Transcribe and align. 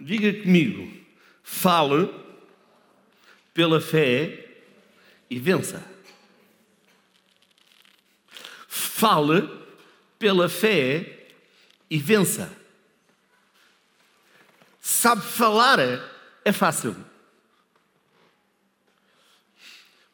Diga 0.00 0.42
comigo, 0.42 0.92
fale 1.42 2.08
pela 3.52 3.80
fé 3.80 4.46
e 5.28 5.38
vença. 5.38 5.84
Fale 8.68 9.48
pela 10.18 10.48
fé 10.48 11.26
e 11.90 11.98
vença. 11.98 12.56
Sabe 14.80 15.22
falar 15.22 15.78
é 16.44 16.52
fácil. 16.52 16.96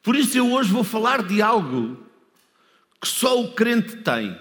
Por 0.03 0.17
isso 0.17 0.37
eu 0.37 0.53
hoje 0.53 0.71
vou 0.71 0.85
falar 0.85 1.23
de 1.23 1.41
algo 1.41 2.07
que 3.01 3.09
só 3.09 3.41
o 3.41 3.55
crente 3.55 3.97
tem. 3.99 4.37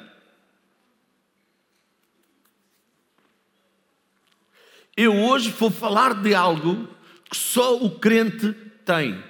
Eu 4.95 5.15
hoje 5.15 5.49
vou 5.49 5.71
falar 5.71 6.13
de 6.21 6.35
algo 6.35 6.87
que 7.29 7.35
só 7.35 7.77
o 7.77 7.99
crente 7.99 8.53
tem. 8.85 9.23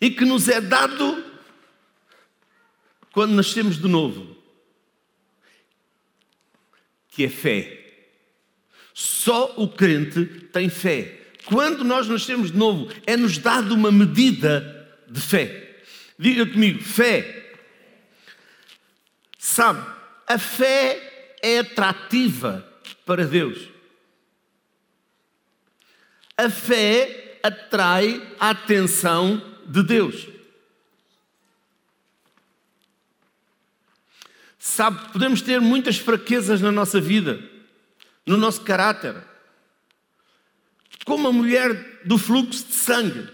E 0.00 0.10
que 0.10 0.24
nos 0.24 0.48
é 0.48 0.60
dado 0.60 1.24
quando 3.10 3.32
nascemos 3.32 3.78
de 3.78 3.88
novo. 3.88 4.36
Que 7.08 7.24
é 7.24 7.28
fé. 7.28 7.84
Só 8.94 9.54
o 9.56 9.68
crente 9.68 10.24
tem 10.52 10.68
fé. 10.68 11.20
Quando 11.46 11.82
nós 11.82 12.06
nascemos 12.06 12.52
de 12.52 12.56
novo, 12.56 12.92
é-nos 13.06 13.38
dado 13.38 13.74
uma 13.74 13.90
medida 13.90 14.88
de 15.08 15.20
fé. 15.20 15.82
Diga 16.16 16.46
comigo, 16.46 16.80
fé. 16.82 17.56
Sabe, 19.36 19.84
a 20.26 20.38
fé 20.38 21.36
é 21.42 21.60
atrativa 21.60 22.67
para 23.08 23.24
Deus. 23.24 23.70
A 26.36 26.50
fé 26.50 27.40
atrai 27.42 28.36
a 28.38 28.50
atenção 28.50 29.42
de 29.66 29.82
Deus. 29.82 30.28
Sabe, 34.58 35.10
podemos 35.10 35.40
ter 35.40 35.58
muitas 35.58 35.96
fraquezas 35.96 36.60
na 36.60 36.70
nossa 36.70 37.00
vida, 37.00 37.42
no 38.26 38.36
nosso 38.36 38.60
caráter 38.60 39.16
como 41.06 41.28
a 41.28 41.32
mulher 41.32 42.02
do 42.04 42.18
fluxo 42.18 42.66
de 42.66 42.74
sangue. 42.74 43.30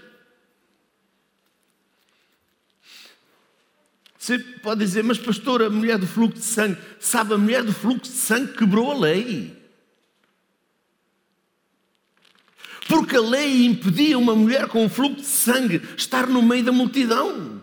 Você 4.17 4.39
pode 4.39 4.79
dizer, 4.85 5.03
mas 5.03 5.19
pastor, 5.19 5.61
a 5.61 5.69
mulher 5.69 5.99
do 5.99 6.07
fluxo 6.07 6.39
de 6.39 6.45
sangue, 6.45 6.81
sabe, 7.01 7.35
a 7.35 7.39
mulher 7.39 7.65
do 7.65 7.73
fluxo 7.73 8.13
de 8.13 8.17
sangue 8.17 8.53
quebrou 8.53 8.93
a 8.93 8.97
lei. 8.97 9.64
Porque 12.89 13.17
a 13.17 13.21
lei 13.21 13.65
impedia 13.65 14.19
uma 14.19 14.35
mulher 14.35 14.69
com 14.69 14.85
um 14.85 14.89
fluxo 14.89 15.23
de 15.23 15.27
sangue 15.27 15.83
estar 15.97 16.27
no 16.27 16.43
meio 16.43 16.65
da 16.65 16.73
multidão. 16.73 17.63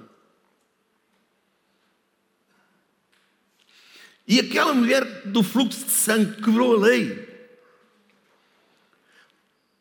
E 4.28 4.40
aquela 4.40 4.74
mulher 4.74 5.04
do 5.26 5.44
fluxo 5.44 5.86
de 5.86 5.92
sangue 5.92 6.42
quebrou 6.42 6.76
a 6.76 6.80
lei 6.80 7.30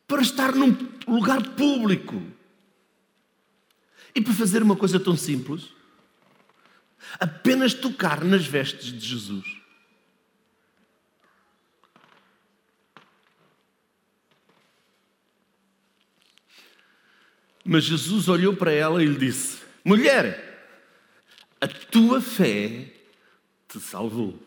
para 0.07 0.21
estar 0.21 0.53
num 0.53 0.77
lugar 1.07 1.41
público. 1.51 2.21
E 4.13 4.21
para 4.21 4.33
fazer 4.33 4.61
uma 4.61 4.75
coisa 4.75 4.99
tão 4.99 5.15
simples, 5.15 5.69
apenas 7.19 7.73
tocar 7.73 8.23
nas 8.23 8.45
vestes 8.45 8.91
de 8.91 8.99
Jesus. 8.99 9.60
Mas 17.63 17.83
Jesus 17.83 18.27
olhou 18.27 18.55
para 18.55 18.71
ela 18.71 19.03
e 19.03 19.05
lhe 19.07 19.17
disse: 19.17 19.59
Mulher, 19.83 20.51
a 21.59 21.67
tua 21.67 22.21
fé 22.21 22.91
te 23.67 23.79
salvou. 23.79 24.39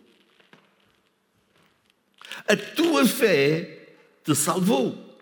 A 2.49 2.57
tua 2.57 3.07
fé 3.07 3.95
te 4.25 4.35
salvou. 4.35 5.19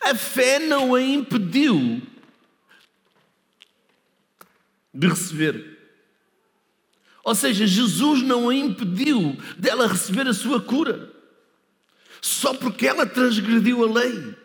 A 0.00 0.14
fé 0.14 0.58
não 0.58 0.94
a 0.94 1.02
impediu 1.02 2.02
de 4.92 5.08
receber. 5.08 5.78
Ou 7.24 7.34
seja, 7.34 7.66
Jesus 7.66 8.22
não 8.22 8.48
a 8.48 8.54
impediu 8.54 9.36
dela 9.58 9.86
receber 9.86 10.26
a 10.26 10.34
sua 10.34 10.60
cura, 10.60 11.10
só 12.20 12.54
porque 12.54 12.86
ela 12.86 13.06
transgrediu 13.06 13.84
a 13.84 13.92
lei. 13.92 14.39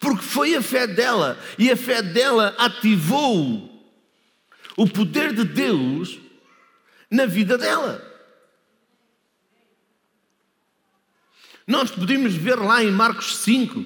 Porque 0.00 0.22
foi 0.22 0.56
a 0.56 0.62
fé 0.62 0.86
dela 0.86 1.38
e 1.58 1.70
a 1.70 1.76
fé 1.76 2.00
dela 2.02 2.54
ativou 2.58 3.68
o 4.74 4.88
poder 4.88 5.34
de 5.34 5.44
Deus 5.44 6.18
na 7.10 7.26
vida 7.26 7.58
dela. 7.58 8.02
Nós 11.66 11.90
podemos 11.90 12.34
ver 12.34 12.56
lá 12.56 12.82
em 12.82 12.90
Marcos 12.90 13.36
5, 13.36 13.84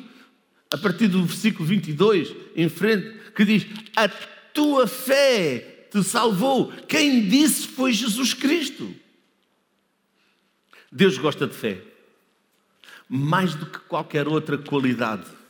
a 0.72 0.78
partir 0.78 1.08
do 1.08 1.24
versículo 1.24 1.66
22 1.66 2.34
em 2.54 2.68
frente, 2.68 3.20
que 3.34 3.44
diz: 3.44 3.66
A 3.96 4.08
tua 4.08 4.86
fé 4.86 5.88
te 5.90 6.02
salvou. 6.04 6.72
Quem 6.88 7.28
disse 7.28 7.66
foi 7.66 7.92
Jesus 7.92 8.32
Cristo. 8.32 8.94
Deus 10.92 11.18
gosta 11.18 11.48
de 11.48 11.54
fé, 11.54 11.82
mais 13.08 13.56
do 13.56 13.66
que 13.66 13.80
qualquer 13.80 14.28
outra 14.28 14.56
qualidade. 14.56 15.43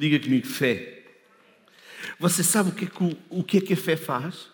Diga 0.00 0.18
comigo, 0.18 0.46
fé. 0.46 1.04
Você 2.18 2.42
sabe 2.42 2.70
o 2.70 2.72
que, 2.72 2.86
é 2.86 2.88
que, 2.88 3.18
o 3.28 3.44
que 3.44 3.58
é 3.58 3.60
que 3.60 3.74
a 3.74 3.76
fé 3.76 3.98
faz? 3.98 4.48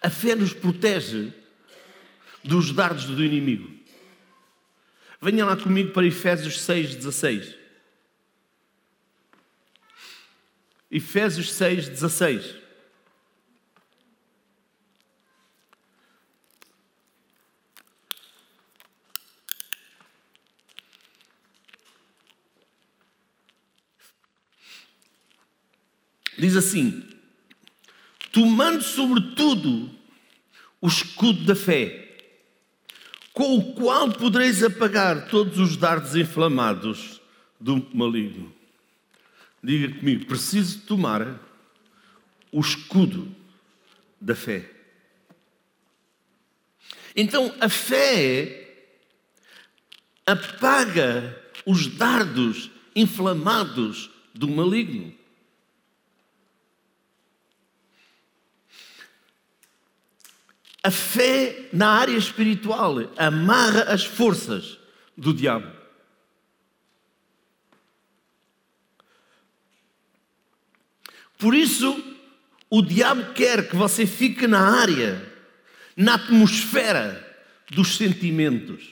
A 0.00 0.08
fé 0.08 0.34
nos 0.34 0.54
protege 0.54 1.30
dos 2.42 2.72
dardos 2.72 3.04
do 3.04 3.22
inimigo. 3.22 3.70
Venha 5.20 5.44
lá 5.44 5.54
comigo 5.54 5.92
para 5.92 6.06
Efésios 6.06 6.62
6, 6.62 6.94
16. 6.94 7.56
Efésios 10.90 11.52
6, 11.52 11.90
16. 11.90 12.59
Diz 26.40 26.56
assim: 26.56 27.04
tomando 28.32 28.82
sobretudo 28.82 29.90
o 30.80 30.88
escudo 30.88 31.44
da 31.44 31.54
fé, 31.54 32.32
com 33.34 33.58
o 33.58 33.74
qual 33.74 34.10
podereis 34.10 34.62
apagar 34.62 35.28
todos 35.28 35.58
os 35.58 35.76
dardos 35.76 36.16
inflamados 36.16 37.20
do 37.60 37.86
maligno. 37.94 38.50
Diga 39.62 39.94
comigo, 39.98 40.24
preciso 40.24 40.80
tomar 40.86 41.38
o 42.50 42.58
escudo 42.58 43.36
da 44.18 44.34
fé. 44.34 44.70
Então 47.14 47.54
a 47.60 47.68
fé 47.68 48.66
apaga 50.24 51.38
os 51.66 51.86
dardos 51.86 52.70
inflamados 52.96 54.10
do 54.34 54.48
maligno. 54.48 55.19
A 60.82 60.90
fé 60.90 61.68
na 61.72 61.90
área 61.90 62.16
espiritual 62.16 62.94
amarra 63.16 63.82
as 63.82 64.04
forças 64.04 64.78
do 65.16 65.34
diabo. 65.34 65.70
Por 71.36 71.54
isso, 71.54 72.02
o 72.68 72.82
diabo 72.82 73.32
quer 73.32 73.68
que 73.68 73.74
você 73.74 74.06
fique 74.06 74.46
na 74.46 74.80
área, 74.80 75.26
na 75.96 76.14
atmosfera 76.14 77.26
dos 77.70 77.96
sentimentos, 77.96 78.88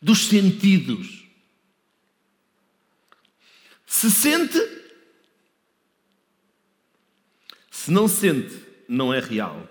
dos 0.00 0.26
sentidos. 0.26 1.24
Se 3.86 4.10
sente, 4.10 4.58
se 7.70 7.90
não 7.90 8.08
sente, 8.08 8.58
não 8.88 9.12
é 9.12 9.20
real. 9.20 9.68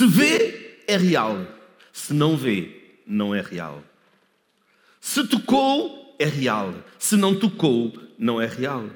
Se 0.00 0.06
vê, 0.06 0.82
é 0.86 0.96
real. 0.96 1.46
Se 1.92 2.14
não 2.14 2.34
vê, 2.34 2.96
não 3.06 3.34
é 3.34 3.42
real. 3.42 3.84
Se 4.98 5.22
tocou, 5.26 6.16
é 6.18 6.24
real. 6.24 6.74
Se 6.98 7.16
não 7.16 7.38
tocou, 7.38 7.92
não 8.18 8.40
é 8.40 8.46
real. 8.46 8.88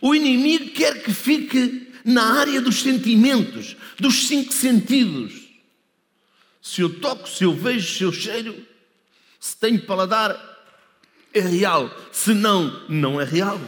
O 0.00 0.14
inimigo 0.14 0.70
quer 0.70 1.02
que 1.02 1.12
fique 1.12 1.92
na 2.06 2.38
área 2.40 2.58
dos 2.62 2.76
sentimentos, 2.76 3.76
dos 3.98 4.28
cinco 4.28 4.54
sentidos. 4.54 5.46
Se 6.62 6.80
eu 6.80 6.98
toco, 6.98 7.28
se 7.28 7.44
eu 7.44 7.54
vejo, 7.54 7.94
se 7.94 8.02
eu 8.02 8.12
cheiro, 8.14 8.66
se 9.38 9.54
tenho 9.58 9.84
paladar, 9.84 10.34
é 11.34 11.40
real. 11.40 11.94
Se 12.10 12.32
não, 12.32 12.88
não 12.88 13.20
é 13.20 13.24
real. 13.24 13.60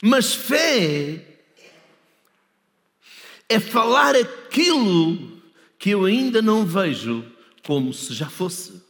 Mas 0.00 0.34
fé 0.34 1.35
é 3.48 3.60
falar 3.60 4.14
aquilo 4.16 5.40
que 5.78 5.90
eu 5.90 6.04
ainda 6.04 6.42
não 6.42 6.64
vejo 6.64 7.24
como 7.62 7.92
se 7.92 8.14
já 8.14 8.28
fosse. 8.28 8.84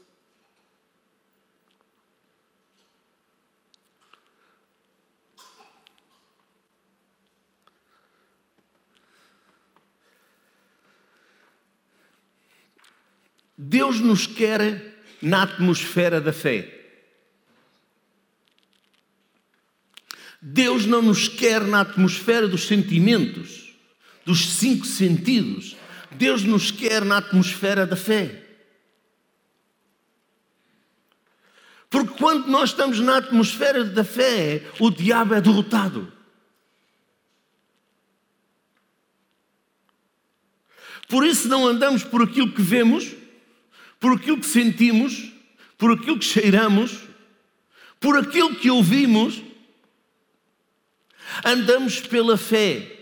Deus 13.58 14.00
nos 14.00 14.26
quer 14.26 15.02
na 15.20 15.42
atmosfera 15.42 16.20
da 16.20 16.32
fé. 16.32 16.72
Deus 20.40 20.84
não 20.86 21.02
nos 21.02 21.26
quer 21.26 21.62
na 21.62 21.80
atmosfera 21.80 22.46
dos 22.46 22.66
sentimentos, 22.66 23.65
dos 24.26 24.56
cinco 24.56 24.84
sentidos. 24.84 25.76
Deus 26.10 26.42
nos 26.42 26.72
quer 26.72 27.04
na 27.04 27.18
atmosfera 27.18 27.86
da 27.86 27.96
fé. 27.96 28.42
Porque 31.88 32.18
quando 32.18 32.48
nós 32.48 32.70
estamos 32.70 32.98
na 32.98 33.18
atmosfera 33.18 33.84
da 33.84 34.02
fé, 34.02 34.62
o 34.80 34.90
diabo 34.90 35.34
é 35.34 35.40
derrotado. 35.40 36.12
Por 41.08 41.24
isso 41.24 41.46
não 41.46 41.64
andamos 41.64 42.02
por 42.02 42.22
aquilo 42.22 42.52
que 42.52 42.60
vemos, 42.60 43.14
por 44.00 44.16
aquilo 44.16 44.40
que 44.40 44.46
sentimos, 44.46 45.30
por 45.78 45.92
aquilo 45.92 46.18
que 46.18 46.24
cheiramos, 46.24 46.98
por 48.00 48.18
aquilo 48.18 48.56
que 48.56 48.68
ouvimos, 48.70 49.40
andamos 51.44 52.00
pela 52.00 52.36
fé. 52.36 52.95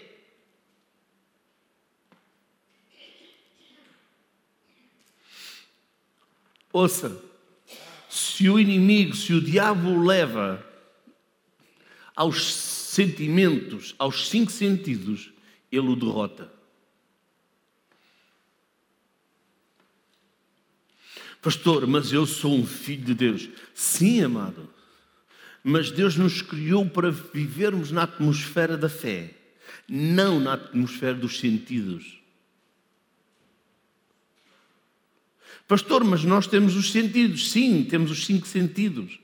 Ouça, 6.75 7.23
se 8.11 8.51
o 8.51 8.59
inimigo, 8.59 9.15
se 9.15 9.33
o 9.33 9.41
diabo 9.41 9.91
o 9.91 10.05
leva 10.05 10.67
aos 12.17 12.53
sentimentos, 12.53 13.95
aos 13.97 14.29
cinco 14.29 14.51
sentidos, 14.51 15.31
ele 15.71 15.87
o 15.87 15.95
derrota. 15.95 16.53
Pastor, 21.41 21.87
mas 21.87 22.13
eu 22.13 22.27
sou 22.27 22.53
um 22.53 22.67
filho 22.67 23.05
de 23.05 23.15
Deus. 23.15 23.49
Sim, 23.73 24.23
amado. 24.25 24.69
Mas 25.63 25.93
Deus 25.93 26.17
nos 26.17 26.43
criou 26.43 26.91
para 26.91 27.13
vivermos 27.13 27.93
na 27.93 28.03
atmosfera 28.03 28.77
da 28.77 28.89
fé, 28.89 29.33
não 29.89 30.41
na 30.41 30.55
atmosfera 30.55 31.15
dos 31.15 31.39
sentidos. 31.39 32.24
Pastor, 35.67 36.05
mas 36.05 36.25
nós 36.25 36.47
temos 36.47 36.77
os 36.77 36.93
sentidos. 36.93 37.51
Sim, 37.51 37.85
temos 37.85 38.11
os 38.11 38.25
cinco 38.25 38.47
sentidos. 38.47 39.19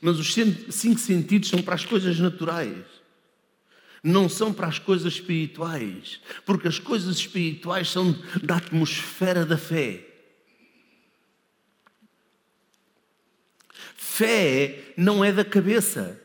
Mas 0.00 0.18
os 0.18 0.32
cinco 0.32 0.98
sentidos 0.98 1.48
são 1.48 1.62
para 1.62 1.74
as 1.74 1.84
coisas 1.84 2.18
naturais. 2.18 2.84
Não 4.02 4.28
são 4.28 4.52
para 4.52 4.66
as 4.66 4.78
coisas 4.78 5.14
espirituais. 5.14 6.20
Porque 6.44 6.68
as 6.68 6.78
coisas 6.78 7.16
espirituais 7.16 7.90
são 7.90 8.18
da 8.42 8.56
atmosfera 8.56 9.44
da 9.44 9.56
fé. 9.56 10.06
Fé 13.96 14.92
não 14.96 15.24
é 15.24 15.32
da 15.32 15.44
cabeça. 15.44 16.23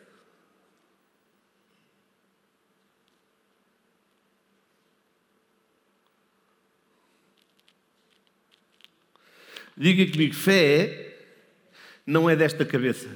Diga 9.79 10.11
comigo, 10.11 10.33
fé 10.33 11.15
não 12.05 12.29
é 12.29 12.35
desta 12.35 12.65
cabeça. 12.65 13.07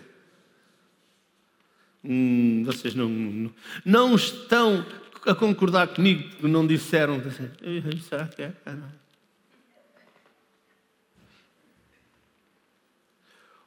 Hum, 2.01 2.63
vocês 2.65 2.95
não, 2.95 3.09
não, 3.09 3.53
não, 3.83 4.15
estão 4.15 4.85
a 5.25 5.35
concordar 5.35 5.89
comigo, 5.89 6.47
não 6.47 6.65
disseram. 6.65 7.19
Que? 7.19 8.49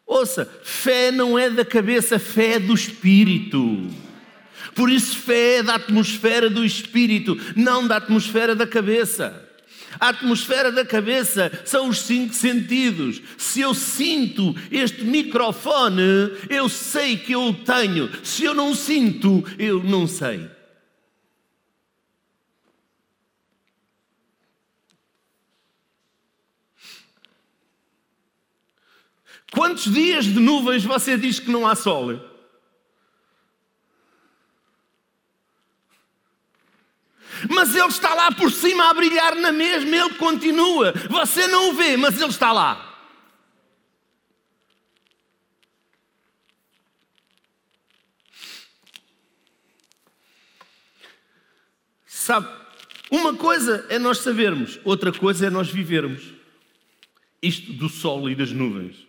Ouça, 0.07 0.47
fé 0.63 1.11
não 1.11 1.39
é 1.39 1.51
da 1.51 1.67
cabeça, 1.67 2.19
fé 2.19 2.55
é 2.55 2.59
do 2.59 2.73
espírito. 2.73 3.91
Por 4.75 4.91
isso, 4.91 5.19
fé 5.19 5.57
é 5.57 5.63
da 5.63 5.75
atmosfera 5.75 6.49
do 6.49 6.65
espírito, 6.65 7.37
não 7.55 7.87
da 7.87 7.97
atmosfera 7.97 8.55
da 8.55 8.67
cabeça. 8.67 9.46
A 9.99 10.09
atmosfera 10.09 10.71
da 10.71 10.85
cabeça 10.85 11.51
são 11.65 11.89
os 11.89 12.01
cinco 12.01 12.35
sentidos. 12.35 13.23
Se 13.39 13.61
eu 13.61 13.75
sinto 13.75 14.55
este 14.71 15.05
microfone, 15.05 16.03
eu 16.51 16.69
sei 16.69 17.17
que 17.17 17.33
eu 17.33 17.43
o 17.49 17.55
tenho. 17.55 18.11
Se 18.25 18.45
eu 18.45 18.55
não 18.55 18.75
sinto, 18.75 19.45
eu 19.59 19.83
não 19.83 20.07
sei. 20.07 20.49
Quantos 29.53 29.91
dias 29.91 30.27
de 30.27 30.39
nuvens 30.39 30.85
você 30.85 31.17
diz 31.17 31.39
que 31.39 31.51
não 31.51 31.67
há 31.67 31.75
sol? 31.75 32.26
Mas 37.51 37.75
ele 37.75 37.87
está 37.89 38.15
lá 38.15 38.33
por 38.33 38.51
cima 38.51 38.91
a 38.91 38.95
brilhar 38.95 39.35
na 39.37 39.53
mesma, 39.53 39.97
ele 39.97 40.15
continua. 40.15 40.93
Você 41.11 41.47
não 41.47 41.71
o 41.71 41.75
vê, 41.75 41.97
mas 41.97 42.21
ele 42.21 42.31
está 42.31 42.53
lá. 42.53 42.83
Sabe, 52.07 52.49
uma 53.09 53.37
coisa 53.37 53.87
é 53.89 54.01
nós 54.01 54.19
sabermos, 54.19 54.81
outra 54.83 55.13
coisa 55.13 55.47
é 55.47 55.51
nós 55.51 55.71
vivermos. 55.71 56.35
Isto 57.41 57.73
do 57.73 57.89
sol 57.89 58.29
e 58.29 58.35
das 58.35 58.51
nuvens. 58.51 59.07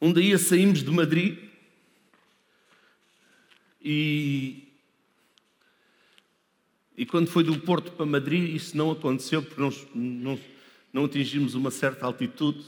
Um 0.00 0.12
dia 0.12 0.38
saímos 0.38 0.84
de 0.84 0.90
Madrid 0.92 1.47
e, 3.80 4.68
e 6.96 7.06
quando 7.06 7.28
foi 7.28 7.44
do 7.44 7.58
Porto 7.60 7.92
para 7.92 8.04
Madrid, 8.04 8.54
isso 8.54 8.76
não 8.76 8.90
aconteceu 8.90 9.42
porque 9.42 9.60
nós 9.60 9.86
não, 9.94 10.38
não 10.92 11.04
atingimos 11.04 11.54
uma 11.54 11.70
certa 11.70 12.06
altitude. 12.06 12.64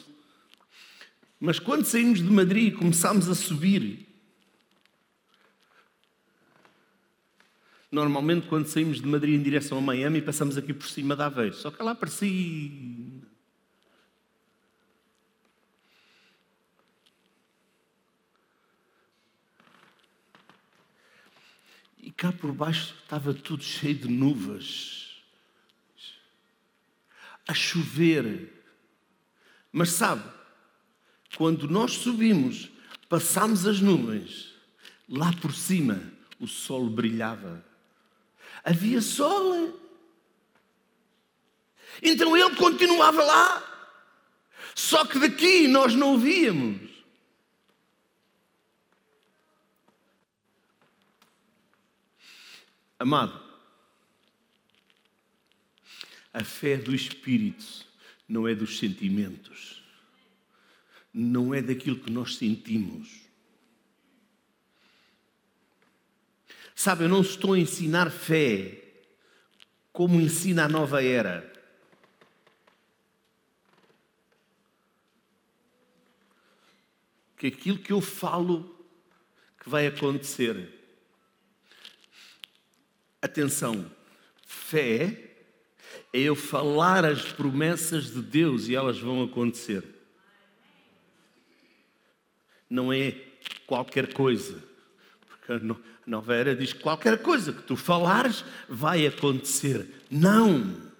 Mas 1.38 1.58
quando 1.58 1.84
saímos 1.84 2.18
de 2.18 2.30
Madrid 2.30 2.68
e 2.68 2.76
começámos 2.76 3.28
a 3.28 3.34
subir, 3.34 4.06
normalmente 7.90 8.46
quando 8.46 8.66
saímos 8.66 9.00
de 9.00 9.06
Madrid 9.06 9.34
em 9.34 9.42
direção 9.42 9.78
a 9.78 9.80
Miami, 9.80 10.20
passamos 10.20 10.56
aqui 10.56 10.72
por 10.72 10.86
cima 10.86 11.16
da 11.16 11.26
Aveiro. 11.26 11.54
Só 11.54 11.70
que 11.70 11.82
lá 11.82 11.94
parecia 11.94 12.30
E 22.02 22.09
cá 22.20 22.30
por 22.30 22.52
baixo 22.52 22.94
estava 23.02 23.32
tudo 23.32 23.64
cheio 23.64 23.94
de 23.94 24.06
nuvens. 24.06 25.24
A 27.48 27.54
chover. 27.54 28.62
Mas 29.72 29.92
sabe, 29.92 30.22
quando 31.34 31.66
nós 31.66 31.92
subimos, 31.92 32.68
passamos 33.08 33.66
as 33.66 33.80
nuvens, 33.80 34.52
lá 35.08 35.32
por 35.40 35.54
cima 35.54 36.12
o 36.38 36.46
sol 36.46 36.90
brilhava. 36.90 37.64
Havia 38.62 39.00
sol. 39.00 39.80
Então 42.02 42.36
ele 42.36 42.54
continuava 42.54 43.24
lá. 43.24 43.96
Só 44.74 45.06
que 45.06 45.18
daqui 45.18 45.66
nós 45.66 45.94
não 45.94 46.16
o 46.16 46.18
víamos. 46.18 46.89
Amado, 53.00 53.42
a 56.34 56.44
fé 56.44 56.76
do 56.76 56.94
Espírito 56.94 57.86
não 58.28 58.46
é 58.46 58.54
dos 58.54 58.78
sentimentos. 58.78 59.82
não 61.12 61.52
é 61.54 61.62
daquilo 61.62 61.98
que 61.98 62.10
nós 62.10 62.36
sentimos. 62.36 63.22
Sabe, 66.74 67.04
eu 67.04 67.08
não 67.08 67.22
estou 67.22 67.54
a 67.54 67.58
ensinar 67.58 68.10
fé 68.10 68.84
como 69.92 70.20
ensina 70.20 70.66
a 70.66 70.68
nova 70.68 71.02
era. 71.02 71.52
Que 77.36 77.48
aquilo 77.48 77.78
que 77.78 77.92
eu 77.92 78.00
falo 78.00 78.86
que 79.58 79.68
vai 79.68 79.86
acontecer. 79.86 80.79
Atenção, 83.22 83.90
fé 84.46 85.30
é 86.12 86.20
eu 86.20 86.34
falar 86.34 87.04
as 87.04 87.32
promessas 87.32 88.12
de 88.12 88.22
Deus 88.22 88.68
e 88.68 88.74
elas 88.74 88.98
vão 88.98 89.22
acontecer. 89.22 89.84
Não 92.68 92.92
é 92.92 93.14
qualquer 93.66 94.12
coisa. 94.12 94.62
Porque 95.28 95.52
a 95.52 95.60
nova 96.06 96.34
era 96.34 96.56
diz 96.56 96.72
qualquer 96.72 97.18
coisa 97.18 97.52
que 97.52 97.62
tu 97.62 97.76
falares 97.76 98.44
vai 98.68 99.06
acontecer. 99.06 99.86
Não! 100.10 100.90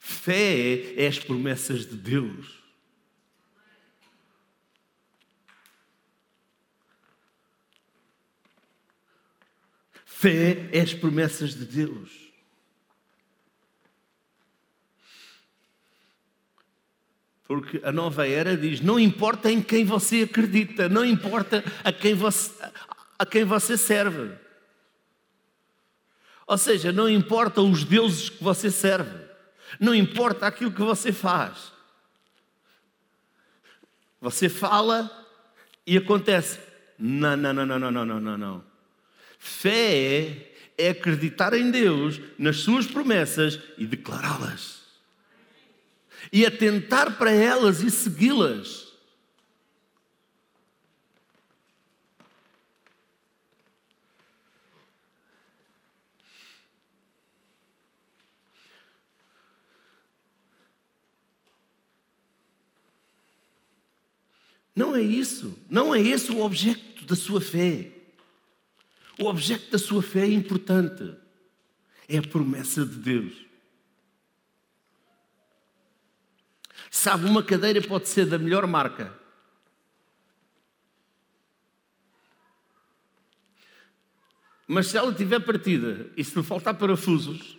Fé 0.00 0.94
é 0.96 1.06
as 1.06 1.18
promessas 1.18 1.86
de 1.86 1.96
Deus. 1.96 2.57
Fé 10.20 10.68
é 10.72 10.80
as 10.80 10.92
promessas 10.92 11.54
de 11.54 11.64
Deus. 11.64 12.10
Porque 17.44 17.80
a 17.84 17.92
nova 17.92 18.26
era 18.26 18.56
diz: 18.56 18.80
não 18.80 18.98
importa 18.98 19.48
em 19.48 19.62
quem 19.62 19.84
você 19.84 20.22
acredita, 20.22 20.88
não 20.88 21.04
importa 21.04 21.62
a 21.84 21.92
quem 21.92 22.14
você, 22.14 22.52
a 23.16 23.24
quem 23.24 23.44
você 23.44 23.78
serve. 23.78 24.36
Ou 26.48 26.58
seja, 26.58 26.90
não 26.90 27.08
importa 27.08 27.62
os 27.62 27.84
deuses 27.84 28.28
que 28.28 28.42
você 28.42 28.72
serve, 28.72 29.24
não 29.78 29.94
importa 29.94 30.48
aquilo 30.48 30.72
que 30.72 30.82
você 30.82 31.12
faz. 31.12 31.72
Você 34.20 34.48
fala 34.48 35.08
e 35.86 35.96
acontece. 35.96 36.58
Não, 36.98 37.36
não, 37.36 37.52
não, 37.54 37.64
não, 37.64 37.78
não, 37.78 38.04
não, 38.04 38.20
não, 38.20 38.36
não. 38.36 38.67
Fé 39.38 40.52
é 40.76 40.90
acreditar 40.90 41.54
em 41.54 41.70
Deus, 41.70 42.20
nas 42.38 42.58
suas 42.58 42.86
promessas 42.86 43.58
e 43.76 43.86
declará-las 43.86 44.78
e 46.32 46.44
atentar 46.44 47.16
para 47.16 47.30
elas 47.30 47.80
e 47.82 47.90
segui-las. 47.90 48.88
Não 64.74 64.94
é 64.94 65.02
isso, 65.02 65.58
não 65.68 65.92
é 65.92 66.00
esse 66.00 66.30
o 66.30 66.40
objeto 66.40 67.04
da 67.04 67.16
sua 67.16 67.40
fé. 67.40 67.97
O 69.20 69.26
objeto 69.26 69.70
da 69.70 69.78
sua 69.78 70.00
fé 70.00 70.20
é 70.20 70.32
importante, 70.32 71.12
é 72.08 72.18
a 72.18 72.22
promessa 72.22 72.86
de 72.86 72.96
Deus. 72.96 73.48
Sabe, 76.90 77.26
uma 77.26 77.42
cadeira 77.42 77.82
pode 77.82 78.08
ser 78.08 78.26
da 78.26 78.38
melhor 78.38 78.66
marca. 78.66 79.12
Mas 84.66 84.88
se 84.88 84.98
ela 84.98 85.10
estiver 85.10 85.40
partida 85.40 86.10
e 86.16 86.22
se 86.22 86.38
lhe 86.38 86.44
faltar 86.44 86.74
parafusos, 86.74 87.58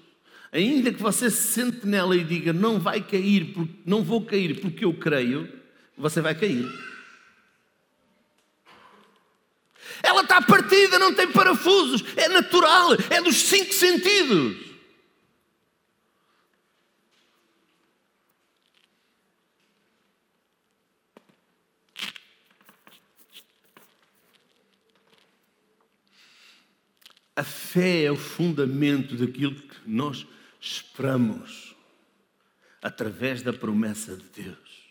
ainda 0.51 0.93
que 0.93 1.01
você 1.01 1.29
se 1.29 1.53
sente 1.53 1.85
nela 1.85 2.15
e 2.15 2.23
diga 2.23 2.53
não 2.53 2.79
vai 2.79 3.01
cair, 3.01 3.53
não 3.85 4.03
vou 4.03 4.23
cair 4.23 4.61
porque 4.61 4.85
eu 4.85 4.93
creio, 4.93 5.51
você 5.97 6.21
vai 6.21 6.35
cair. 6.35 6.88
Ela 10.01 10.21
está 10.21 10.41
partida, 10.41 10.99
não 10.99 11.13
tem 11.13 11.31
parafusos, 11.31 12.03
é 12.15 12.27
natural, 12.29 12.89
é 13.09 13.21
dos 13.21 13.35
cinco 13.35 13.73
sentidos. 13.73 14.69
A 27.39 27.43
fé 27.43 28.03
é 28.03 28.11
o 28.11 28.17
fundamento 28.17 29.15
daquilo 29.15 29.55
que 29.55 29.77
nós 29.85 30.27
esperamos 30.59 31.73
através 32.81 33.41
da 33.41 33.53
promessa 33.53 34.17
de 34.17 34.43
Deus, 34.43 34.89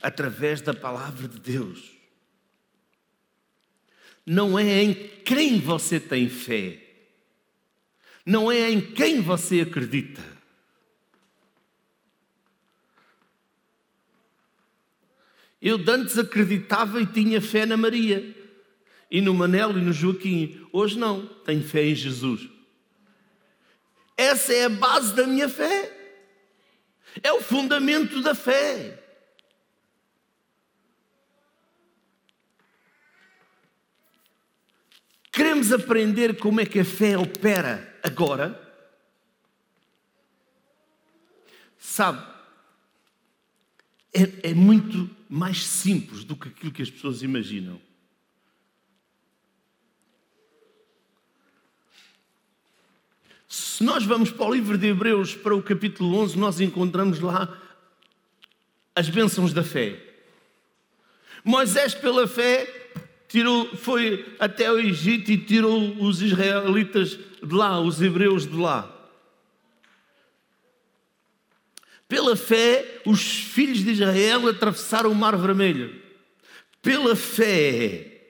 através 0.00 0.62
da 0.62 0.72
palavra 0.72 1.28
de 1.28 1.38
Deus. 1.38 1.97
Não 4.28 4.58
é 4.58 4.82
em 4.82 4.92
quem 5.24 5.58
você 5.58 5.98
tem 5.98 6.28
fé, 6.28 6.78
não 8.26 8.52
é 8.52 8.70
em 8.70 8.78
quem 8.78 9.22
você 9.22 9.62
acredita. 9.62 10.22
Eu 15.62 15.82
antes 15.88 16.18
acreditava 16.18 17.00
e 17.00 17.06
tinha 17.06 17.40
fé 17.40 17.64
na 17.64 17.78
Maria 17.78 18.36
e 19.10 19.22
no 19.22 19.32
Manelo 19.32 19.78
e 19.78 19.82
no 19.82 19.94
Joaquim. 19.94 20.62
Hoje 20.74 20.98
não, 20.98 21.24
tenho 21.26 21.66
fé 21.66 21.86
em 21.86 21.94
Jesus. 21.94 22.46
Essa 24.14 24.52
é 24.52 24.64
a 24.66 24.68
base 24.68 25.14
da 25.14 25.26
minha 25.26 25.48
fé. 25.48 25.90
É 27.22 27.32
o 27.32 27.40
fundamento 27.40 28.20
da 28.20 28.34
fé. 28.34 29.07
Queremos 35.38 35.70
aprender 35.70 36.36
como 36.36 36.60
é 36.60 36.66
que 36.66 36.80
a 36.80 36.84
fé 36.84 37.16
opera 37.16 37.96
agora? 38.02 38.60
Sabe, 41.78 42.26
é, 44.12 44.50
é 44.50 44.52
muito 44.52 45.08
mais 45.30 45.64
simples 45.64 46.24
do 46.24 46.34
que 46.34 46.48
aquilo 46.48 46.72
que 46.72 46.82
as 46.82 46.90
pessoas 46.90 47.22
imaginam. 47.22 47.80
Se 53.48 53.84
nós 53.84 54.04
vamos 54.04 54.32
para 54.32 54.44
o 54.44 54.52
livro 54.52 54.76
de 54.76 54.88
Hebreus, 54.88 55.36
para 55.36 55.54
o 55.54 55.62
capítulo 55.62 56.18
11, 56.18 56.36
nós 56.36 56.60
encontramos 56.60 57.20
lá 57.20 57.62
as 58.92 59.08
bênçãos 59.08 59.52
da 59.52 59.62
fé. 59.62 60.04
Moisés, 61.44 61.94
pela 61.94 62.26
fé, 62.26 62.88
tirou, 63.28 63.76
foi 63.76 64.34
até 64.38 64.72
o 64.72 64.78
Egito 64.78 65.30
e 65.30 65.38
tirou 65.38 66.02
os 66.02 66.22
israelitas 66.22 67.10
de 67.10 67.54
lá, 67.54 67.78
os 67.78 68.00
hebreus 68.00 68.46
de 68.46 68.56
lá. 68.56 68.94
Pela 72.08 72.34
fé, 72.34 73.02
os 73.04 73.20
filhos 73.20 73.80
de 73.80 73.90
Israel 73.90 74.48
atravessaram 74.48 75.12
o 75.12 75.14
Mar 75.14 75.36
Vermelho. 75.36 76.02
Pela 76.80 77.14
fé, 77.14 78.22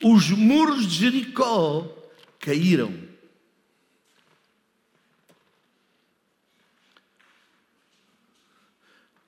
os 0.00 0.30
muros 0.30 0.86
de 0.86 1.00
Jericó 1.00 1.92
caíram. 2.38 2.94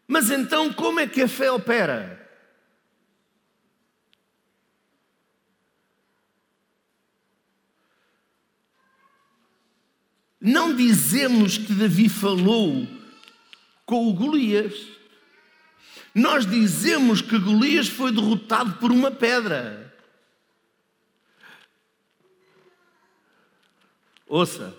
Mas 0.07 0.31
então, 0.31 0.73
como 0.73 1.01
é 1.01 1.09
que 1.09 1.23
a 1.23 1.29
fé 1.29 1.51
opera? 1.51 2.26
Não 10.41 10.75
dizemos 10.75 11.57
que 11.59 11.73
Davi 11.73 12.09
falou 12.09 12.87
com 13.85 14.09
o 14.09 14.13
Golias. 14.13 14.75
Nós 16.15 16.47
dizemos 16.47 17.21
que 17.21 17.39
Golias 17.39 17.89
foi 17.89 18.13
derrotado 18.13 18.75
por 18.75 18.91
uma 18.91 19.11
pedra. 19.11 19.95
Ouça, 24.27 24.77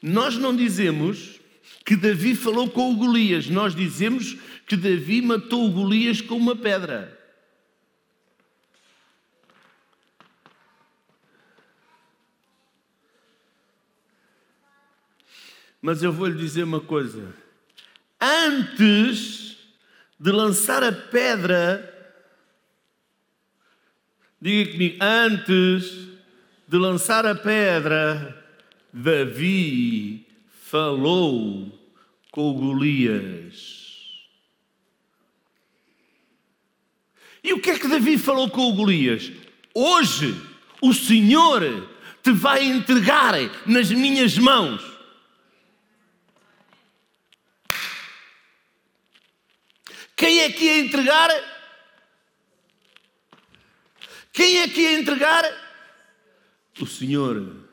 nós 0.00 0.36
não 0.36 0.54
dizemos 0.54 1.40
que 1.84 1.96
Davi 1.96 2.34
falou 2.34 2.70
com 2.70 2.92
o 2.92 2.96
Golias, 2.96 3.48
nós 3.48 3.74
dizemos 3.74 4.36
que 4.66 4.76
Davi 4.76 5.22
matou 5.22 5.66
o 5.66 5.72
Golias 5.72 6.20
com 6.20 6.36
uma 6.36 6.54
pedra. 6.54 7.15
Mas 15.86 16.02
eu 16.02 16.12
vou 16.12 16.26
lhe 16.26 16.36
dizer 16.36 16.64
uma 16.64 16.80
coisa: 16.80 17.32
antes 18.20 19.56
de 20.18 20.32
lançar 20.32 20.82
a 20.82 20.90
pedra, 20.90 22.10
diga 24.42 24.72
comigo, 24.72 24.96
antes 25.00 26.08
de 26.66 26.76
lançar 26.76 27.24
a 27.24 27.36
pedra, 27.36 28.44
Davi 28.92 30.26
falou 30.64 31.70
com 32.32 32.52
Golias. 32.54 34.26
E 37.44 37.52
o 37.52 37.60
que 37.60 37.70
é 37.70 37.78
que 37.78 37.86
Davi 37.86 38.18
falou 38.18 38.50
com 38.50 38.74
Golias? 38.74 39.30
Hoje 39.72 40.34
o 40.82 40.92
Senhor 40.92 41.62
te 42.24 42.32
vai 42.32 42.64
entregar 42.64 43.34
nas 43.64 43.92
minhas 43.92 44.36
mãos. 44.36 44.85
Quem 50.16 50.40
é 50.40 50.50
que 50.50 50.64
ia 50.64 50.78
entregar? 50.78 51.30
Quem 54.32 54.58
é 54.58 54.68
que 54.68 54.80
ia 54.80 54.98
entregar? 54.98 55.44
O 56.80 56.86
Senhor. 56.86 57.66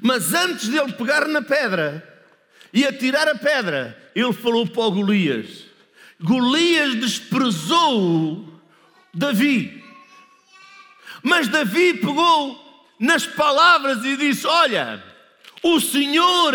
Mas 0.00 0.32
antes 0.32 0.68
dele 0.68 0.92
pegar 0.94 1.28
na 1.28 1.42
pedra 1.42 2.08
e 2.72 2.86
atirar 2.86 3.28
a 3.28 3.34
pedra, 3.34 4.10
ele 4.14 4.32
falou 4.32 4.66
para 4.66 4.82
o 4.82 4.90
Golias. 4.90 5.66
Golias 6.18 6.94
desprezou 6.94 8.60
Davi. 9.12 9.82
Mas 11.22 11.48
Davi 11.48 11.94
pegou 11.94 12.94
nas 12.98 13.26
palavras 13.26 14.04
e 14.04 14.16
disse: 14.16 14.46
Olha, 14.46 15.02
o 15.62 15.78
Senhor 15.80 16.54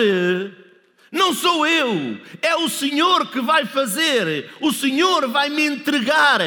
não 1.11 1.33
sou 1.33 1.65
eu, 1.65 2.19
é 2.41 2.55
o 2.55 2.67
Senhor 2.67 3.29
que 3.31 3.39
vai 3.39 3.65
fazer, 3.65 4.49
o 4.59 4.71
Senhor 4.71 5.27
vai 5.29 5.49
me 5.49 5.65
entregar, 5.65 6.39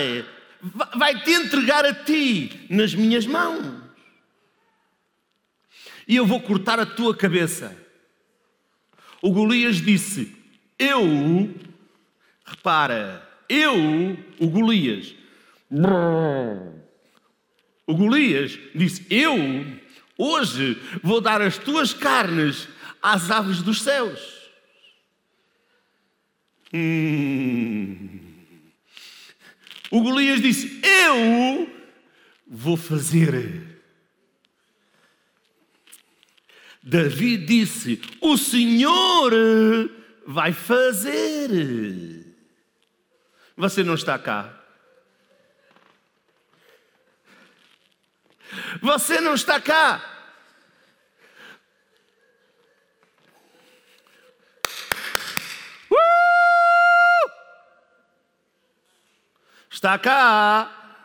vai 0.96 1.20
te 1.22 1.32
entregar 1.32 1.84
a 1.84 1.94
ti 1.94 2.66
nas 2.68 2.94
minhas 2.94 3.26
mãos. 3.26 3.80
E 6.06 6.16
eu 6.16 6.26
vou 6.26 6.40
cortar 6.40 6.80
a 6.80 6.86
tua 6.86 7.16
cabeça. 7.16 7.76
O 9.22 9.30
Golias 9.30 9.76
disse: 9.76 10.36
Eu, 10.78 11.54
repara, 12.44 13.26
eu, 13.48 14.18
o 14.38 14.48
Golias, 14.48 15.14
o 17.86 17.94
Golias 17.94 18.58
disse: 18.74 19.06
Eu 19.08 19.36
hoje 20.18 20.80
vou 21.02 21.20
dar 21.20 21.40
as 21.40 21.56
tuas 21.58 21.94
carnes 21.94 22.68
às 23.00 23.30
aves 23.30 23.62
dos 23.62 23.82
céus. 23.82 24.39
Hum. 26.72 28.20
O 29.90 30.00
Golias 30.02 30.40
disse: 30.40 30.80
Eu 30.82 31.68
vou 32.46 32.76
fazer. 32.76 33.82
Davi 36.82 37.36
disse: 37.36 38.00
O 38.20 38.36
Senhor 38.36 39.32
vai 40.26 40.52
fazer. 40.52 42.26
Você 43.56 43.82
não 43.82 43.94
está 43.94 44.18
cá. 44.18 44.56
Você 48.80 49.20
não 49.20 49.34
está 49.34 49.60
cá. 49.60 50.02
Uh! 55.90 55.96
Está 59.70 59.96
cá. 59.96 60.98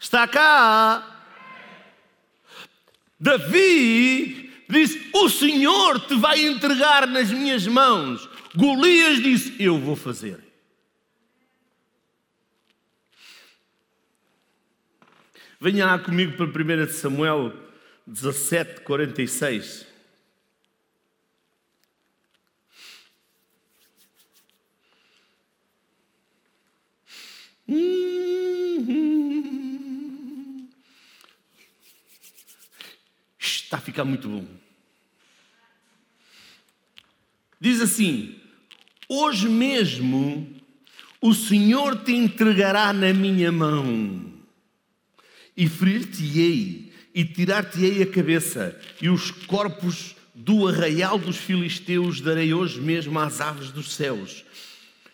Está 0.00 0.26
cá. 0.26 1.26
Davi 3.20 4.64
disse: 4.68 5.10
O 5.12 5.28
Senhor 5.28 6.00
te 6.00 6.14
vai 6.14 6.40
entregar 6.46 7.06
nas 7.06 7.30
minhas 7.30 7.66
mãos. 7.66 8.26
Golias 8.56 9.22
disse: 9.22 9.54
Eu 9.62 9.78
vou 9.78 9.94
fazer. 9.94 10.42
Venha 15.60 15.84
lá 15.84 15.98
comigo 15.98 16.38
para 16.38 16.46
1 16.46 16.88
Samuel 16.88 17.52
17, 18.06 18.80
46. 18.80 19.89
Está 33.38 33.76
a 33.76 33.80
ficar 33.80 34.04
muito 34.04 34.28
bom. 34.28 34.44
Diz 37.60 37.80
assim: 37.80 38.34
Hoje 39.08 39.48
mesmo 39.48 40.48
o 41.20 41.32
Senhor 41.32 42.02
te 42.02 42.12
entregará 42.12 42.92
na 42.92 43.12
minha 43.12 43.52
mão 43.52 44.32
e 45.56 45.68
ferir-te-ei, 45.68 46.92
e 47.14 47.24
tirar-te-ei 47.24 48.02
a 48.02 48.06
cabeça, 48.06 48.80
e 49.00 49.08
os 49.08 49.30
corpos 49.30 50.16
do 50.34 50.66
arraial 50.66 51.18
dos 51.18 51.36
filisteus 51.36 52.20
darei 52.20 52.52
hoje 52.52 52.80
mesmo 52.80 53.18
às 53.18 53.40
aves 53.40 53.70
dos 53.70 53.92
céus, 53.92 54.44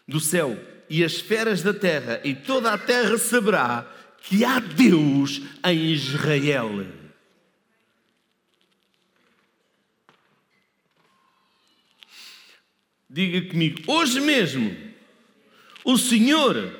do 0.07 0.21
céu, 0.21 0.57
e 0.89 1.05
as 1.05 1.19
feras 1.21 1.63
da 1.63 1.75
terra, 1.75 2.21
e 2.25 2.35
toda 2.35 2.73
a 2.73 2.79
terra 2.79 3.19
saberá 3.19 3.87
que 4.21 4.45
há 4.45 4.59
Deus 4.59 5.41
em 5.65 5.93
Israel. 5.93 6.87
Diga 13.09 13.49
comigo, 13.49 13.83
hoje 13.87 14.21
mesmo 14.21 14.77
o 15.85 15.97
Senhor 15.97 16.77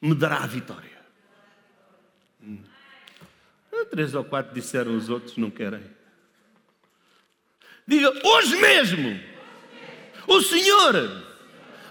me 0.00 0.14
dará 0.14 0.38
a 0.38 0.46
vitória. 0.46 0.96
Três 3.90 4.14
ou 4.14 4.24
quatro 4.24 4.54
disseram, 4.54 4.96
os 4.96 5.08
outros 5.08 5.36
não 5.36 5.50
querem. 5.50 5.82
Diga, 7.86 8.12
hoje 8.26 8.56
mesmo, 8.56 9.20
o 10.26 10.42
Senhor 10.42 11.35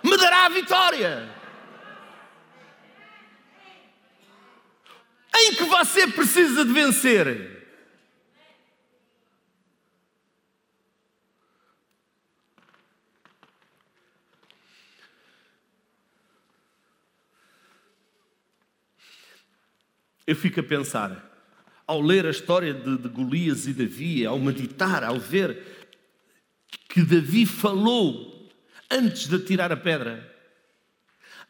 me 0.06 0.18
dará 0.18 0.46
a 0.46 0.50
vitória. 0.50 1.30
Em 5.36 5.56
que 5.56 5.64
você 5.64 6.08
precisa 6.08 6.64
de 6.64 6.72
vencer. 6.72 7.56
Eu 20.28 20.36
fico 20.36 20.60
a 20.60 20.64
pensar, 20.64 21.24
ao 21.86 22.02
ler 22.02 22.26
a 22.26 22.32
história 22.32 22.74
de, 22.74 22.98
de 22.98 23.10
Golias 23.10 23.68
e 23.68 23.74
Davi, 23.74 24.26
ao 24.26 24.40
meditar, 24.40 25.04
ao 25.04 25.20
ver 25.20 25.64
que 26.90 27.04
Davi 27.04 27.46
falou 27.46 28.35
antes 28.90 29.28
de 29.28 29.40
tirar 29.40 29.72
a 29.72 29.78
pedra, 29.78 30.34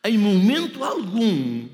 em 0.03 0.17
momento 0.17 0.83
algum 0.83 1.69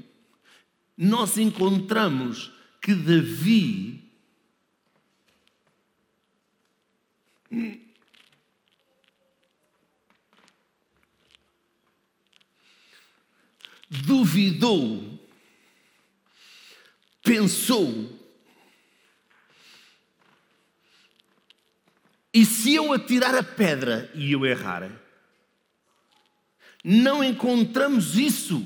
nós 0.98 1.38
encontramos 1.38 2.52
que 2.82 2.94
Davi 2.94 4.10
duvidou, 13.90 15.20
pensou 17.24 18.22
E 22.34 22.46
se 22.46 22.74
eu 22.76 22.94
atirar 22.94 23.36
a 23.36 23.44
pedra 23.44 24.10
e 24.16 24.32
eu 24.32 24.46
errar? 24.46 24.90
Não 26.84 27.24
encontramos 27.24 28.18
isso. 28.18 28.66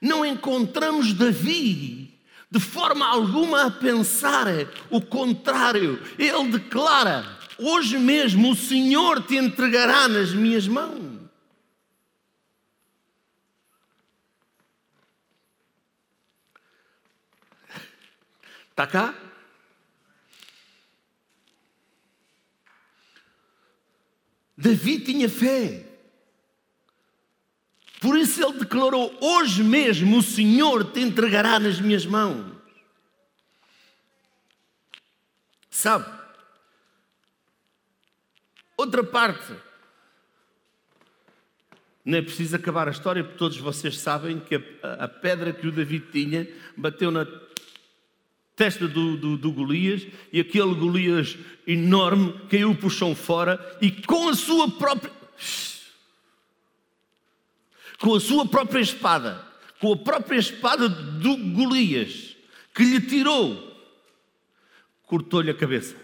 Não 0.00 0.24
encontramos 0.24 1.12
Davi 1.12 2.14
de 2.50 2.60
forma 2.60 3.06
alguma 3.06 3.66
a 3.66 3.70
pensar 3.70 4.46
o 4.90 5.00
contrário. 5.00 6.00
Ele 6.18 6.48
declara: 6.50 7.38
Hoje 7.58 7.98
mesmo 7.98 8.52
o 8.52 8.56
Senhor 8.56 9.22
te 9.22 9.36
entregará 9.36 10.08
nas 10.08 10.32
minhas 10.32 10.68
mãos. 10.68 11.16
Está 18.70 18.86
cá? 18.86 19.25
Davi 24.56 25.00
tinha 25.00 25.28
fé. 25.28 25.84
Por 28.00 28.16
isso 28.16 28.42
ele 28.42 28.58
declarou: 28.58 29.16
Hoje 29.20 29.62
mesmo 29.62 30.18
o 30.18 30.22
Senhor 30.22 30.92
te 30.92 31.00
entregará 31.00 31.58
nas 31.58 31.80
minhas 31.80 32.06
mãos. 32.06 32.56
Sabe? 35.70 36.06
Outra 38.76 39.04
parte. 39.04 39.52
Não 42.04 42.18
é 42.18 42.22
preciso 42.22 42.54
acabar 42.54 42.86
a 42.86 42.92
história, 42.92 43.24
porque 43.24 43.36
todos 43.36 43.58
vocês 43.58 43.98
sabem 43.98 44.38
que 44.38 44.54
a, 44.54 45.04
a 45.04 45.08
pedra 45.08 45.52
que 45.52 45.66
o 45.66 45.72
David 45.72 46.06
tinha 46.12 46.48
bateu 46.76 47.10
na 47.10 47.26
testa 48.56 48.88
do, 48.88 49.16
do, 49.16 49.36
do, 49.36 49.52
Golias 49.52 50.06
e 50.32 50.40
aquele 50.40 50.74
Golias 50.74 51.36
enorme 51.66 52.32
caiu 52.48 52.76
o 52.82 52.90
chão 52.90 53.14
fora 53.14 53.78
e 53.82 53.90
com 53.90 54.30
a 54.30 54.34
sua 54.34 54.70
própria 54.70 55.12
com 57.98 58.14
a 58.14 58.20
sua 58.20 58.46
própria 58.46 58.80
espada, 58.80 59.46
com 59.80 59.92
a 59.92 59.96
própria 59.96 60.38
espada 60.38 60.88
do 60.88 61.36
Golias 61.36 62.36
que 62.74 62.84
lhe 62.84 63.00
tirou, 63.00 63.74
cortou-lhe 65.06 65.50
a 65.50 65.54
cabeça. 65.54 65.96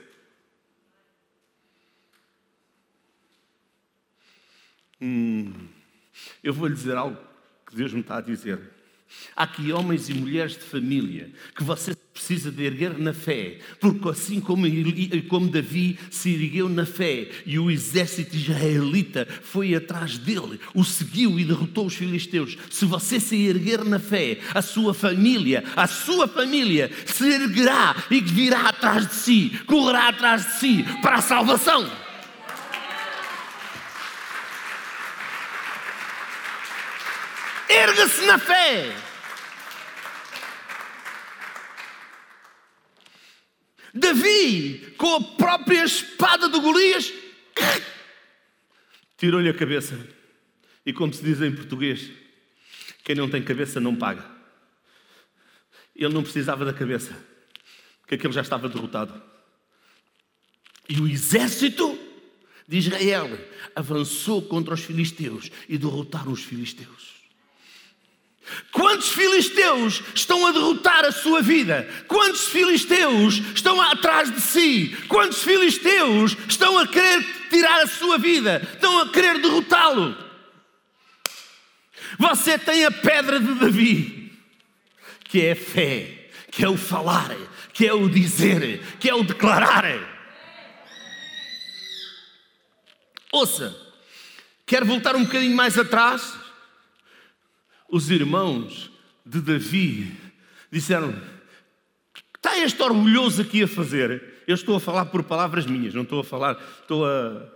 Hum, 5.00 5.52
eu 6.42 6.54
vou 6.54 6.68
lhe 6.68 6.74
dizer 6.74 6.96
algo 6.96 7.18
que 7.66 7.76
Deus 7.76 7.92
me 7.92 8.00
está 8.00 8.18
a 8.18 8.20
dizer. 8.20 8.81
Há 9.35 9.44
aqui 9.44 9.72
homens 9.72 10.09
e 10.09 10.14
mulheres 10.14 10.53
de 10.53 10.61
família 10.61 11.31
que 11.57 11.64
você 11.64 11.94
precisa 12.12 12.51
de 12.51 12.62
erguer 12.62 12.98
na 12.98 13.14
fé, 13.14 13.59
porque 13.81 14.09
assim 14.11 14.40
como, 14.40 14.66
como 15.29 15.48
Davi 15.48 15.98
se 16.11 16.35
ergueu 16.35 16.68
na 16.68 16.85
fé 16.85 17.31
e 17.46 17.59
o 17.59 17.70
exército 17.70 18.37
israelita 18.37 19.27
foi 19.42 19.75
atrás 19.75 20.18
dele, 20.18 20.61
o 20.75 20.85
seguiu 20.85 21.40
e 21.40 21.44
derrotou 21.44 21.87
os 21.87 21.94
filisteus, 21.94 22.59
se 22.70 22.85
você 22.85 23.18
se 23.18 23.37
erguer 23.46 23.85
na 23.85 23.98
fé, 23.98 24.38
a 24.53 24.61
sua 24.61 24.92
família, 24.92 25.64
a 25.75 25.87
sua 25.87 26.29
família 26.29 26.90
se 27.07 27.27
erguerá 27.27 27.96
e 28.11 28.20
virá 28.20 28.68
atrás 28.68 29.09
de 29.09 29.14
si, 29.14 29.51
correrá 29.66 30.09
atrás 30.09 30.44
de 30.44 30.53
si 30.61 30.85
para 31.01 31.16
a 31.16 31.22
salvação. 31.22 32.12
Erga-se 37.82 38.24
na 38.26 38.38
fé. 38.38 38.94
Davi, 43.92 44.94
com 44.96 45.16
a 45.16 45.20
própria 45.20 45.84
espada 45.84 46.48
de 46.48 46.60
Golias, 46.60 47.12
tirou-lhe 49.18 49.48
a 49.48 49.54
cabeça. 49.54 49.98
E 50.86 50.92
como 50.92 51.12
se 51.12 51.24
diz 51.24 51.40
em 51.40 51.52
português, 51.54 52.08
quem 53.02 53.16
não 53.16 53.28
tem 53.28 53.42
cabeça 53.42 53.80
não 53.80 53.96
paga. 53.96 54.24
Ele 55.94 56.14
não 56.14 56.22
precisava 56.22 56.64
da 56.64 56.72
cabeça, 56.72 57.16
porque 58.00 58.14
aquele 58.14 58.32
já 58.32 58.42
estava 58.42 58.68
derrotado. 58.68 59.20
E 60.88 61.00
o 61.00 61.08
exército 61.08 61.98
de 62.68 62.78
Israel 62.78 63.28
avançou 63.74 64.40
contra 64.40 64.74
os 64.74 64.84
filisteus 64.84 65.50
e 65.68 65.76
derrotaram 65.76 66.30
os 66.30 66.44
filisteus. 66.44 67.21
Quantos 68.72 69.09
filisteus 69.11 70.02
estão 70.14 70.46
a 70.46 70.52
derrotar 70.52 71.05
a 71.05 71.12
sua 71.12 71.40
vida? 71.40 71.88
Quantos 72.09 72.48
filisteus 72.48 73.40
estão 73.55 73.81
atrás 73.81 74.33
de 74.33 74.40
si? 74.40 74.96
Quantos 75.09 75.42
filisteus 75.42 76.37
estão 76.48 76.78
a 76.78 76.87
querer 76.87 77.24
tirar 77.48 77.83
a 77.83 77.87
sua 77.87 78.18
vida? 78.18 78.61
Estão 78.74 78.98
a 79.00 79.09
querer 79.11 79.38
derrotá-lo? 79.38 80.16
Você 82.18 82.59
tem 82.59 82.85
a 82.85 82.90
pedra 82.90 83.40
de 83.40 83.55
Davi, 83.55 84.33
que 85.24 85.46
é 85.46 85.52
a 85.52 85.57
fé, 85.57 86.28
que 86.50 86.64
é 86.64 86.68
o 86.68 86.76
falar, 86.76 87.35
que 87.72 87.87
é 87.87 87.92
o 87.92 88.09
dizer, 88.09 88.83
que 88.98 89.09
é 89.09 89.14
o 89.14 89.22
declarar. 89.22 89.85
Ouça, 93.33 93.74
quer 94.66 94.85
voltar 94.85 95.16
um 95.16 95.24
bocadinho 95.24 95.57
mais 95.57 95.78
atrás? 95.78 96.41
Os 97.92 98.11
irmãos 98.11 98.90
de 99.24 99.40
Davi 99.40 100.11
disseram: 100.72 101.14
Está 102.35 102.59
este 102.59 102.83
orgulhoso 102.83 103.42
aqui 103.42 103.62
a 103.62 103.68
fazer? 103.68 104.42
Eu 104.48 104.55
estou 104.55 104.74
a 104.74 104.81
falar 104.81 105.05
por 105.05 105.22
palavras 105.22 105.66
minhas, 105.66 105.94
não 105.94 106.02
estou 106.02 106.20
a 106.20 106.24
falar, 106.24 106.59
estou 106.81 107.07
a. 107.07 107.46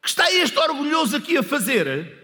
Que 0.00 0.08
está 0.08 0.32
este 0.32 0.56
orgulhoso 0.56 1.16
aqui 1.16 1.36
a 1.36 1.42
fazer? 1.42 2.16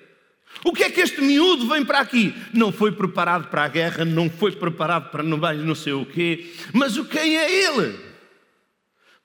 O 0.64 0.72
que 0.72 0.84
é 0.84 0.90
que 0.90 1.00
este 1.00 1.20
miúdo 1.20 1.68
vem 1.68 1.84
para 1.84 1.98
aqui? 1.98 2.32
Não 2.54 2.70
foi 2.70 2.92
preparado 2.92 3.48
para 3.48 3.64
a 3.64 3.68
guerra, 3.68 4.04
não 4.04 4.30
foi 4.30 4.52
preparado 4.52 5.10
para 5.10 5.24
não, 5.24 5.36
não 5.36 5.74
sei 5.74 5.92
o 5.92 6.06
quê, 6.06 6.54
mas 6.72 6.96
o 6.96 7.04
quem 7.04 7.36
é 7.36 7.64
ele? 7.64 7.98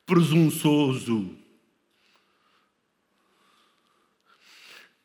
Presunçoso. 0.04 1.38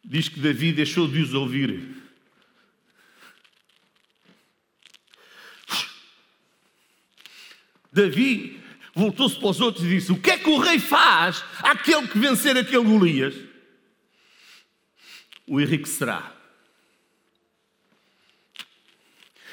Diz 0.03 0.29
que 0.29 0.41
Davi 0.41 0.73
deixou 0.73 1.07
de 1.07 1.21
os 1.21 1.35
ouvir 1.35 2.04
Davi 7.95 8.61
voltou-se 8.93 9.39
para 9.39 9.49
os 9.49 9.61
outros 9.61 9.85
e 9.85 9.89
disse: 9.89 10.11
O 10.11 10.21
que 10.21 10.33
é 10.33 10.39
que 10.39 10.51
o 10.51 10.59
rei 10.59 10.81
faz 10.81 11.45
àquele 11.63 12.09
que 12.09 12.19
vencer 12.19 12.57
aquele 12.57 12.83
Golias? 12.83 13.35
O 15.47 15.61
enriquecerá. 15.61 16.35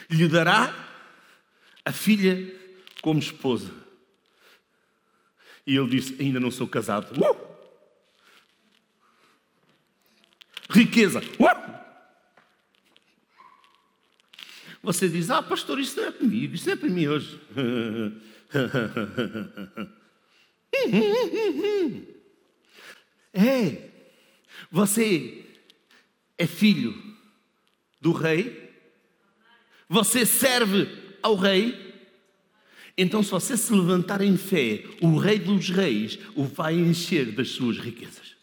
Lhe 0.09 0.27
dará 0.27 0.73
a 1.85 1.91
filha 1.91 2.51
como 3.01 3.19
esposa. 3.19 3.71
E 5.67 5.75
ele 5.75 5.89
disse: 5.89 6.19
Ainda 6.19 6.39
não 6.39 6.49
sou 6.49 6.67
casado. 6.67 7.13
Uh! 7.21 7.51
Riqueza. 10.67 11.19
Uh! 11.19 11.71
Você 14.81 15.07
diz: 15.07 15.29
Ah, 15.29 15.43
pastor, 15.43 15.79
isso 15.79 16.01
não 16.01 16.07
é 16.07 16.11
comigo, 16.11 16.55
isso 16.55 16.65
não 16.65 16.73
é 16.73 16.75
para 16.75 16.89
mim 16.89 17.07
hoje. 17.07 17.39
é, 23.33 23.89
você 24.69 25.45
é 26.37 26.45
filho 26.45 26.93
do 27.99 28.11
rei? 28.11 28.69
Você 29.87 30.23
serve 30.25 31.15
ao 31.21 31.35
rei? 31.35 31.91
Então, 32.97 33.23
se 33.23 33.31
você 33.31 33.57
se 33.57 33.73
levantar 33.73 34.21
em 34.21 34.37
fé, 34.37 34.83
o 35.01 35.17
Rei 35.17 35.39
dos 35.39 35.69
Reis 35.69 36.19
o 36.35 36.43
vai 36.43 36.75
encher 36.75 37.31
das 37.31 37.49
suas 37.49 37.77
riquezas. 37.77 38.35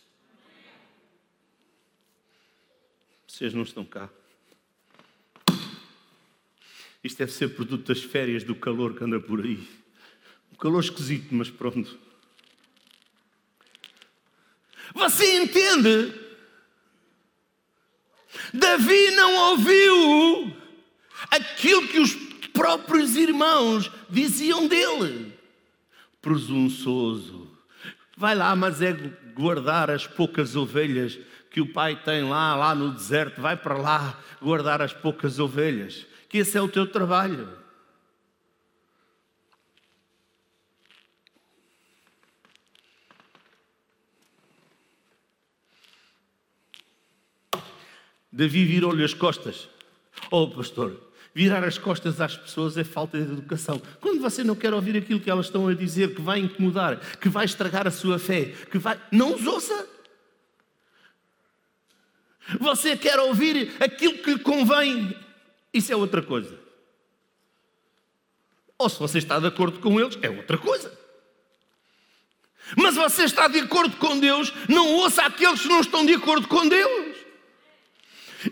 Vocês 3.27 3.55
não 3.55 3.63
estão 3.63 3.85
cá. 3.85 4.11
Isto 7.05 7.19
deve 7.19 7.33
ser 7.33 7.55
produto 7.55 7.87
das 7.87 8.03
férias, 8.03 8.43
do 8.43 8.55
calor 8.55 8.97
que 8.97 9.05
anda 9.05 9.21
por 9.21 9.45
aí. 9.45 9.69
Calor 10.59 10.81
esquisito, 10.81 11.35
mas 11.35 11.51
pronto. 11.51 11.99
Você 14.95 15.43
entende? 15.43 16.15
Davi 18.53 19.11
não 19.13 19.51
ouviu 19.51 20.57
aquilo 21.31 21.87
que 21.89 21.99
os 21.99 22.15
próprios 22.53 23.17
irmãos 23.17 23.91
diziam 24.09 24.67
dele. 24.67 25.33
Presunçoso. 26.21 27.49
Vai 28.17 28.35
lá, 28.35 28.57
mas 28.57 28.83
é 28.83 28.93
guardar 29.35 29.91
as 29.91 30.07
poucas 30.07 30.57
ovelhas 30.57 31.19
que 31.51 31.61
o 31.61 31.73
pai 31.73 32.03
tem 32.03 32.25
lá, 32.25 32.57
lá 32.57 32.75
no 32.75 32.93
deserto. 32.93 33.41
Vai 33.41 33.57
para 33.57 33.77
lá 33.77 34.19
guardar 34.43 34.83
as 34.83 34.93
poucas 34.93 35.39
ovelhas 35.39 36.07
que 36.29 36.39
esse 36.39 36.59
é 36.59 36.61
o 36.61 36.69
teu 36.69 36.87
trabalho. 36.87 37.58
Davi 48.39 48.65
virou-lhe 48.65 49.03
as 49.03 49.13
costas. 49.13 49.69
Oh, 50.31 50.47
pastor, 50.47 50.97
virar 51.35 51.65
as 51.65 51.77
costas 51.77 52.21
às 52.21 52.37
pessoas 52.37 52.79
é 52.79 52.85
falta 52.85 53.19
de 53.21 53.33
educação. 53.33 53.83
Quando 54.01 54.21
você 54.21 54.45
não 54.45 54.55
quer 54.55 54.73
ouvir 54.73 54.97
aquilo 54.97 55.19
que 55.19 55.29
elas 55.29 55.47
estão 55.47 55.67
a 55.67 55.75
dizer, 55.75 56.15
que 56.15 56.21
vai 56.21 56.39
incomodar, 56.39 57.01
que 57.17 57.29
vai 57.29 57.45
estragar 57.45 57.89
a 57.89 57.91
sua 57.91 58.17
fé, 58.17 58.55
que 58.71 58.79
vai. 58.79 58.97
Não 59.11 59.35
os 59.35 59.45
ouça. 59.45 59.89
Você 62.61 62.97
quer 62.97 63.19
ouvir 63.19 63.75
aquilo 63.81 64.19
que 64.19 64.35
lhe 64.35 64.39
convém 64.39 65.17
isso 65.75 65.93
é 65.93 65.97
outra 65.97 66.23
coisa. 66.23 66.57
Ou 68.79 68.89
se 68.89 69.01
você 69.01 69.19
está 69.19 69.41
de 69.41 69.49
acordo 69.49 69.81
com 69.81 70.01
eles, 70.01 70.17
é 70.23 70.31
outra 70.31 70.57
coisa. 70.57 70.97
Mas 72.77 72.95
você 72.95 73.25
está 73.25 73.49
de 73.49 73.59
acordo 73.59 73.97
com 73.97 74.19
Deus, 74.21 74.53
não 74.69 74.87
ouça 74.95 75.23
aqueles 75.23 75.63
que 75.63 75.69
não 75.69 75.81
estão 75.81 76.07
de 76.07 76.15
acordo 76.15 76.47
com 76.47 76.69
Deus. 76.69 77.08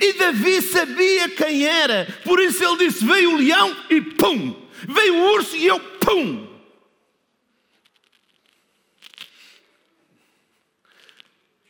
E 0.01 0.12
Davi 0.14 0.61
sabia 0.62 1.29
quem 1.29 1.64
era, 1.64 2.07
por 2.25 2.40
isso 2.40 2.64
ele 2.64 2.87
disse: 2.87 3.05
Veio 3.05 3.33
o 3.33 3.37
leão 3.37 3.85
e 3.88 4.01
pum! 4.01 4.66
Veio 4.88 5.14
o 5.14 5.33
urso 5.33 5.57
e 5.57 5.66
eu 5.66 5.79
pum! 5.79 6.57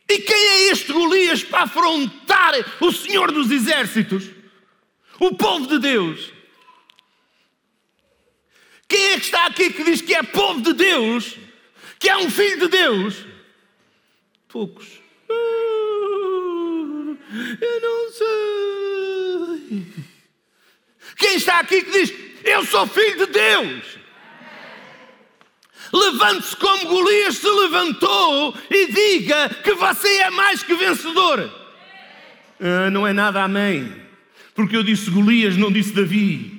E 0.09 0.19
quem 0.19 0.47
é 0.47 0.71
este 0.71 0.93
Golias 0.93 1.43
para 1.43 1.63
afrontar 1.63 2.53
o 2.79 2.91
Senhor 2.91 3.31
dos 3.31 3.51
Exércitos? 3.51 4.23
O 5.19 5.35
povo 5.35 5.67
de 5.67 5.79
Deus. 5.79 6.31
Quem 8.87 9.05
é 9.07 9.19
que 9.19 9.25
está 9.25 9.45
aqui 9.47 9.71
que 9.71 9.83
diz 9.83 10.01
que 10.01 10.15
é 10.15 10.23
povo 10.23 10.61
de 10.61 10.73
Deus? 10.73 11.35
Que 11.99 12.09
é 12.09 12.17
um 12.17 12.29
filho 12.29 12.59
de 12.61 12.67
Deus? 12.69 13.25
Poucos. 14.47 14.87
Eu 17.59 17.81
não 17.81 17.96
sei. 18.11 19.85
Quem 21.17 21.35
está 21.35 21.59
aqui 21.59 21.81
que 21.81 21.91
diz: 21.91 22.13
Eu 22.43 22.65
sou 22.65 22.87
filho 22.87 23.25
de 23.25 23.33
Deus? 23.33 23.97
Levante-se 25.93 26.55
como 26.57 26.85
Golias 26.87 27.37
se 27.37 27.49
levantou 27.49 28.53
e 28.69 28.91
diga 28.91 29.49
que 29.63 29.73
você 29.73 30.07
é 30.19 30.29
mais 30.29 30.61
que 30.61 30.75
vencedor. 30.75 31.49
Ah, 32.59 32.89
não 32.89 33.07
é 33.07 33.13
nada 33.13 33.43
amém, 33.43 33.95
porque 34.53 34.75
eu 34.75 34.83
disse 34.83 35.09
Golias, 35.09 35.55
não 35.55 35.71
disse 35.71 35.93
Davi. 35.93 36.57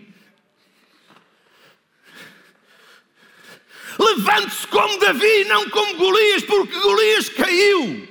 Levante-se 3.99 4.67
como 4.69 4.99
Davi, 4.99 5.45
não 5.45 5.69
como 5.71 5.97
Golias, 5.97 6.45
porque 6.45 6.79
Golias 6.79 7.29
caiu. 7.29 8.09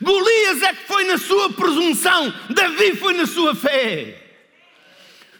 Golias 0.00 0.62
é 0.62 0.74
que 0.74 0.86
foi 0.86 1.04
na 1.04 1.18
sua 1.18 1.52
presunção, 1.52 2.32
Davi 2.50 2.96
foi 2.96 3.14
na 3.14 3.26
sua 3.26 3.54
fé. 3.54 4.22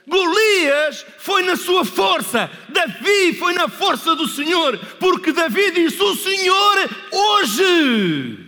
Golias 0.06 1.04
foi 1.18 1.42
na 1.42 1.56
sua 1.56 1.84
força, 1.84 2.48
Davi 2.68 3.34
foi 3.34 3.52
na 3.54 3.68
força 3.68 4.14
do 4.14 4.28
Senhor, 4.28 4.78
porque 5.00 5.32
Davi 5.32 5.72
disse: 5.72 6.00
O 6.00 6.14
Senhor 6.14 6.90
hoje. 7.12 8.42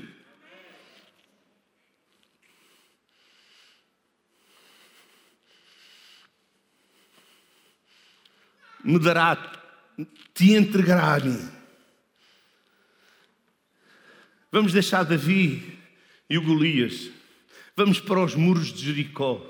Me 8.85 8.99
dará, 8.99 9.37
te 10.33 10.53
entregará 10.55 11.17
a 11.17 11.21
mim. 11.21 11.51
Vamos 14.51 14.73
deixar 14.73 15.03
Davi 15.03 15.78
e 16.29 16.37
o 16.37 16.43
Golias. 16.43 17.11
Vamos 17.77 18.01
para 18.01 18.23
os 18.23 18.35
muros 18.35 18.73
de 18.73 18.85
Jericó. 18.85 19.41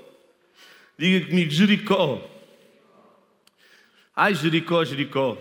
Diga 0.97 1.27
comigo, 1.27 1.51
Jericó. 1.51 2.29
Ai, 4.15 4.35
Jericó, 4.35 4.83
Jericó. 4.85 5.37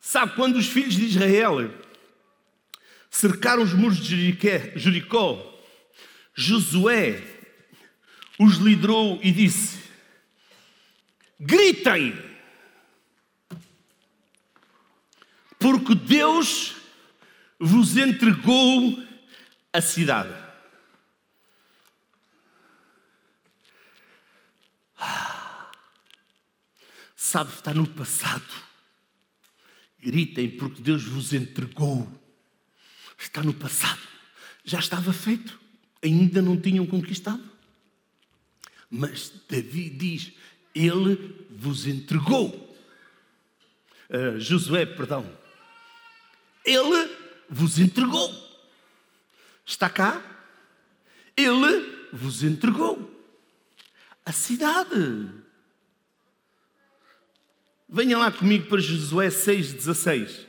Sabe, 0.00 0.34
quando 0.34 0.56
os 0.56 0.66
filhos 0.66 0.94
de 0.94 1.04
Israel 1.04 1.70
cercaram 3.10 3.62
os 3.62 3.72
muros 3.72 3.98
de 3.98 4.32
Jericó, 4.76 5.54
Josué 6.34 7.22
os 8.38 8.56
liderou 8.56 9.20
e 9.22 9.32
disse: 9.32 9.78
Gritem, 11.38 12.16
porque 15.58 15.94
Deus 15.94 16.77
vos 17.58 17.96
entregou 17.96 19.02
a 19.72 19.80
cidade. 19.80 20.34
Sabe, 27.14 27.52
está 27.52 27.74
no 27.74 27.86
passado. 27.86 28.46
Gritem 30.00 30.50
porque 30.56 30.80
Deus 30.80 31.04
vos 31.04 31.32
entregou. 31.32 32.08
Está 33.18 33.42
no 33.42 33.52
passado. 33.52 34.00
Já 34.64 34.78
estava 34.78 35.12
feito. 35.12 35.60
Ainda 36.02 36.40
não 36.40 36.58
tinham 36.58 36.86
conquistado. 36.86 37.42
Mas 38.90 39.30
Davi 39.48 39.90
diz: 39.90 40.32
Ele 40.74 41.46
vos 41.50 41.86
entregou. 41.86 42.64
Uh, 44.08 44.40
Josué, 44.40 44.86
perdão. 44.86 45.30
Ele 46.64 47.27
vos 47.48 47.78
entregou. 47.78 48.32
Está 49.64 49.88
cá? 49.88 50.22
Ele 51.36 52.08
vos 52.12 52.42
entregou 52.42 53.18
a 54.24 54.32
cidade. 54.32 55.30
Venha 57.88 58.18
lá 58.18 58.30
comigo 58.30 58.68
para 58.68 58.80
Josué 58.80 59.28
6,16. 59.28 60.46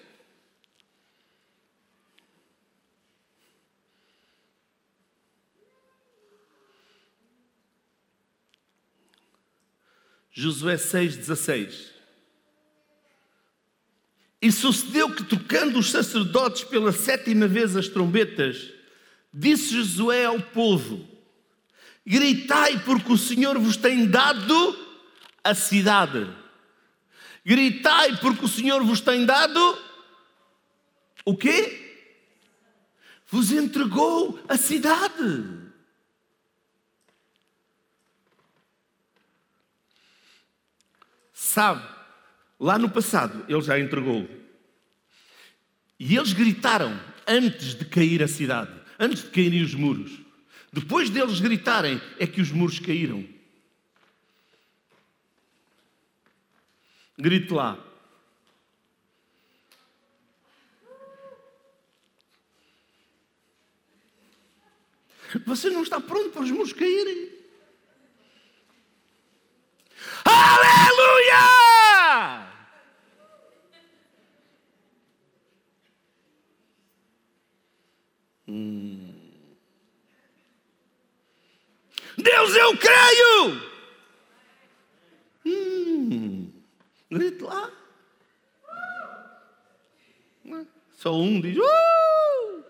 Josué 10.31 10.75
6,16. 10.75 11.98
E 14.41 14.51
sucedeu 14.51 15.13
que, 15.13 15.23
tocando 15.23 15.79
os 15.79 15.91
sacerdotes 15.91 16.63
pela 16.63 16.91
sétima 16.91 17.47
vez 17.47 17.75
as 17.75 17.89
trombetas, 17.89 18.71
disse 19.33 19.73
Josué 19.73 20.25
ao 20.25 20.39
povo: 20.39 21.05
Gritai, 22.05 22.79
porque 22.79 23.11
o 23.11 23.17
Senhor 23.17 23.59
vos 23.59 23.75
tem 23.75 24.05
dado 24.05 24.87
a 25.43 25.53
cidade. 25.53 26.27
Gritai, 27.45 28.17
porque 28.17 28.45
o 28.45 28.47
Senhor 28.47 28.83
vos 28.83 29.01
tem 29.01 29.25
dado 29.25 29.77
o 31.25 31.35
quê? 31.35 31.85
Vos 33.27 33.51
entregou 33.51 34.39
a 34.47 34.57
cidade. 34.57 35.59
Sabe, 41.33 41.98
lá 42.59 42.77
no 42.77 42.89
passado 42.89 43.45
ele 43.47 43.61
já 43.61 43.79
entregou. 43.79 44.27
E 45.99 46.15
eles 46.15 46.33
gritaram 46.33 46.99
antes 47.27 47.75
de 47.75 47.85
cair 47.85 48.23
a 48.23 48.27
cidade, 48.27 48.71
antes 48.99 49.23
de 49.23 49.29
caírem 49.29 49.63
os 49.63 49.73
muros. 49.73 50.19
Depois 50.71 51.09
deles 51.09 51.39
gritarem, 51.39 52.01
é 52.19 52.27
que 52.27 52.41
os 52.41 52.51
muros 52.51 52.79
caíram. 52.79 53.27
Grite 57.17 57.51
lá. 57.53 57.77
Você 65.45 65.69
não 65.69 65.83
está 65.83 65.99
pronto 65.99 66.29
para 66.29 66.41
os 66.41 66.51
muros 66.51 66.73
caírem. 66.73 67.29
Aleluia! 70.25 71.59
Hum. 78.49 79.13
Deus, 82.17 82.55
eu 82.55 82.75
creio! 82.77 83.69
Hum. 85.45 86.51
Grite 87.11 87.43
lá. 87.43 87.71
Só 90.97 91.13
um 91.13 91.39
diz. 91.39 91.57
Uh! 91.57 92.63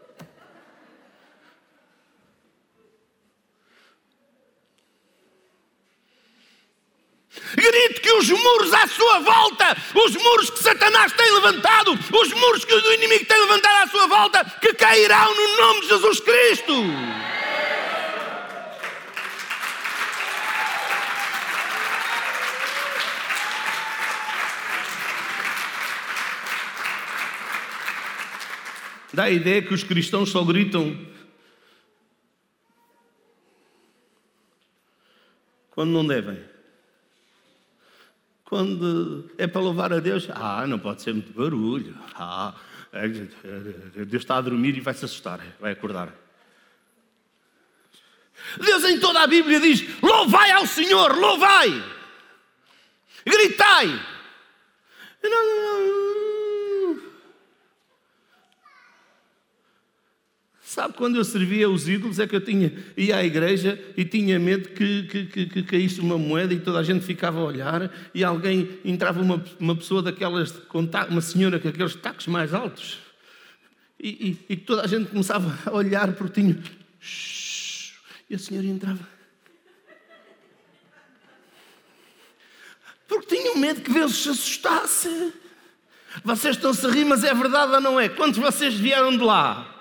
Grite 7.55 8.01
que 8.01 8.11
os 8.11 8.28
muros 8.39 8.73
à 8.73 8.87
sua 8.87 9.19
volta, 9.19 9.77
os 9.93 10.15
muros 10.15 10.49
que 10.49 10.59
Satanás 10.59 11.11
tem 11.13 11.31
levantado, 11.31 11.91
os 11.91 12.33
muros 12.33 12.65
que 12.65 12.73
o 12.73 12.93
inimigo 12.93 13.25
tem 13.25 13.39
levantado 13.39 13.83
à 13.83 13.87
sua 13.87 14.07
volta, 14.07 14.43
que 14.61 14.73
cairão 14.73 15.35
no 15.35 15.57
nome 15.57 15.81
de 15.81 15.87
Jesus 15.87 16.19
Cristo. 16.19 16.73
Dá 29.11 29.23
a 29.23 29.31
ideia 29.31 29.61
que 29.61 29.73
os 29.73 29.83
cristãos 29.83 30.29
só 30.29 30.43
gritam 30.43 30.97
quando 35.71 35.91
não 35.91 36.05
devem. 36.05 36.58
Quando 38.49 39.29
é 39.37 39.45
para 39.45 39.61
louvar 39.61 39.93
a 39.93 39.99
Deus, 39.99 40.27
ah, 40.31 40.65
não 40.65 40.79
pode 40.79 41.03
ser 41.03 41.13
muito 41.13 41.31
barulho. 41.31 41.95
Ah, 42.15 42.55
é, 42.91 43.05
é, 43.05 44.05
Deus 44.05 44.23
está 44.23 44.37
a 44.37 44.41
dormir 44.41 44.75
e 44.75 44.81
vai 44.81 44.95
se 44.95 45.05
assustar, 45.05 45.39
vai 45.59 45.73
acordar. 45.73 46.11
Deus 48.57 48.83
em 48.85 48.99
toda 48.99 49.21
a 49.21 49.27
Bíblia 49.27 49.59
diz: 49.59 49.85
louvai 50.01 50.49
ao 50.49 50.65
Senhor, 50.65 51.15
louvai, 51.15 51.83
gritai. 53.23 53.87
Não, 55.21 55.29
não, 55.29 55.55
não. 55.55 56.38
Sabe 60.69 60.93
quando 60.93 61.15
eu 61.15 61.23
servia 61.23 61.67
os 61.67 61.89
ídolos 61.89 62.19
é 62.19 62.27
que 62.27 62.35
eu 62.35 62.41
tinha, 62.41 62.71
ia 62.95 63.15
à 63.15 63.25
igreja 63.25 63.83
e 63.97 64.05
tinha 64.05 64.37
medo 64.37 64.69
que, 64.69 65.01
que, 65.01 65.25
que, 65.25 65.45
que 65.47 65.63
caísse 65.63 65.99
uma 65.99 66.15
moeda 66.15 66.53
e 66.53 66.59
toda 66.59 66.77
a 66.77 66.83
gente 66.83 67.03
ficava 67.03 67.39
a 67.39 67.43
olhar 67.43 67.91
e 68.13 68.23
alguém 68.23 68.69
entrava 68.85 69.19
uma, 69.19 69.43
uma 69.59 69.75
pessoa 69.75 70.03
daquelas, 70.03 70.53
uma 71.09 71.21
senhora 71.21 71.59
com 71.59 71.69
aqueles 71.69 71.95
tacos 71.95 72.27
mais 72.27 72.53
altos 72.53 72.99
e, 73.99 74.37
e, 74.47 74.53
e 74.53 74.55
toda 74.55 74.83
a 74.83 74.87
gente 74.87 75.09
começava 75.09 75.57
a 75.65 75.73
olhar 75.73 76.13
porque 76.13 76.39
tinha. 76.39 76.55
E 78.29 78.35
a 78.35 78.37
senhora 78.37 78.67
entrava. 78.67 79.09
Porque 83.07 83.35
tinham 83.35 83.57
medo 83.57 83.81
que 83.81 83.91
Deus 83.91 84.15
se 84.15 84.29
assustasse. 84.29 85.33
Vocês 86.23 86.57
estão-se 86.57 86.85
a 86.85 86.91
rir, 86.91 87.05
mas 87.05 87.23
é 87.23 87.33
verdade 87.33 87.73
ou 87.73 87.81
não 87.81 87.99
é? 87.99 88.07
Quantos 88.07 88.37
vocês 88.37 88.75
vieram 88.75 89.17
de 89.17 89.23
lá? 89.23 89.78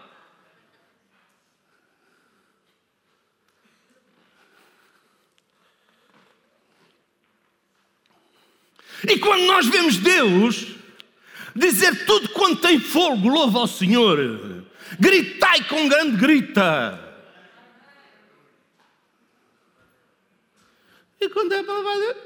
E 9.09 9.19
quando 9.19 9.47
nós 9.47 9.67
vemos 9.67 9.97
Deus 9.97 10.67
dizer 11.57 12.05
tudo 12.05 12.29
quanto 12.29 12.61
tem 12.61 12.79
fogo, 12.79 13.29
louva 13.29 13.61
ao 13.61 13.67
Senhor, 13.67 14.65
gritai 15.01 15.65
com 15.65 15.89
grande 15.89 16.17
grita. 16.17 17.09
E 21.21 21.29
quando 21.31 21.53
é 21.53 21.63
para 21.63 21.83
fazer. 21.83 22.17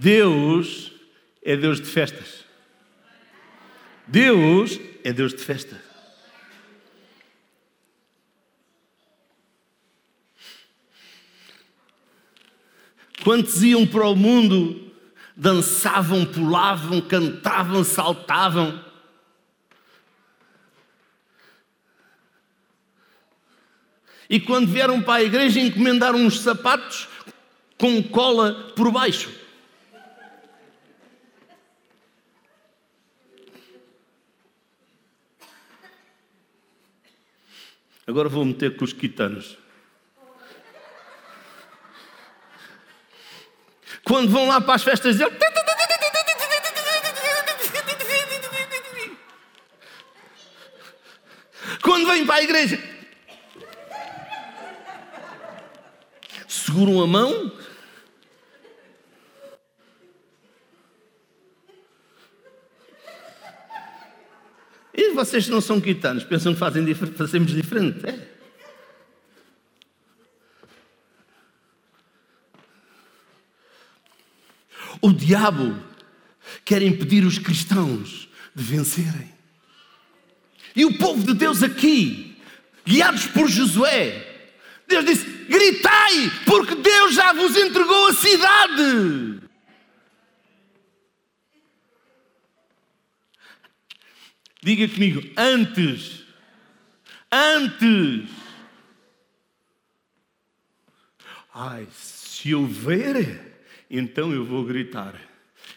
Deus 0.00 0.90
é 1.42 1.54
Deus 1.54 1.78
de 1.78 1.86
festas. 1.86 2.46
Deus 4.06 4.80
é 5.04 5.12
Deus 5.12 5.34
de 5.34 5.44
festa. 5.44 5.78
Quantos 13.22 13.62
iam 13.62 13.86
para 13.86 14.06
o 14.08 14.16
mundo, 14.16 14.90
dançavam, 15.36 16.24
pulavam, 16.24 17.02
cantavam, 17.02 17.84
saltavam. 17.84 18.82
E 24.30 24.40
quando 24.40 24.66
vieram 24.66 25.02
para 25.02 25.16
a 25.16 25.22
igreja, 25.22 25.60
encomendaram 25.60 26.18
uns 26.20 26.40
sapatos 26.40 27.06
com 27.76 28.02
cola 28.02 28.72
por 28.74 28.90
baixo. 28.90 29.39
Agora 38.10 38.28
vou 38.28 38.44
meter 38.44 38.76
com 38.76 38.84
os 38.84 38.92
quitanos. 38.92 39.56
Quando 44.02 44.32
vão 44.32 44.48
lá 44.48 44.60
para 44.60 44.74
as 44.74 44.82
festas 44.82 45.16
dele. 45.16 45.30
Quando 51.80 52.08
vêm 52.08 52.26
para 52.26 52.34
a 52.34 52.42
igreja. 52.42 52.82
Seguram 56.48 57.00
a 57.00 57.06
mão. 57.06 57.52
E 64.92 65.09
vocês 65.24 65.48
não 65.48 65.60
são 65.60 65.80
quitanos, 65.80 66.24
pensam 66.24 66.52
que 66.54 66.58
fazem 66.58 66.94
fazemos 66.94 67.52
diferente. 67.52 68.06
É. 68.06 68.28
O 75.02 75.12
diabo 75.12 75.78
quer 76.64 76.82
impedir 76.82 77.24
os 77.24 77.38
cristãos 77.38 78.28
de 78.54 78.62
vencerem. 78.62 79.30
E 80.74 80.84
o 80.84 80.98
povo 80.98 81.24
de 81.24 81.34
Deus 81.34 81.62
aqui, 81.62 82.36
guiados 82.84 83.26
por 83.26 83.48
Josué, 83.48 84.26
Deus 84.86 85.04
disse: 85.04 85.26
gritai, 85.48 86.30
porque 86.46 86.74
Deus 86.76 87.14
já 87.14 87.32
vos 87.32 87.56
entregou 87.56 88.06
a 88.08 88.14
cidade. 88.14 89.49
Diga 94.62 94.86
comigo, 94.88 95.22
antes. 95.36 96.24
Antes. 97.32 98.28
Ai, 101.52 101.88
se 101.92 102.50
eu 102.50 102.66
ver, 102.66 103.64
então 103.90 104.32
eu 104.32 104.44
vou 104.44 104.64
gritar. 104.64 105.14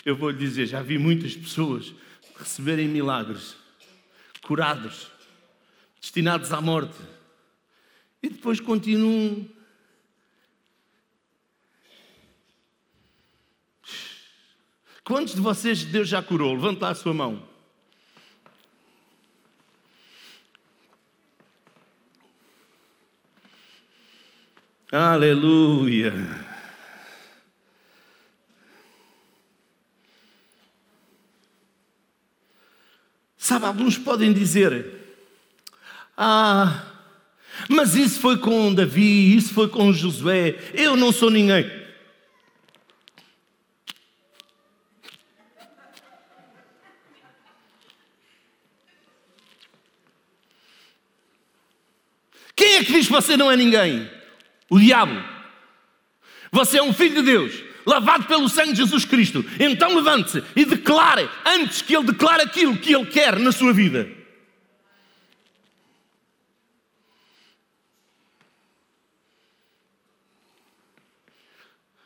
Eu 0.06 0.16
vou 0.16 0.30
lhe 0.30 0.38
dizer, 0.38 0.66
já 0.66 0.82
vi 0.82 0.98
muitas 0.98 1.36
pessoas 1.36 1.94
receberem 2.38 2.88
milagres, 2.88 3.56
curados, 4.42 5.08
destinados 6.02 6.52
à 6.52 6.60
morte. 6.60 6.98
E 8.22 8.30
depois 8.30 8.60
continuam. 8.60 9.50
Quantos 15.04 15.36
de 15.36 15.42
vocês 15.42 15.84
Deus 15.84 16.08
já 16.08 16.22
curou? 16.22 16.54
Levanta 16.54 16.90
a 16.90 16.96
sua 16.96 17.14
mão. 17.14 17.53
Aleluia. 24.96 26.14
Sabe, 33.36 33.66
alguns 33.66 33.98
podem 33.98 34.32
dizer: 34.32 35.18
Ah, 36.16 36.86
mas 37.68 37.96
isso 37.96 38.20
foi 38.20 38.38
com 38.38 38.72
Davi, 38.72 39.36
isso 39.36 39.52
foi 39.52 39.68
com 39.68 39.92
Josué, 39.92 40.60
eu 40.76 40.96
não 40.96 41.12
sou 41.12 41.32
ninguém. 41.32 41.66
Quem 52.56 52.76
é 52.76 52.84
que 52.84 52.94
diz 52.94 53.08
que 53.08 53.12
você 53.12 53.36
não 53.36 53.52
é 53.52 53.58
ninguém? 53.58 54.23
O 54.74 54.80
diabo. 54.80 55.24
Você 56.52 56.80
é 56.80 56.84
um 56.84 56.92
filho 56.92 57.16
de 57.18 57.22
Deus, 57.22 57.54
lavado 57.86 58.26
pelo 58.26 58.50
sangue 58.50 58.72
de 58.72 58.78
Jesus 58.78 59.06
Cristo. 59.06 59.46
Então 59.60 59.96
levante-se 59.96 60.44
e 60.56 60.66
declare, 60.66 61.30
antes 61.46 61.84
que 61.84 61.96
Ele 61.96 62.08
declare 62.08 62.42
aquilo 62.42 62.78
que 62.78 62.92
Ele 62.92 63.06
quer 63.06 63.38
na 63.38 63.52
sua 63.52 63.72
vida. 63.72 64.10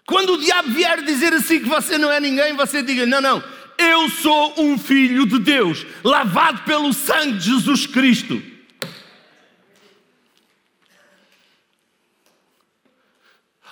Quando 0.05 0.33
o 0.33 0.37
diabo 0.37 0.69
vier 0.71 1.03
dizer 1.03 1.33
assim 1.33 1.59
que 1.59 1.69
você 1.69 1.97
não 1.97 2.11
é 2.11 2.19
ninguém, 2.19 2.53
você 2.53 2.81
diga: 2.81 3.05
não, 3.05 3.21
não, 3.21 3.43
eu 3.77 4.09
sou 4.09 4.55
um 4.57 4.77
filho 4.77 5.25
de 5.25 5.39
Deus, 5.39 5.85
lavado 6.03 6.63
pelo 6.63 6.91
sangue 6.91 7.37
de 7.37 7.45
Jesus 7.45 7.85
Cristo. 7.87 8.56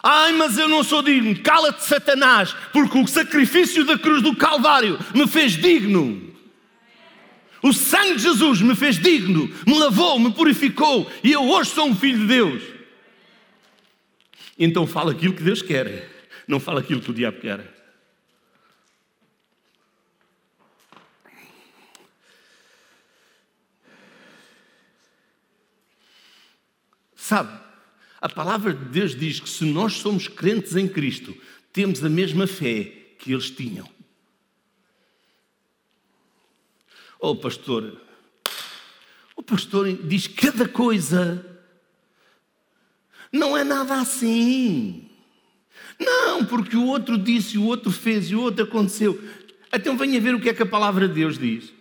Ai, 0.07 0.33
mas 0.33 0.55
eu 0.55 0.69
não 0.69 0.83
sou 0.83 1.01
digno. 1.01 1.35
Cala-te, 1.41 1.83
Satanás, 1.83 2.55
porque 2.71 2.95
o 2.95 3.07
sacrifício 3.07 3.83
da 3.83 3.97
cruz 3.97 4.21
do 4.21 4.35
Calvário 4.35 4.99
me 5.15 5.25
fez 5.25 5.53
digno. 5.53 6.31
O 7.63 7.73
sangue 7.73 8.17
de 8.17 8.21
Jesus 8.21 8.61
me 8.61 8.75
fez 8.75 8.99
digno, 8.99 9.51
me 9.65 9.79
lavou, 9.79 10.19
me 10.19 10.31
purificou 10.31 11.11
e 11.23 11.31
eu 11.31 11.41
hoje 11.49 11.71
sou 11.71 11.87
um 11.87 11.95
filho 11.95 12.19
de 12.19 12.27
Deus. 12.27 12.63
Então 14.59 14.85
fala 14.85 15.11
aquilo 15.11 15.33
que 15.33 15.41
Deus 15.41 15.63
quer, 15.63 16.07
não 16.47 16.59
fala 16.59 16.81
aquilo 16.81 17.01
que 17.01 17.09
o 17.09 17.13
diabo 17.13 17.39
quer. 17.39 17.73
Sabe, 27.15 27.64
a 28.21 28.29
palavra 28.29 28.73
de 28.73 28.85
Deus 28.85 29.15
diz 29.15 29.39
que 29.39 29.49
se 29.49 29.65
nós 29.65 29.93
somos 29.93 30.27
crentes 30.27 30.75
em 30.75 30.87
Cristo, 30.87 31.35
temos 31.71 32.03
a 32.03 32.09
mesma 32.09 32.47
fé 32.47 32.83
que 33.19 33.33
eles 33.33 33.49
tinham. 33.49 33.89
Oh, 37.19 37.35
pastor, 37.35 38.01
o 39.35 39.43
pastor 39.43 39.91
diz 39.93 40.27
cada 40.27 40.67
coisa. 40.67 41.45
Não 43.31 43.57
é 43.57 43.63
nada 43.63 43.99
assim. 43.99 45.09
Não, 45.99 46.45
porque 46.45 46.75
o 46.75 46.85
outro 46.85 47.17
disse, 47.17 47.57
o 47.57 47.65
outro 47.65 47.91
fez 47.91 48.29
e 48.29 48.35
o 48.35 48.41
outro 48.41 48.63
aconteceu. 48.63 49.21
Então 49.73 49.97
venha 49.97 50.21
ver 50.21 50.35
o 50.35 50.39
que 50.39 50.49
é 50.49 50.53
que 50.53 50.63
a 50.63 50.65
palavra 50.65 51.07
de 51.07 51.15
Deus 51.15 51.37
diz. 51.37 51.73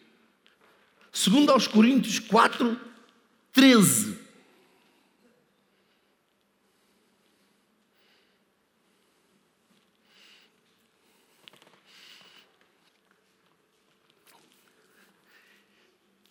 Segundo 1.13 1.53
aos 1.53 1.69
Coríntios 1.69 2.19
4, 2.19 2.79
13. 3.53 4.24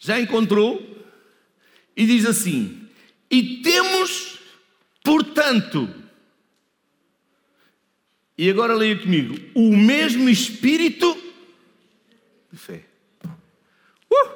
Já 0.03 0.19
encontrou 0.19 1.01
e 1.95 2.05
diz 2.05 2.25
assim: 2.25 2.89
E 3.31 3.61
temos, 3.61 4.37
portanto, 5.01 5.89
e 8.37 8.49
agora 8.49 8.73
leia 8.73 8.97
comigo, 8.97 9.35
o 9.55 9.75
mesmo 9.75 10.29
espírito 10.29 11.17
de 12.51 12.59
fé. 12.59 12.83
Uh! 14.11 14.29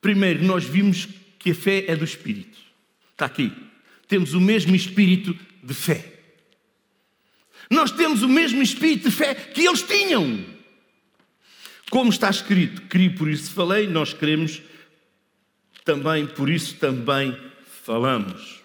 Primeiro, 0.00 0.42
nós 0.44 0.64
vimos 0.64 1.06
que 1.38 1.50
a 1.50 1.54
fé 1.54 1.84
é 1.86 1.94
do 1.94 2.04
espírito. 2.04 2.58
Está 3.12 3.26
aqui. 3.26 3.52
Temos 4.08 4.32
o 4.32 4.40
mesmo 4.40 4.74
espírito 4.74 5.38
de 5.62 5.74
fé. 5.74 6.20
Nós 7.70 7.90
temos 7.90 8.22
o 8.22 8.28
mesmo 8.28 8.62
espírito 8.62 9.10
de 9.10 9.14
fé 9.14 9.34
que 9.34 9.66
eles 9.66 9.82
tinham. 9.82 10.59
Como 11.90 12.08
está 12.08 12.30
escrito, 12.30 12.82
criei 12.82 13.10
por 13.10 13.28
isso 13.28 13.50
falei, 13.50 13.88
nós 13.88 14.14
queremos 14.14 14.62
também, 15.84 16.24
por 16.24 16.48
isso 16.48 16.76
também 16.76 17.36
falamos. 17.84 18.60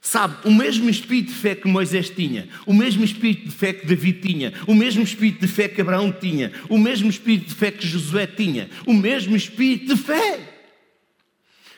Sabe, 0.00 0.48
o 0.48 0.52
mesmo 0.52 0.90
espírito 0.90 1.28
de 1.28 1.38
fé 1.38 1.54
que 1.54 1.68
Moisés 1.68 2.10
tinha, 2.10 2.48
o 2.66 2.74
mesmo 2.74 3.04
espírito 3.04 3.44
de 3.44 3.54
fé 3.54 3.72
que 3.72 3.86
Davi 3.86 4.14
tinha, 4.14 4.52
o 4.66 4.74
mesmo 4.74 5.04
espírito 5.04 5.42
de 5.42 5.46
fé 5.46 5.68
que 5.68 5.80
Abraão 5.80 6.10
tinha, 6.10 6.50
o 6.68 6.76
mesmo 6.76 7.08
espírito 7.08 7.50
de 7.50 7.54
fé 7.54 7.70
que 7.70 7.86
Josué 7.86 8.26
tinha, 8.26 8.68
o 8.84 8.94
mesmo 8.94 9.36
espírito 9.36 9.94
de 9.94 10.00
fé. 10.00 10.40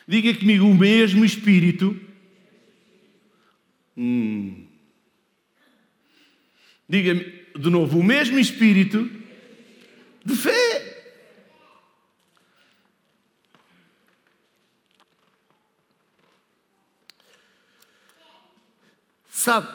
Diga 0.09 0.33
comigo, 0.35 0.67
o 0.67 0.75
mesmo 0.75 1.25
espírito. 1.25 2.01
Hum. 3.95 4.67
Diga-me 6.89 7.43
de 7.59 7.71
novo, 7.71 7.99
o 7.99 8.05
mesmo 8.05 8.39
espírito 8.39 9.22
de 10.25 10.37
fé. 10.37 10.93
Sabe, 19.31 19.69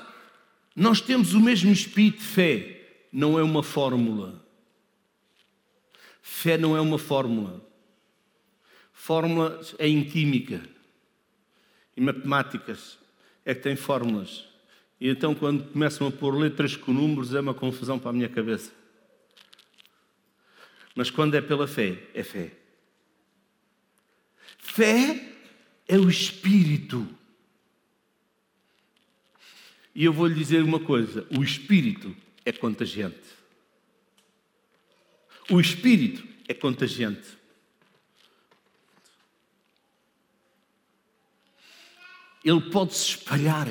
nós 0.74 1.02
temos 1.02 1.34
o 1.34 1.42
mesmo 1.42 1.72
espírito 1.72 2.20
de 2.20 2.24
fé, 2.24 3.08
não 3.12 3.38
é 3.38 3.44
uma 3.44 3.62
fórmula. 3.62 4.46
Fé 6.22 6.58
não 6.58 6.78
é 6.78 6.80
uma 6.80 6.98
fórmula. 6.98 7.66
Fórmula 8.94 9.60
é 9.78 9.88
em 9.88 10.04
química, 10.04 10.62
em 11.96 12.02
matemáticas, 12.02 12.98
é 13.44 13.54
que 13.56 13.62
tem 13.62 13.76
fórmulas. 13.76 14.46
E 15.00 15.10
então, 15.10 15.36
quando 15.36 15.72
começam 15.72 16.08
a 16.08 16.12
pôr 16.12 16.36
letras 16.36 16.76
com 16.76 16.94
números, 16.94 17.34
é 17.34 17.40
uma 17.40 17.54
confusão 17.54 18.00
para 18.00 18.10
a 18.10 18.14
minha 18.14 18.30
cabeça. 18.30 18.77
Mas 20.98 21.12
quando 21.12 21.36
é 21.36 21.42
pela 21.42 21.68
fé, 21.68 21.96
é 22.12 22.24
fé. 22.24 22.52
Fé 24.58 25.32
é 25.88 25.96
o 25.96 26.10
Espírito. 26.10 27.08
E 29.94 30.04
eu 30.04 30.12
vou 30.12 30.26
lhe 30.26 30.34
dizer 30.34 30.64
uma 30.64 30.80
coisa: 30.80 31.28
o 31.38 31.44
Espírito 31.44 32.18
é 32.44 32.52
contagiante. 32.52 33.30
O 35.52 35.62
Espírito 35.62 36.28
é 36.48 36.56
contagiante. 36.56 37.38
Ele 42.44 42.72
pode 42.72 42.96
se 42.96 43.10
espalhar. 43.10 43.68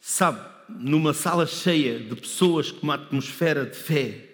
Sabe, 0.00 0.53
numa 0.74 1.14
sala 1.14 1.46
cheia 1.46 1.98
de 2.00 2.16
pessoas 2.16 2.70
com 2.70 2.82
uma 2.82 2.94
atmosfera 2.94 3.64
de 3.64 3.76
fé, 3.76 4.28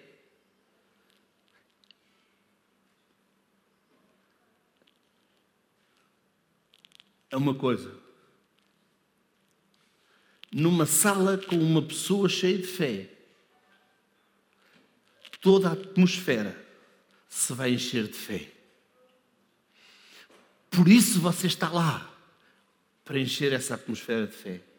é 7.29 7.37
uma 7.37 7.53
coisa. 7.53 7.95
Numa 10.51 10.85
sala 10.85 11.37
com 11.37 11.55
uma 11.55 11.81
pessoa 11.81 12.27
cheia 12.27 12.57
de 12.57 12.67
fé, 12.67 13.09
toda 15.39 15.69
a 15.69 15.73
atmosfera 15.73 16.59
se 17.29 17.53
vai 17.53 17.71
encher 17.71 18.07
de 18.07 18.17
fé. 18.17 18.51
Por 20.69 20.87
isso 20.87 21.21
você 21.21 21.47
está 21.47 21.69
lá, 21.69 22.09
para 23.05 23.19
encher 23.19 23.53
essa 23.53 23.75
atmosfera 23.75 24.27
de 24.27 24.35
fé 24.35 24.70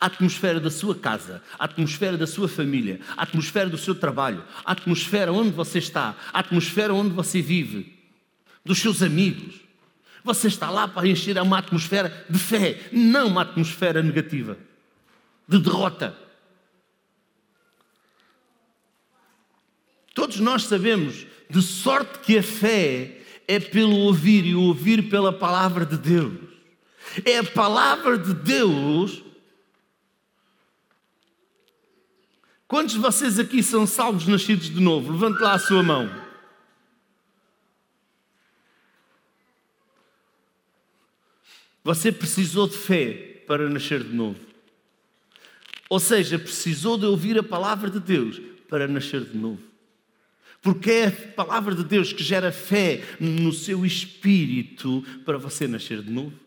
a 0.00 0.06
atmosfera 0.06 0.60
da 0.60 0.70
sua 0.70 0.94
casa, 0.94 1.42
a 1.58 1.64
atmosfera 1.64 2.16
da 2.16 2.26
sua 2.26 2.48
família, 2.48 3.00
a 3.16 3.22
atmosfera 3.22 3.68
do 3.68 3.78
seu 3.78 3.94
trabalho, 3.94 4.44
a 4.64 4.72
atmosfera 4.72 5.32
onde 5.32 5.50
você 5.50 5.78
está, 5.78 6.16
a 6.32 6.40
atmosfera 6.40 6.94
onde 6.94 7.14
você 7.14 7.40
vive, 7.40 7.94
dos 8.64 8.78
seus 8.78 9.02
amigos. 9.02 9.56
Você 10.22 10.48
está 10.48 10.70
lá 10.70 10.88
para 10.88 11.06
encher 11.06 11.36
uma 11.38 11.58
atmosfera 11.58 12.26
de 12.28 12.38
fé, 12.38 12.88
não 12.92 13.28
uma 13.28 13.42
atmosfera 13.42 14.02
negativa, 14.02 14.56
de 15.46 15.58
derrota. 15.58 16.16
Todos 20.14 20.38
nós 20.38 20.64
sabemos, 20.64 21.26
de 21.50 21.60
sorte 21.60 22.20
que 22.20 22.38
a 22.38 22.42
fé 22.42 23.20
é 23.46 23.60
pelo 23.60 23.96
ouvir 23.96 24.46
e 24.46 24.54
ouvir 24.54 25.10
pela 25.10 25.32
palavra 25.32 25.84
de 25.84 25.98
Deus. 25.98 26.38
É 27.24 27.38
a 27.38 27.44
palavra 27.44 28.16
de 28.16 28.32
Deus 28.32 29.23
Quantos 32.74 32.94
de 32.94 33.00
vocês 33.00 33.38
aqui 33.38 33.62
são 33.62 33.86
salvos 33.86 34.26
nascidos 34.26 34.68
de 34.68 34.80
novo? 34.80 35.12
Levante 35.12 35.40
lá 35.40 35.52
a 35.52 35.58
sua 35.60 35.80
mão. 35.80 36.10
Você 41.84 42.10
precisou 42.10 42.66
de 42.66 42.76
fé 42.76 43.44
para 43.46 43.70
nascer 43.70 44.02
de 44.02 44.12
novo. 44.12 44.40
Ou 45.88 46.00
seja, 46.00 46.36
precisou 46.36 46.98
de 46.98 47.06
ouvir 47.06 47.38
a 47.38 47.44
palavra 47.44 47.88
de 47.88 48.00
Deus 48.00 48.42
para 48.68 48.88
nascer 48.88 49.22
de 49.22 49.38
novo. 49.38 49.62
Porque 50.60 50.90
é 50.90 51.06
a 51.06 51.12
palavra 51.12 51.76
de 51.76 51.84
Deus 51.84 52.12
que 52.12 52.24
gera 52.24 52.50
fé 52.50 53.04
no 53.20 53.52
seu 53.52 53.86
espírito 53.86 55.00
para 55.24 55.38
você 55.38 55.68
nascer 55.68 56.02
de 56.02 56.10
novo. 56.10 56.43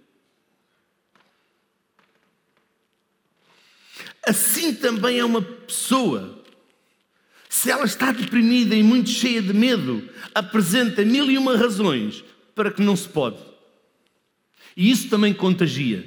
Assim 4.28 4.76
também 4.76 5.20
é 5.20 5.24
uma 5.24 5.42
pessoa. 5.42 6.44
Se 7.48 7.72
ela 7.72 7.86
está 7.86 8.12
deprimida 8.12 8.76
e 8.76 8.84
muito 8.84 9.10
cheia 9.10 9.42
de 9.42 9.54
medo, 9.54 10.10
apresenta 10.36 11.06
mil 11.06 11.32
e 11.32 11.38
uma 11.38 11.56
razões 11.56 12.26
para 12.54 12.70
que 12.70 12.82
não 12.82 12.94
se 12.94 13.08
pode. 13.08 13.38
E 14.76 14.92
isso 14.92 15.10
também 15.10 15.34
contagia. 15.34 16.06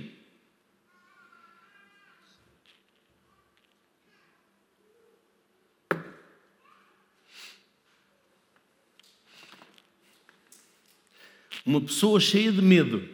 Uma 11.64 11.80
pessoa 11.80 12.20
cheia 12.20 12.52
de 12.52 12.60
medo, 12.60 13.08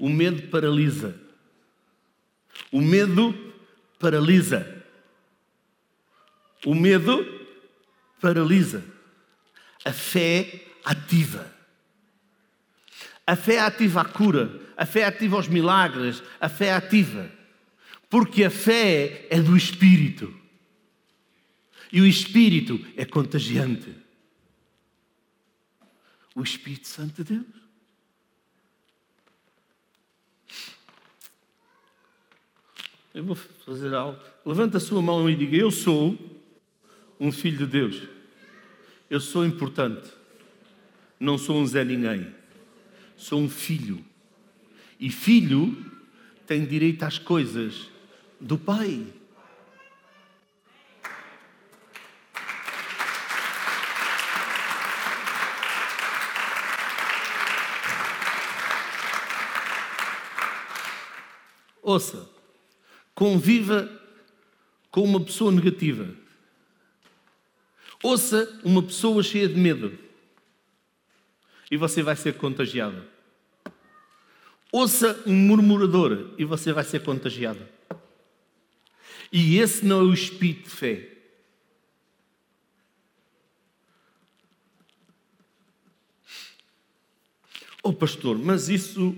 o 0.00 0.08
medo 0.08 0.48
paralisa. 0.48 1.14
O 2.72 2.80
medo 2.80 3.49
paralisa. 4.00 4.84
O 6.66 6.74
medo 6.74 7.24
paralisa. 8.20 8.84
A 9.84 9.92
fé 9.92 10.66
ativa. 10.84 11.54
A 13.24 13.36
fé 13.36 13.60
ativa 13.60 14.00
a 14.00 14.04
cura, 14.04 14.60
a 14.76 14.84
fé 14.84 15.04
ativa 15.04 15.38
os 15.38 15.46
milagres, 15.46 16.20
a 16.40 16.48
fé 16.48 16.72
ativa. 16.72 17.30
Porque 18.08 18.42
a 18.42 18.50
fé 18.50 19.28
é 19.30 19.40
do 19.40 19.56
Espírito. 19.56 20.36
E 21.92 22.00
o 22.00 22.06
Espírito 22.06 22.84
é 22.96 23.04
contagiante 23.04 24.00
o 26.34 26.42
Espírito 26.42 26.88
Santo 26.88 27.22
de 27.22 27.34
Deus. 27.34 27.46
Eu 33.12 33.24
vou 33.24 33.34
fazer 33.34 33.92
algo. 33.92 34.18
Levanta 34.46 34.76
a 34.76 34.80
sua 34.80 35.02
mão 35.02 35.28
e 35.28 35.34
diga: 35.34 35.56
Eu 35.56 35.70
sou 35.70 36.16
um 37.18 37.32
filho 37.32 37.58
de 37.58 37.66
Deus. 37.66 38.02
Eu 39.08 39.20
sou 39.20 39.44
importante. 39.44 40.10
Não 41.18 41.36
sou 41.36 41.56
um 41.56 41.66
Zé 41.66 41.84
Ninguém. 41.84 42.32
Sou 43.16 43.40
um 43.40 43.50
filho. 43.50 44.04
E 44.98 45.10
filho 45.10 45.76
tem 46.46 46.64
direito 46.64 47.02
às 47.02 47.18
coisas 47.18 47.88
do 48.40 48.56
Pai. 48.56 49.06
Ouça, 61.82 62.29
conviva 63.20 63.86
com 64.90 65.02
uma 65.04 65.20
pessoa 65.20 65.52
negativa. 65.52 66.08
Ouça 68.02 68.58
uma 68.64 68.82
pessoa 68.82 69.22
cheia 69.22 69.46
de 69.46 69.60
medo. 69.60 69.98
E 71.70 71.76
você 71.76 72.02
vai 72.02 72.16
ser 72.16 72.38
contagiado. 72.38 73.04
Ouça 74.72 75.22
um 75.26 75.34
murmurador 75.34 76.30
e 76.38 76.46
você 76.46 76.72
vai 76.72 76.82
ser 76.82 77.02
contagiado. 77.02 77.60
E 79.30 79.58
esse 79.58 79.84
não 79.84 80.00
é 80.00 80.04
o 80.04 80.14
espírito 80.14 80.62
de 80.62 80.70
fé. 80.70 81.08
Oh, 87.82 87.92
pastor, 87.92 88.38
mas 88.38 88.70
isso 88.70 89.14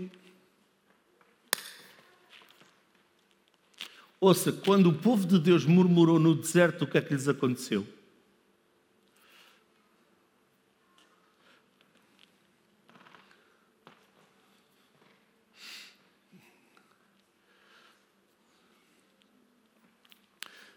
Ouça, 4.24 4.52
quando 4.52 4.88
o 4.88 4.92
povo 4.92 5.26
de 5.26 5.36
Deus 5.36 5.64
murmurou 5.64 6.16
no 6.16 6.32
deserto, 6.32 6.82
o 6.82 6.86
que 6.86 6.96
é 6.96 7.00
que 7.00 7.12
lhes 7.12 7.26
aconteceu? 7.26 7.84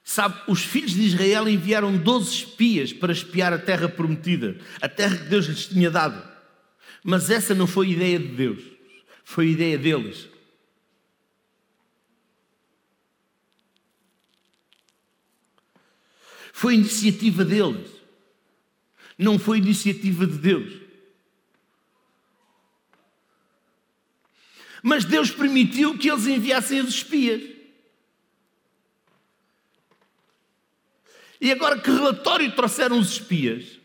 Sabe, 0.03 0.41
os 0.47 0.63
filhos 0.63 0.93
de 0.93 1.03
Israel 1.03 1.47
enviaram 1.47 1.95
12 1.95 2.31
espias 2.31 2.91
para 2.91 3.13
espiar 3.13 3.53
a 3.53 3.59
terra 3.59 3.87
prometida, 3.87 4.57
a 4.81 4.89
terra 4.89 5.17
que 5.17 5.25
Deus 5.25 5.45
lhes 5.45 5.67
tinha 5.67 5.91
dado. 5.91 6.19
Mas 7.03 7.29
essa 7.29 7.53
não 7.53 7.67
foi 7.67 7.91
ideia 7.91 8.17
de 8.17 8.29
Deus, 8.29 8.63
foi 9.23 9.49
ideia 9.49 9.77
deles. 9.77 10.33
Foi 16.57 16.73
iniciativa 16.73 17.43
deles. 17.43 17.91
Não 19.17 19.37
foi 19.37 19.57
iniciativa 19.57 20.25
de 20.25 20.37
Deus. 20.37 20.81
Mas 24.81 25.03
Deus 25.03 25.29
permitiu 25.29 25.97
que 25.97 26.09
eles 26.09 26.25
enviassem 26.25 26.79
os 26.79 26.95
espias. 26.95 27.43
E 31.41 31.51
agora 31.51 31.77
que 31.77 31.91
relatório 31.91 32.55
trouxeram 32.55 32.99
os 32.99 33.11
espias? 33.11 33.77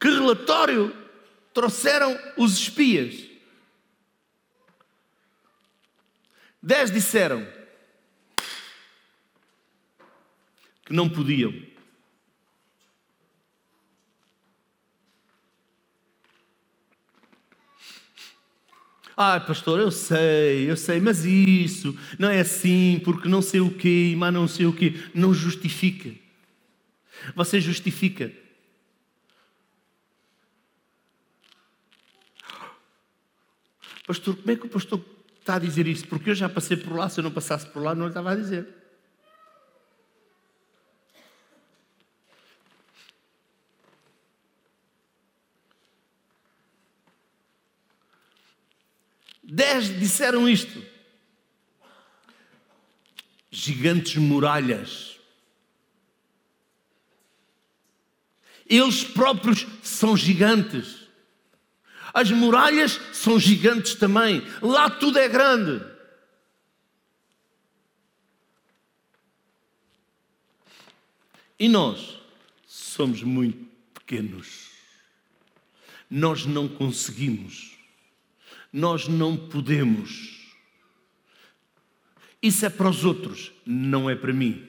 Que 0.00 0.08
relatório 0.08 1.01
trouxeram 1.52 2.18
os 2.36 2.58
espias. 2.58 3.30
Dez 6.62 6.90
disseram 6.90 7.46
que 10.84 10.92
não 10.92 11.08
podiam. 11.08 11.52
Ah, 19.16 19.38
pastor, 19.38 19.78
eu 19.78 19.90
sei, 19.90 20.70
eu 20.70 20.76
sei, 20.76 20.98
mas 20.98 21.24
isso 21.24 21.96
não 22.18 22.28
é 22.30 22.40
assim, 22.40 23.00
porque 23.04 23.28
não 23.28 23.42
sei 23.42 23.60
o 23.60 23.70
quê, 23.70 24.14
mas 24.16 24.32
não 24.32 24.48
sei 24.48 24.66
o 24.66 24.72
quê. 24.72 24.94
Não 25.14 25.34
justifica. 25.34 26.10
Você 27.36 27.60
justifica 27.60 28.32
Pastor, 34.06 34.36
como 34.36 34.50
é 34.50 34.56
que 34.56 34.66
o 34.66 34.68
pastor 34.68 35.04
está 35.38 35.56
a 35.56 35.58
dizer 35.58 35.86
isso? 35.86 36.06
Porque 36.06 36.30
eu 36.30 36.34
já 36.34 36.48
passei 36.48 36.76
por 36.76 36.96
lá, 36.96 37.08
se 37.08 37.20
eu 37.20 37.24
não 37.24 37.30
passasse 37.30 37.66
por 37.66 37.82
lá, 37.82 37.94
não 37.94 38.06
lhe 38.06 38.10
estava 38.10 38.32
a 38.32 38.36
dizer. 38.36 38.66
Dez 49.42 49.98
disseram 50.00 50.48
isto. 50.48 50.82
Gigantes 53.50 54.16
muralhas. 54.16 55.20
Eles 58.66 59.04
próprios 59.04 59.66
são 59.82 60.16
gigantes. 60.16 61.01
As 62.12 62.30
muralhas 62.30 63.00
são 63.12 63.38
gigantes 63.38 63.94
também. 63.94 64.42
Lá 64.60 64.90
tudo 64.90 65.18
é 65.18 65.28
grande. 65.28 65.84
E 71.58 71.68
nós 71.68 72.18
somos 72.66 73.22
muito 73.22 73.64
pequenos. 73.94 74.70
Nós 76.10 76.44
não 76.44 76.68
conseguimos. 76.68 77.78
Nós 78.72 79.06
não 79.06 79.36
podemos. 79.36 80.42
Isso 82.42 82.66
é 82.66 82.70
para 82.70 82.88
os 82.88 83.04
outros, 83.04 83.52
não 83.64 84.10
é 84.10 84.16
para 84.16 84.32
mim. 84.32 84.68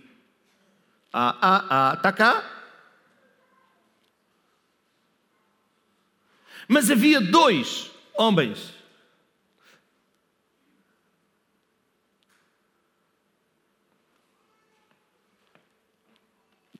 Ah, 1.11 1.37
ah, 1.41 1.65
ah, 1.69 1.93
está 1.95 2.11
cá? 2.11 2.62
Mas 6.74 6.89
havia 6.89 7.21
dois 7.21 7.91
homens. 8.15 8.74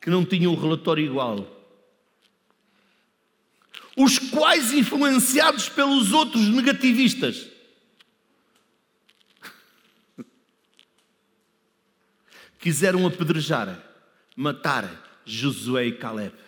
Que 0.02 0.10
não 0.10 0.26
tinham 0.26 0.52
um 0.52 0.60
relatório 0.60 1.06
igual. 1.06 1.48
Os 3.96 4.18
quais, 4.18 4.74
influenciados 4.74 5.70
pelos 5.70 6.12
outros 6.12 6.50
negativistas, 6.50 7.48
quiseram 12.58 13.06
apedrejar, 13.06 13.80
matar 14.36 15.22
Josué 15.24 15.86
e 15.86 15.92
Caleb. 15.92 16.43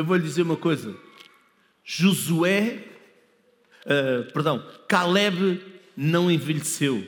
Eu 0.00 0.04
vou 0.06 0.16
lhe 0.16 0.22
dizer 0.22 0.40
uma 0.40 0.56
coisa. 0.56 0.96
Josué, 1.84 2.88
uh, 3.84 4.32
perdão, 4.32 4.66
Caleb 4.88 5.62
não 5.94 6.30
envelheceu. 6.30 7.06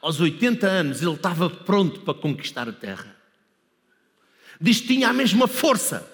Aos 0.00 0.18
80 0.18 0.66
anos 0.66 1.02
ele 1.02 1.12
estava 1.12 1.50
pronto 1.50 2.00
para 2.00 2.14
conquistar 2.14 2.70
a 2.70 2.72
terra. 2.72 3.14
Diz 4.58 4.80
que 4.80 4.86
tinha 4.86 5.10
a 5.10 5.12
mesma 5.12 5.46
força. 5.46 6.10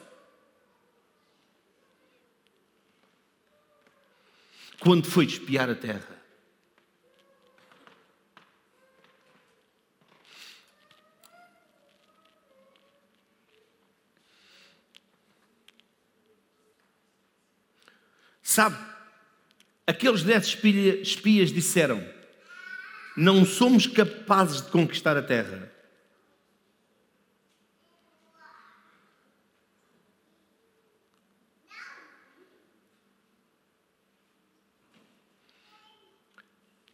Quando 4.81 5.07
foi 5.07 5.27
espiar 5.27 5.71
a 5.71 5.77
terra. 5.77 6.21
Sabe, 18.53 18.77
aqueles 19.87 20.23
dez 20.23 20.47
espias 21.01 21.51
disseram: 21.51 22.07
Não 23.17 23.47
somos 23.47 23.87
capazes 23.87 24.61
de 24.61 24.71
conquistar 24.71 25.17
a 25.17 25.23
terra. 25.23 25.73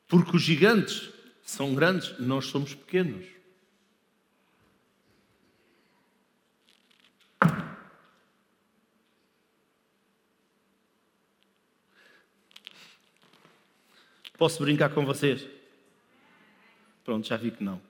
Porque 0.07 0.37
os 0.37 0.43
gigantes 0.45 1.11
são 1.43 1.75
grandes, 1.75 2.17
nós 2.21 2.47
somos 2.47 2.73
pequenos. 2.73 3.38
Posso 14.39 14.63
brincar 14.63 14.91
com 14.91 15.05
vocês? 15.05 15.45
Pronto, 17.05 17.27
já 17.27 17.37
vi 17.37 17.51
que 17.51 17.65
não. 17.65 17.81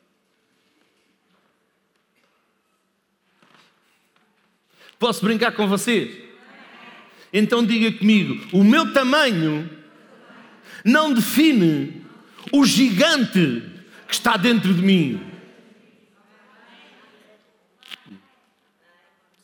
Posso 4.99 5.23
brincar 5.25 5.53
com 5.53 5.69
vocês? 5.69 6.27
Então 7.33 7.65
diga 7.65 7.97
comigo: 7.99 8.49
o 8.53 8.65
meu 8.65 8.93
tamanho 8.95 9.69
não 10.83 11.13
define 11.13 12.03
o 12.51 12.65
gigante 12.65 13.63
que 14.07 14.15
está 14.15 14.39
dentro 14.39 14.73
de 14.73 14.81
mim. 14.81 15.21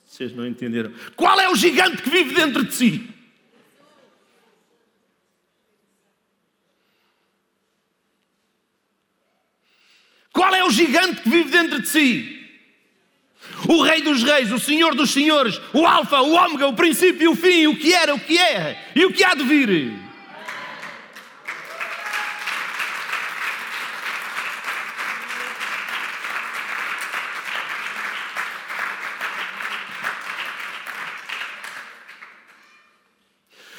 Vocês 0.06 0.34
não 0.34 0.46
entenderam? 0.46 0.92
Qual 1.14 1.38
é 1.38 1.50
o 1.50 1.54
gigante 1.54 2.00
que 2.00 2.08
vive 2.08 2.34
dentro 2.34 2.64
de 2.64 2.72
si? 2.72 3.13
Qual 10.34 10.52
é 10.52 10.64
o 10.64 10.70
gigante 10.70 11.22
que 11.22 11.30
vive 11.30 11.48
dentro 11.48 11.80
de 11.80 11.88
si? 11.88 12.44
O 13.68 13.82
Rei 13.82 14.02
dos 14.02 14.24
Reis, 14.24 14.50
o 14.50 14.58
Senhor 14.58 14.92
dos 14.92 15.10
Senhores, 15.10 15.60
o 15.72 15.86
Alfa, 15.86 16.20
o 16.20 16.32
Ômega, 16.32 16.66
o 16.66 16.74
princípio 16.74 17.22
e 17.22 17.28
o 17.28 17.36
fim, 17.36 17.68
o 17.68 17.76
que 17.76 17.94
era, 17.94 18.12
o 18.12 18.18
que 18.18 18.36
é 18.36 18.90
e 18.96 19.04
o 19.04 19.12
que 19.12 19.22
há 19.22 19.32
de 19.34 19.44
vir. 19.44 19.92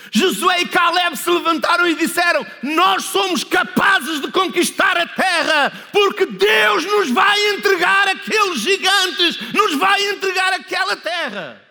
Josué 0.10 0.62
e 0.62 0.68
Caleb 0.70 1.18
se 1.18 1.24
levantaram 1.36 1.88
e 1.88 1.95
disseram: 1.95 2.45
Nós 2.63 3.03
somos 3.05 3.43
capazes 3.43 4.21
de 4.21 4.31
conquistar 4.31 4.97
a 4.97 5.07
terra, 5.07 5.71
porque 5.91 6.25
Deus 6.25 6.83
nos 6.86 7.11
vai 7.11 7.55
entregar 7.55 8.07
aqueles 8.07 8.59
gigantes, 8.59 9.53
nos 9.53 9.75
vai 9.75 10.09
entregar 10.09 10.53
aquela 10.53 10.95
terra. 10.95 11.61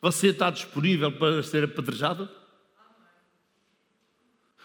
Você 0.00 0.28
está 0.28 0.50
disponível 0.50 1.12
para 1.12 1.42
ser 1.42 1.64
apedrejado? 1.64 2.28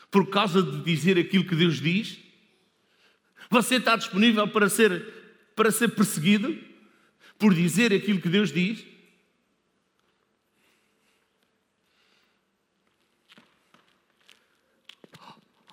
Por 0.10 0.30
causa 0.30 0.64
de 0.64 0.82
dizer 0.82 1.18
aquilo 1.18 1.46
que 1.46 1.56
Deus 1.56 1.82
diz? 1.82 2.18
Você 3.50 3.76
está 3.76 3.96
disponível 3.96 4.48
para 4.48 4.70
ser, 4.70 5.04
para 5.56 5.72
ser 5.72 5.90
perseguido 5.90 6.58
por 7.38 7.54
dizer 7.54 7.94
aquilo 7.94 8.22
que 8.22 8.30
Deus 8.30 8.52
diz? 8.52 8.86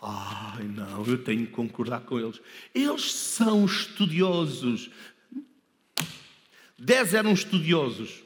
Ai, 0.04 0.64
não, 0.64 1.06
eu 1.06 1.22
tenho 1.22 1.46
que 1.46 1.52
concordar 1.52 2.00
com 2.00 2.18
eles. 2.18 2.40
Eles 2.74 3.14
são 3.14 3.64
estudiosos. 3.64 4.90
Dez 6.76 7.14
eram 7.14 7.32
estudiosos, 7.32 8.20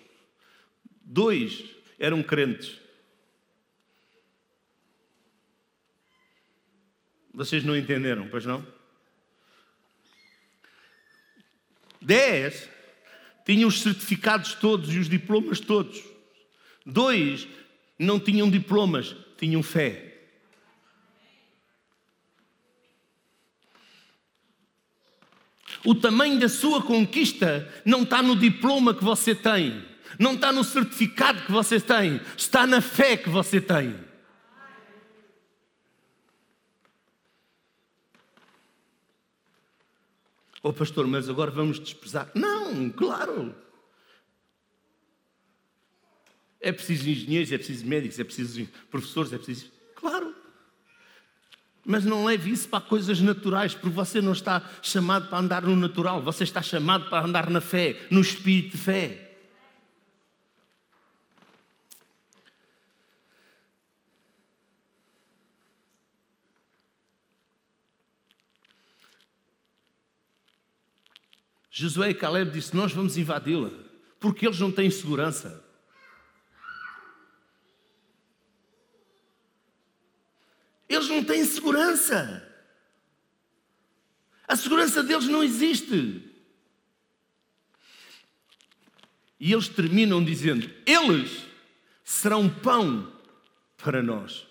dois 1.03 1.65
eram 1.99 2.23
crentes. 2.23 2.81
Vocês 7.35 7.63
não 7.63 7.77
entenderam, 7.77 8.27
pois 8.29 8.47
não? 8.47 8.67
Dez 12.01 12.71
tinham 13.45 13.69
os 13.69 13.83
certificados 13.83 14.55
todos 14.55 14.95
e 14.95 14.99
os 14.99 15.11
diplomas 15.11 15.61
todos. 15.61 16.03
Dois 16.87 17.47
não 17.99 18.19
tinham 18.19 18.51
diplomas, 18.51 19.15
tinham 19.37 19.63
fé. 19.63 20.06
O 25.87 25.95
tamanho 25.95 26.41
da 26.41 26.49
sua 26.49 26.83
conquista 26.83 27.73
não 27.85 28.03
está 28.03 28.21
no 28.21 28.35
diploma 28.35 28.93
que 28.93 29.05
você 29.05 29.37
tem, 29.37 29.87
não 30.19 30.35
está 30.35 30.53
no 30.53 30.65
certificado 30.65 31.43
que 31.43 31.53
você 31.53 31.79
tem, 31.79 32.21
está 32.37 32.67
na 32.67 32.81
fé 32.81 33.17
que 33.17 33.29
você 33.29 33.61
tem. 33.61 33.95
Oh, 40.61 40.73
pastor, 40.73 41.07
mas 41.07 41.29
agora 41.29 41.53
vamos 41.53 41.79
desprezar. 41.79 42.33
Não, 42.35 42.91
claro. 42.91 43.55
É 46.61 46.73
preciso 46.73 47.09
engenheiros, 47.09 47.53
é 47.53 47.59
preciso 47.59 47.87
médicos, 47.87 48.19
é 48.19 48.25
preciso 48.25 48.69
professores, 48.91 49.33
é 49.33 49.37
preciso. 49.37 49.76
Mas 51.89 52.05
não 52.05 52.25
leve 52.25 52.51
isso 52.51 52.69
para 52.69 52.81
coisas 52.81 53.21
naturais, 53.21 53.73
porque 53.73 53.95
você 53.95 54.21
não 54.21 54.33
está 54.33 54.61
chamado 54.83 55.29
para 55.29 55.39
andar 55.39 55.63
no 55.63 55.77
natural, 55.77 56.21
você 56.21 56.43
está 56.43 56.61
chamado 56.61 57.09
para 57.09 57.25
andar 57.25 57.49
na 57.49 57.61
fé, 57.61 58.09
no 58.11 58.21
espírito 58.21 58.73
de 58.73 58.79
fé. 58.79 59.23
Josué 71.71 72.11
e 72.11 72.15
Caleb 72.15 72.51
disse: 72.51 72.75
Nós 72.75 72.93
vamos 72.93 73.17
invadi-la, 73.17 73.71
porque 74.19 74.47
eles 74.47 74.59
não 74.59 74.73
têm 74.73 74.91
segurança. 74.91 75.66
Eles 80.89 81.09
não 81.09 81.25
têm 81.25 81.45
segurança. 81.45 82.43
A 84.47 84.55
segurança 84.55 85.03
deles 85.03 85.27
não 85.27 85.43
existe. 85.43 86.23
E 89.39 89.53
eles 89.53 89.69
terminam 89.69 90.25
dizendo: 90.25 90.71
Eles 90.87 91.47
serão 92.05 92.49
pão 92.49 93.13
para 93.77 94.03
nós. 94.03 94.47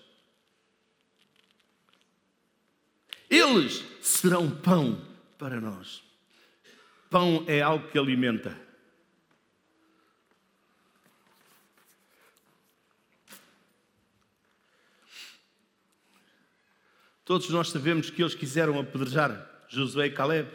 Eles 3.29 3.83
serão 4.01 4.49
pão 4.49 5.01
para 5.37 5.59
nós. 5.59 6.03
Pão 7.09 7.43
é 7.47 7.61
algo 7.61 7.89
que 7.89 7.97
alimenta. 7.97 8.64
Todos 17.25 17.49
nós 17.49 17.69
sabemos 17.69 18.11
que 18.11 18.21
eles 18.21 18.35
quiseram 18.35 18.79
apedrejar 18.79 19.65
Josué 19.67 20.05
e 20.05 20.11
Caleb. 20.11 20.47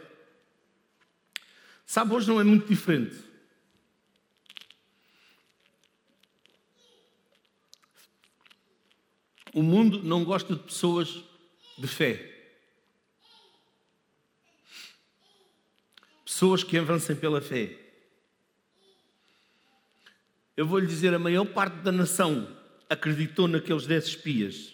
Sabe, 1.85 2.13
hoje 2.13 2.29
não 2.29 2.39
é 2.39 2.43
muito 2.45 2.65
diferente. 2.65 3.17
O 9.53 9.61
mundo 9.61 10.01
não 10.01 10.23
gosta 10.23 10.55
de 10.55 10.63
pessoas 10.63 11.21
de 11.77 11.87
fé. 11.87 12.29
Pessoas 16.23 16.63
que 16.63 16.77
avancem 16.77 17.17
pela 17.17 17.41
fé. 17.41 17.77
Eu 20.55 20.65
vou 20.65 20.79
lhe 20.79 20.87
dizer: 20.87 21.13
a 21.13 21.19
maior 21.19 21.45
parte 21.45 21.75
da 21.81 21.91
nação 21.91 22.57
acreditou 22.89 23.47
naqueles 23.47 23.85
dez 23.85 24.05
espias, 24.05 24.73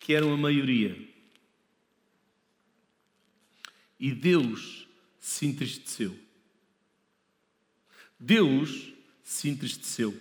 que 0.00 0.14
eram 0.14 0.32
a 0.32 0.36
maioria. 0.36 0.96
E 3.98 4.12
Deus 4.12 4.88
se 5.20 5.46
entristeceu. 5.46 6.18
Deus 8.18 8.92
se 9.22 9.48
entristeceu. 9.48 10.18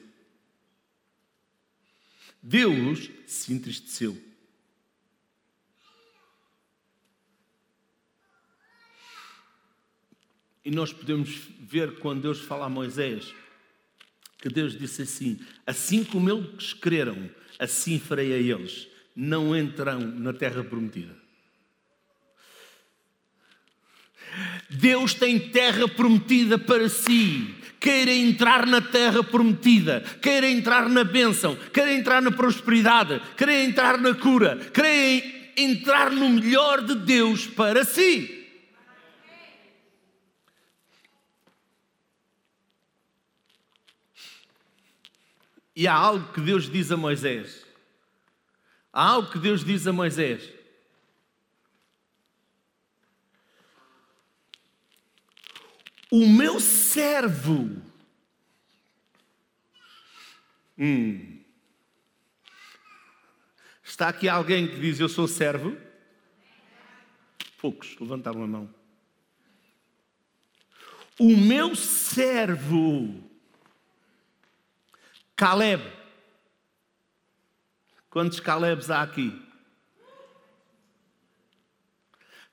Deus 2.44 3.10
se 3.26 3.54
entristeceu. 3.54 4.22
E 10.64 10.72
nós 10.72 10.92
podemos 10.92 11.30
ver 11.60 12.00
quando 12.00 12.22
Deus 12.22 12.40
fala 12.42 12.66
a 12.66 12.70
Moisés, 12.70 13.34
que 14.38 14.50
Deus 14.50 14.78
disse 14.78 15.04
assim: 15.04 15.40
Assim 15.66 16.04
como 16.04 16.30
eles 16.30 16.74
creram, 16.74 17.30
assim 17.58 17.98
farei 17.98 18.34
a 18.34 18.38
eles, 18.38 18.88
não 19.20 19.54
entrarão 19.54 20.00
na 20.00 20.32
terra 20.32 20.64
prometida. 20.64 21.14
Deus 24.70 25.14
tem 25.14 25.38
terra 25.38 25.90
prometida 25.90 26.58
para 26.58 26.88
si. 26.88 27.54
Queira 27.82 28.12
entrar 28.12 28.66
na 28.66 28.82
terra 28.82 29.24
prometida, 29.24 30.02
queira 30.22 30.50
entrar 30.50 30.90
na 30.90 31.06
bênção, 31.06 31.56
queira 31.56 31.94
entrar 31.94 32.22
na 32.22 32.30
prosperidade, 32.30 33.22
queira 33.38 33.64
entrar 33.64 33.98
na 33.98 34.14
cura, 34.14 34.58
queira 34.74 35.26
entrar 35.56 36.12
no 36.12 36.30
melhor 36.30 36.82
de 36.84 36.96
Deus 36.96 37.48
para 37.48 37.86
si. 37.86 38.36
E 45.74 45.88
há 45.88 45.94
algo 45.94 46.34
que 46.34 46.42
Deus 46.42 46.70
diz 46.70 46.92
a 46.92 46.98
Moisés. 46.98 47.69
Há 49.00 49.12
algo 49.12 49.32
que 49.32 49.40
Deus 49.40 49.64
diz 49.64 49.88
a 49.88 49.94
Moisés. 49.94 50.52
O 56.12 56.28
meu 56.28 56.60
servo. 56.60 57.82
Hum. 60.78 61.42
Está 63.82 64.10
aqui 64.10 64.28
alguém 64.28 64.68
que 64.68 64.78
diz: 64.82 65.00
Eu 65.00 65.08
sou 65.08 65.30
servo? 65.30 65.78
Poucos 67.62 67.98
levantaram 68.02 68.44
a 68.44 68.48
mão. 68.48 68.76
O 71.18 71.38
meu 71.38 71.74
servo 71.74 73.24
Caleb. 75.38 75.99
Quantos 78.10 78.40
Calebs 78.40 78.90
há 78.90 79.02
aqui? 79.02 79.40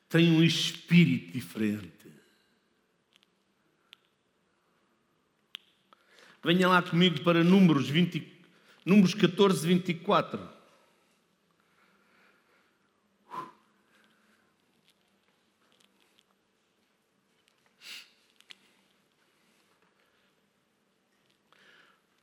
Tem 0.09 0.30
um 0.30 0.42
espírito 0.42 1.32
diferente. 1.32 1.96
Venha 6.44 6.68
lá 6.68 6.80
comigo 6.80 7.22
para 7.24 7.42
Números, 7.42 7.88
20, 7.88 8.44
números 8.84 9.14
14, 9.14 9.66
24. 9.66 10.57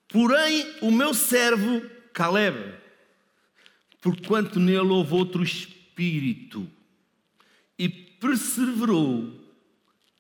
Porém, 0.08 0.78
o 0.82 0.92
meu 0.92 1.14
servo 1.14 1.82
Caleb, 2.14 2.83
porquanto 4.04 4.60
nele 4.60 4.90
houve 4.90 5.14
outro 5.14 5.42
espírito, 5.42 6.70
e 7.80 7.88
perseverou 7.88 9.34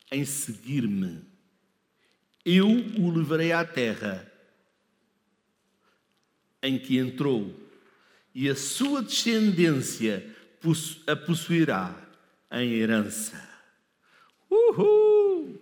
em 0.09 0.23
seguir-me, 0.23 1.21
eu 2.45 2.69
o 2.69 3.11
levarei 3.11 3.51
à 3.51 3.65
terra 3.65 4.31
em 6.61 6.79
que 6.79 6.97
entrou, 6.97 7.53
e 8.33 8.47
a 8.47 8.55
sua 8.55 9.03
descendência 9.03 10.33
a 11.05 11.15
possuirá 11.15 11.93
em 12.53 12.75
herança. 12.75 13.49
Uhul! 14.49 15.61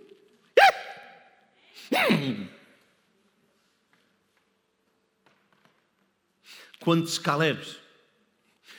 Quantos 6.79 7.17
Calebs? 7.17 7.81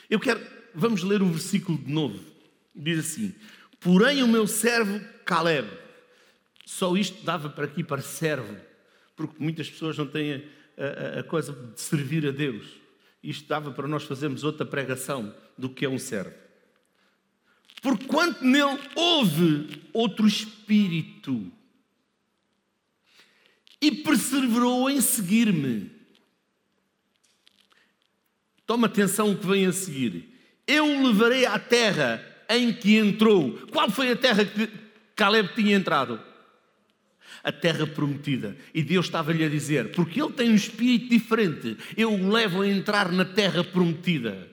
Eu 0.09 0.19
quero, 0.19 0.45
vamos 0.73 1.03
ler 1.03 1.21
o 1.21 1.29
versículo 1.29 1.77
de 1.77 1.91
novo. 1.91 2.19
Diz 2.75 2.99
assim: 2.99 3.33
Porém, 3.79 4.23
o 4.23 4.27
meu 4.27 4.47
servo 4.47 4.99
Caleb, 5.25 5.69
só 6.65 6.95
isto 6.95 7.23
dava 7.23 7.49
para 7.49 7.65
aqui 7.65 7.83
para 7.83 8.01
servo, 8.01 8.55
porque 9.15 9.35
muitas 9.41 9.69
pessoas 9.69 9.97
não 9.97 10.07
têm 10.07 10.43
a, 10.77 11.17
a, 11.17 11.19
a 11.19 11.23
coisa 11.23 11.53
de 11.53 11.79
servir 11.79 12.25
a 12.27 12.31
Deus. 12.31 12.65
Isto 13.23 13.47
dava 13.47 13.71
para 13.71 13.87
nós 13.87 14.03
fazermos 14.03 14.43
outra 14.43 14.65
pregação 14.65 15.33
do 15.57 15.69
que 15.69 15.85
é 15.85 15.89
um 15.89 15.99
servo. 15.99 16.33
Porquanto 17.81 18.43
nele 18.43 18.79
houve 18.95 19.81
outro 19.93 20.27
espírito 20.27 21.51
e 23.81 23.91
perseverou 23.91 24.89
em 24.89 25.01
seguir-me 25.01 25.91
Toma 28.73 28.87
atenção 28.87 29.31
o 29.31 29.37
que 29.37 29.45
vem 29.45 29.67
a 29.67 29.71
seguir. 29.71 30.27
Eu 30.65 30.83
o 30.83 31.07
levarei 31.07 31.45
à 31.45 31.59
terra 31.59 32.25
em 32.49 32.73
que 32.73 32.97
entrou. 32.97 33.55
Qual 33.71 33.87
foi 33.91 34.09
a 34.09 34.15
terra 34.15 34.43
que 34.43 34.67
Caleb 35.15 35.53
tinha 35.53 35.75
entrado? 35.75 36.19
A 37.43 37.51
terra 37.51 37.85
prometida. 37.85 38.57
E 38.73 38.81
Deus 38.81 39.05
estava-lhe 39.05 39.45
a 39.45 39.47
dizer: 39.47 39.91
porque 39.91 40.19
ele 40.19 40.33
tem 40.33 40.49
um 40.49 40.55
espírito 40.55 41.07
diferente, 41.07 41.77
eu 41.95 42.11
o 42.11 42.31
levo 42.31 42.63
a 42.63 42.67
entrar 42.67 43.11
na 43.11 43.23
terra 43.23 43.63
prometida. 43.63 44.49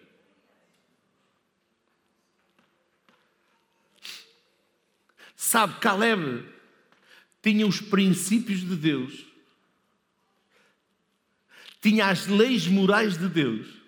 Sabe, 5.35 5.81
Caleb 5.81 6.45
tinha 7.43 7.67
os 7.67 7.81
princípios 7.81 8.61
de 8.61 8.77
Deus, 8.77 9.25
tinha 11.81 12.09
as 12.09 12.27
leis 12.27 12.67
morais 12.67 13.17
de 13.17 13.27
Deus 13.27 13.80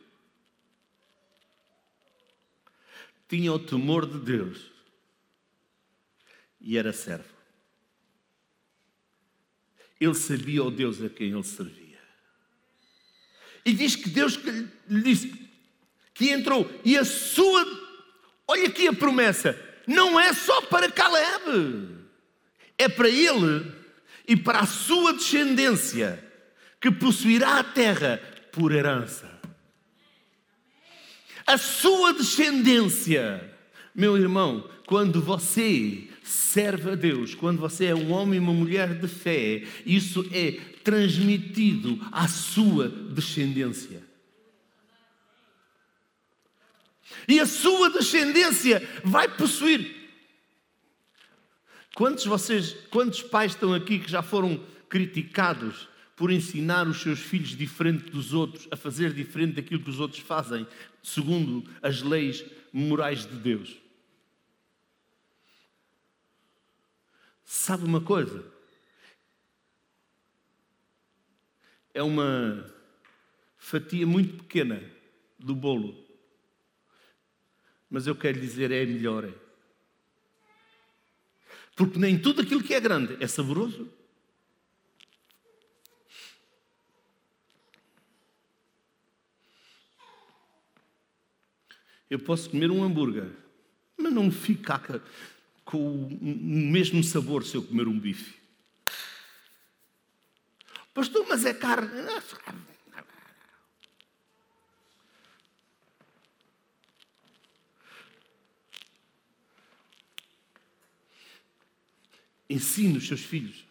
tinha 3.33 3.51
o 3.51 3.59
temor 3.59 4.05
de 4.05 4.19
Deus 4.19 4.71
e 6.61 6.77
era 6.77 6.93
servo. 6.93 7.33
Ele 9.99 10.13
sabia 10.13 10.63
o 10.63 10.71
Deus 10.71 11.01
a 11.01 11.09
quem 11.09 11.31
ele 11.31 11.43
servia. 11.43 11.99
E 13.65 13.73
diz 13.73 13.97
que 13.97 14.11
Deus 14.11 14.35
lhe 14.87 15.03
disse 15.03 15.33
que 16.13 16.29
entrou 16.29 16.71
e 16.85 16.99
a 16.99 17.07
sua, 17.07 17.65
olha 18.47 18.67
aqui 18.67 18.87
a 18.87 18.93
promessa, 18.93 19.59
não 19.87 20.21
é 20.21 20.35
só 20.35 20.61
para 20.61 20.93
Caleb, 20.93 21.89
é 22.77 22.87
para 22.87 23.09
ele 23.09 23.73
e 24.29 24.37
para 24.37 24.59
a 24.59 24.67
sua 24.67 25.15
descendência 25.15 26.23
que 26.79 26.91
possuirá 26.91 27.61
a 27.61 27.65
terra 27.65 28.19
por 28.53 28.73
herança 28.73 29.33
a 31.47 31.59
sua 31.59 32.13
descendência. 32.13 33.51
Meu 33.95 34.17
irmão, 34.17 34.69
quando 34.87 35.21
você 35.21 36.09
serve 36.23 36.91
a 36.91 36.95
Deus, 36.95 37.35
quando 37.35 37.59
você 37.59 37.87
é 37.87 37.95
um 37.95 38.13
homem 38.13 38.39
e 38.39 38.43
uma 38.43 38.53
mulher 38.53 38.95
de 38.99 39.09
fé, 39.09 39.65
isso 39.85 40.25
é 40.33 40.53
transmitido 40.83 41.99
à 42.11 42.29
sua 42.29 42.89
descendência. 42.89 44.03
E 47.29 47.39
a 47.39 47.47
sua 47.47 47.91
descendência 47.91 48.87
vai 49.05 49.29
possuir. 49.29 50.03
Quantos 51.95 52.25
vocês, 52.25 52.75
quantos 52.91 53.23
pais 53.23 53.53
estão 53.53 53.75
aqui 53.75 53.99
que 53.99 54.11
já 54.11 54.23
foram 54.23 54.65
criticados 54.89 55.89
por 56.17 56.31
ensinar 56.31 56.87
os 56.87 57.01
seus 57.01 57.21
filhos 57.21 57.51
diferente 57.51 58.11
dos 58.11 58.33
outros, 58.33 58.69
a 58.71 58.77
fazer 58.77 59.13
diferente 59.13 59.55
daquilo 59.55 59.83
que 59.83 59.91
os 59.91 60.01
outros 60.01 60.21
fazem, 60.21 60.67
segundo 61.03 61.69
as 61.81 62.03
leis 62.03 62.45
morais 62.73 63.27
de 63.27 63.37
Deus. 63.37 63.77
Sabe 67.45 67.85
uma 67.85 68.01
coisa? 68.01 68.45
É 71.95 72.03
uma 72.03 72.73
fatia 73.59 74.07
muito 74.07 74.45
pequena 74.45 74.83
do 75.39 75.55
bolo. 75.55 76.03
Mas 77.91 78.07
eu 78.07 78.17
quero 78.17 78.41
dizer, 78.41 78.71
é 78.71 78.87
melhor. 78.87 79.25
É. 79.25 79.35
Porque 81.77 81.99
nem 81.99 82.19
tudo 82.19 82.41
aquilo 82.41 82.63
que 82.63 82.73
é 82.73 82.81
grande 82.81 83.23
é 83.23 83.27
saboroso. 83.27 84.02
Eu 92.13 92.19
posso 92.19 92.51
comer 92.51 92.71
um 92.71 92.85
hambúrguer, 92.85 93.33
mas 93.97 94.13
não 94.13 94.31
fica 94.31 95.03
com 95.65 96.09
o 96.09 96.19
mesmo 96.21 97.03
sabor 97.03 97.43
se 97.43 97.55
eu 97.55 97.63
comer 97.63 97.89
um 97.89 97.99
bife. 97.99 98.39
Pastor, 100.93 101.27
mas 101.27 101.47
é 101.47 101.55
carne. 101.55 101.89
Ensine 112.51 112.99
os 112.99 113.09
seus 113.09 113.23
filhos 113.23 113.65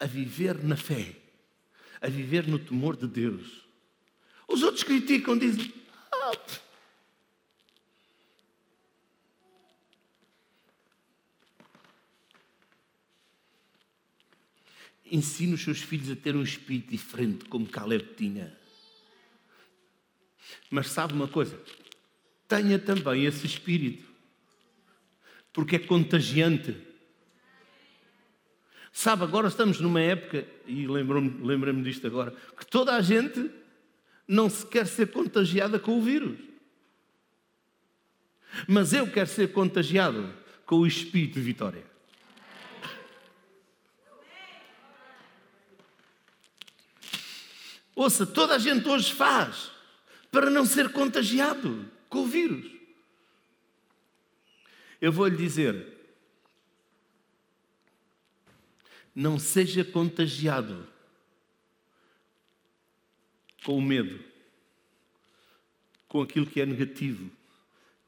a 0.00 0.06
viver 0.06 0.64
na 0.64 0.78
fé, 0.78 1.14
a 2.00 2.08
viver 2.08 2.46
no 2.46 2.58
temor 2.58 2.96
de 2.96 3.06
Deus. 3.06 3.66
Os 4.48 4.62
outros 4.62 4.82
criticam, 4.82 5.36
dizem. 5.36 5.70
Ah, 6.10 6.32
Ensine 15.10 15.54
os 15.54 15.62
seus 15.62 15.82
filhos 15.82 16.10
a 16.10 16.16
ter 16.16 16.34
um 16.34 16.42
espírito 16.42 16.90
diferente, 16.90 17.44
como 17.44 17.66
Caleb 17.66 18.14
tinha. 18.16 18.56
Mas 20.70 20.88
sabe 20.88 21.12
uma 21.12 21.28
coisa? 21.28 21.58
Tenha 22.48 22.78
também 22.78 23.24
esse 23.24 23.46
espírito, 23.46 24.04
porque 25.52 25.76
é 25.76 25.78
contagiante. 25.78 26.76
Sabe, 28.92 29.24
agora 29.24 29.48
estamos 29.48 29.80
numa 29.80 30.00
época, 30.00 30.46
e 30.66 30.86
lembrei-me 30.86 31.44
lembrei 31.44 31.74
disto 31.82 32.06
agora, 32.06 32.34
que 32.56 32.66
toda 32.66 32.94
a 32.94 33.02
gente 33.02 33.50
não 34.26 34.48
se 34.48 34.66
quer 34.66 34.86
ser 34.86 35.08
contagiada 35.08 35.78
com 35.78 35.98
o 35.98 36.02
vírus. 36.02 36.38
Mas 38.68 38.92
eu 38.92 39.10
quero 39.10 39.28
ser 39.28 39.52
contagiado 39.52 40.32
com 40.64 40.76
o 40.76 40.86
espírito 40.86 41.34
de 41.34 41.40
vitória. 41.40 41.93
Ouça, 47.94 48.26
toda 48.26 48.54
a 48.54 48.58
gente 48.58 48.88
hoje 48.88 49.12
faz 49.12 49.70
para 50.30 50.50
não 50.50 50.66
ser 50.66 50.90
contagiado 50.92 51.88
com 52.08 52.22
o 52.22 52.26
vírus. 52.26 52.70
Eu 55.00 55.12
vou 55.12 55.26
lhe 55.26 55.36
dizer, 55.36 55.94
não 59.14 59.38
seja 59.38 59.84
contagiado 59.84 60.88
com 63.64 63.78
o 63.78 63.82
medo, 63.82 64.22
com 66.08 66.20
aquilo 66.20 66.46
que 66.46 66.60
é 66.60 66.66
negativo, 66.66 67.30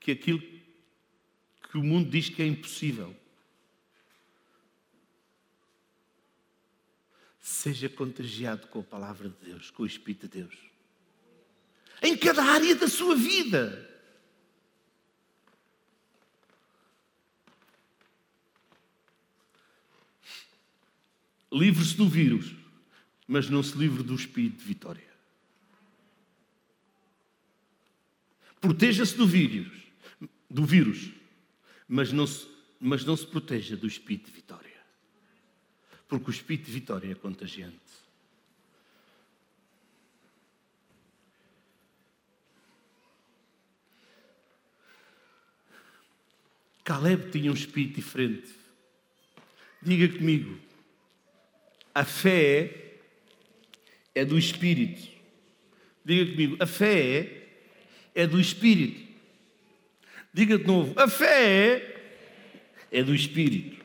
que 0.01 0.11
aquilo 0.11 0.41
que 0.41 1.79
o 1.79 1.83
mundo 1.83 2.11
diz 2.11 2.29
que 2.29 2.43
é 2.43 2.47
impossível. 2.47 3.15
Seja 7.47 7.89
contagiado 7.89 8.67
com 8.67 8.81
a 8.81 8.83
palavra 8.83 9.29
de 9.29 9.37
Deus, 9.47 9.71
com 9.71 9.85
o 9.85 9.87
Espírito 9.87 10.27
de 10.27 10.41
Deus. 10.43 10.57
Em 12.03 12.17
cada 12.17 12.43
área 12.43 12.75
da 12.75 12.89
sua 12.89 13.15
vida. 13.15 13.89
Livre-se 21.53 21.97
do 21.97 22.09
vírus, 22.09 22.53
mas 23.29 23.49
não 23.49 23.63
se 23.63 23.79
livre 23.79 24.03
do 24.03 24.17
espírito 24.17 24.59
de 24.59 24.65
vitória. 24.65 25.09
Proteja-se 28.61 29.17
do 29.17 29.25
vírus, 29.25 29.73
do 30.51 30.65
vírus, 30.65 31.13
mas 31.87 32.11
não, 32.11 32.27
se, 32.27 32.45
mas 32.81 33.05
não 33.05 33.17
se 33.17 33.25
proteja 33.25 33.77
do 33.77 33.87
espírito 33.87 34.33
de 34.33 34.33
vitória. 34.33 34.66
Porque 36.09 36.31
o 36.31 36.33
espírito 36.33 36.67
de 36.67 36.73
vitória 36.73 37.11
é 37.11 37.15
contagiante. 37.15 37.77
Caleb 46.85 47.33
tinha 47.33 47.51
um 47.51 47.55
espírito 47.55 47.97
diferente. 47.97 48.55
Diga 49.83 50.17
comigo, 50.17 50.57
a 51.93 52.05
fé 52.05 52.87
é 54.15 54.25
do 54.25 54.39
Espírito. 54.39 55.09
Diga 56.05 56.31
comigo, 56.31 56.57
a 56.61 56.67
fé 56.67 57.49
é 58.15 58.27
do 58.27 58.41
Espírito. 58.41 59.05
Diga 60.33 60.59
de 60.59 60.67
novo, 60.67 60.99
a 60.99 61.09
fé 61.09 62.03
é 62.93 63.03
do 63.03 63.15
Espírito. 63.15 63.76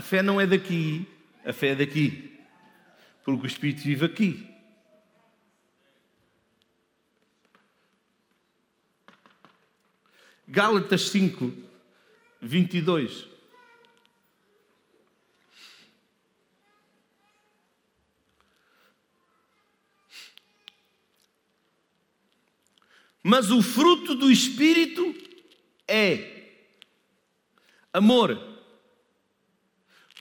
A 0.00 0.02
fé 0.02 0.22
não 0.22 0.40
é 0.40 0.46
daqui, 0.46 1.06
a 1.44 1.52
fé 1.52 1.72
é 1.72 1.74
daqui. 1.74 2.40
Porque 3.22 3.44
o 3.44 3.46
Espírito 3.46 3.82
vive 3.82 4.06
aqui. 4.06 4.48
Gálatas 10.48 11.10
5, 11.10 11.52
22. 12.40 13.28
Mas 23.22 23.50
o 23.50 23.60
fruto 23.60 24.14
do 24.14 24.30
Espírito 24.30 25.14
é 25.86 26.54
amor, 27.92 28.49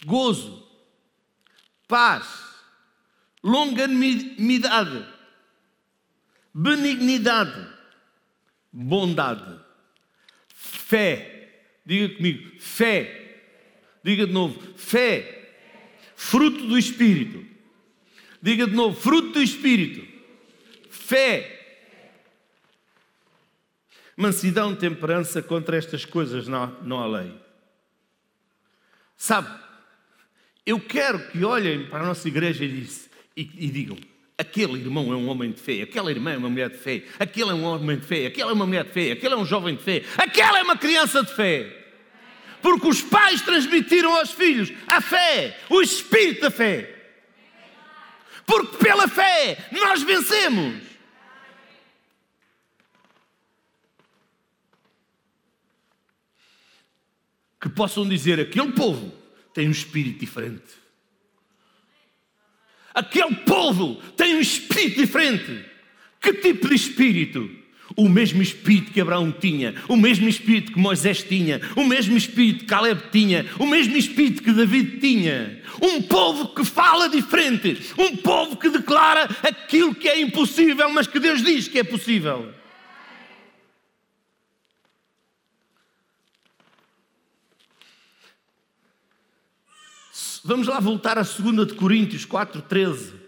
gozo, 0.05 0.67
paz, 1.87 2.25
longanimidade, 3.43 5.05
benignidade, 6.53 7.67
bondade, 8.71 9.59
fé. 10.47 11.35
Diga 11.85 12.15
comigo, 12.15 12.59
fé. 12.59 13.41
Diga 14.03 14.27
de 14.27 14.33
novo, 14.33 14.59
fé. 14.77 15.35
Fruto 16.15 16.67
do 16.67 16.77
Espírito. 16.77 17.45
Diga 18.41 18.67
de 18.67 18.73
novo, 18.73 18.99
fruto 18.99 19.31
do 19.33 19.41
Espírito. 19.41 20.07
Fé 20.89 21.59
Mansidão, 24.19 24.75
temperança, 24.75 25.41
contra 25.41 25.77
estas 25.77 26.03
coisas 26.03 26.45
não, 26.45 26.67
não 26.81 26.99
há 26.99 27.07
lei. 27.07 27.33
Sabe, 29.15 29.47
eu 30.69 30.79
quero 30.79 31.19
que 31.29 31.43
olhem 31.43 31.87
para 31.87 32.03
a 32.03 32.05
nossa 32.05 32.27
igreja 32.27 32.63
e, 32.63 32.87
e, 33.35 33.41
e 33.57 33.69
digam: 33.69 33.97
aquele 34.37 34.79
irmão 34.79 35.11
é 35.11 35.15
um 35.15 35.27
homem 35.27 35.51
de 35.51 35.59
fé, 35.59 35.81
aquela 35.81 36.11
irmã 36.11 36.31
é 36.33 36.37
uma 36.37 36.49
mulher 36.49 36.69
de 36.69 36.77
fé, 36.77 37.03
aquele 37.17 37.49
é 37.49 37.53
um 37.55 37.63
homem 37.63 37.97
de 37.97 38.05
fé, 38.05 38.27
aquela 38.27 38.51
é 38.51 38.53
uma 38.53 38.67
mulher 38.67 38.85
de 38.85 38.91
fé, 38.91 39.11
aquele 39.11 39.33
é 39.33 39.37
um 39.37 39.45
jovem 39.45 39.75
de 39.75 39.81
fé, 39.81 40.03
aquela 40.15 40.59
é 40.59 40.63
uma 40.63 40.77
criança 40.77 41.23
de 41.23 41.33
fé. 41.33 41.75
Porque 42.61 42.87
os 42.87 43.01
pais 43.01 43.41
transmitiram 43.41 44.15
aos 44.15 44.31
filhos 44.31 44.71
a 44.85 45.01
fé, 45.01 45.57
o 45.69 45.81
espírito 45.81 46.41
da 46.41 46.51
fé. 46.51 46.95
Porque 48.45 48.77
pela 48.77 49.07
fé 49.07 49.69
nós 49.71 50.03
vencemos. 50.03 50.89
que 57.59 57.67
possam 57.67 58.07
dizer: 58.07 58.39
aquele 58.39 58.71
povo 58.71 59.18
tem 59.53 59.67
um 59.67 59.71
espírito 59.71 60.19
diferente. 60.19 60.79
Aquele 62.93 63.35
povo 63.35 63.95
tem 64.17 64.35
um 64.35 64.41
espírito 64.41 65.01
diferente. 65.01 65.65
Que 66.19 66.33
tipo 66.33 66.67
de 66.67 66.75
espírito? 66.75 67.49
O 67.95 68.07
mesmo 68.07 68.41
espírito 68.41 68.91
que 68.91 69.01
Abraão 69.01 69.31
tinha, 69.31 69.73
o 69.87 69.97
mesmo 69.97 70.29
espírito 70.29 70.73
que 70.73 70.79
Moisés 70.79 71.23
tinha, 71.23 71.59
o 71.75 71.83
mesmo 71.83 72.15
espírito 72.15 72.59
que 72.59 72.65
Caleb 72.65 73.01
tinha, 73.11 73.47
o 73.57 73.65
mesmo 73.65 73.97
espírito 73.97 74.43
que 74.43 74.51
David 74.51 74.99
tinha. 74.99 75.61
Um 75.81 76.01
povo 76.01 76.49
que 76.49 76.63
fala 76.63 77.09
diferente, 77.09 77.79
um 77.97 78.15
povo 78.15 78.57
que 78.57 78.69
declara 78.69 79.23
aquilo 79.41 79.95
que 79.95 80.07
é 80.07 80.21
impossível, 80.21 80.89
mas 80.91 81.07
que 81.07 81.19
Deus 81.19 81.41
diz 81.41 81.67
que 81.67 81.79
é 81.79 81.83
possível. 81.83 82.53
Vamos 90.43 90.67
lá 90.67 90.79
voltar 90.79 91.17
a 91.17 91.23
2 91.23 91.67
de 91.67 91.73
Coríntios 91.75 92.25
4:13. 92.25 93.19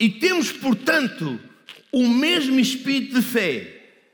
E 0.00 0.08
temos, 0.08 0.52
portanto, 0.52 1.40
o 1.90 2.08
mesmo 2.08 2.60
espírito 2.60 3.16
de 3.16 3.22
fé, 3.22 4.04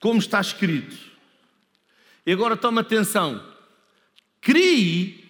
como 0.00 0.18
está 0.18 0.40
escrito. 0.40 0.96
E 2.26 2.32
agora 2.32 2.56
toma 2.56 2.80
atenção. 2.80 3.54
Criei, 4.40 5.24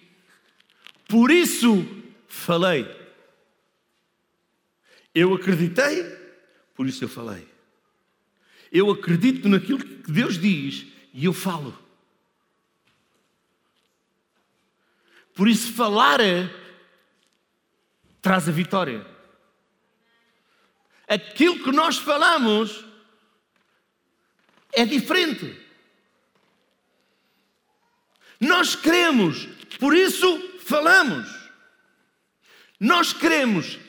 por 1.07 1.29
isso 1.29 1.85
falei. 2.27 2.87
Eu 5.13 5.35
acreditei, 5.35 6.03
por 6.77 6.85
isso 6.85 7.03
eu 7.03 7.09
falei. 7.09 7.45
Eu 8.71 8.91
acredito 8.91 9.49
naquilo 9.49 9.79
que 9.79 10.11
Deus 10.11 10.37
diz 10.37 10.85
e 11.11 11.25
eu 11.25 11.33
falo. 11.33 11.75
Por 15.33 15.47
isso, 15.47 15.73
falar 15.73 16.21
é, 16.21 16.47
traz 18.21 18.47
a 18.47 18.51
vitória. 18.51 19.05
Aquilo 21.07 21.63
que 21.63 21.71
nós 21.71 21.97
falamos 21.97 22.85
é 24.71 24.85
diferente. 24.85 25.59
Nós 28.39 28.75
queremos, 28.75 29.47
por 29.79 29.95
isso 29.95 30.59
falamos. 30.59 31.27
Nós 32.79 33.13
queremos, 33.13 33.79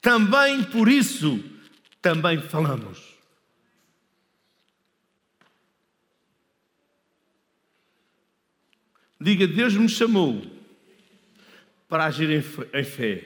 também 0.00 0.62
por 0.64 0.88
isso 0.88 1.59
também 2.00 2.40
falamos. 2.40 3.18
Diga, 9.20 9.46
Deus 9.46 9.74
me 9.74 9.88
chamou 9.88 10.42
para 11.88 12.06
agir 12.06 12.30
em 12.30 12.84
fé. 12.84 13.24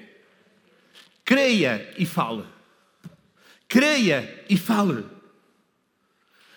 Creia 1.24 1.94
e 1.96 2.04
fale. 2.04 2.44
Creia 3.68 4.44
e 4.48 4.56
fale. 4.56 5.06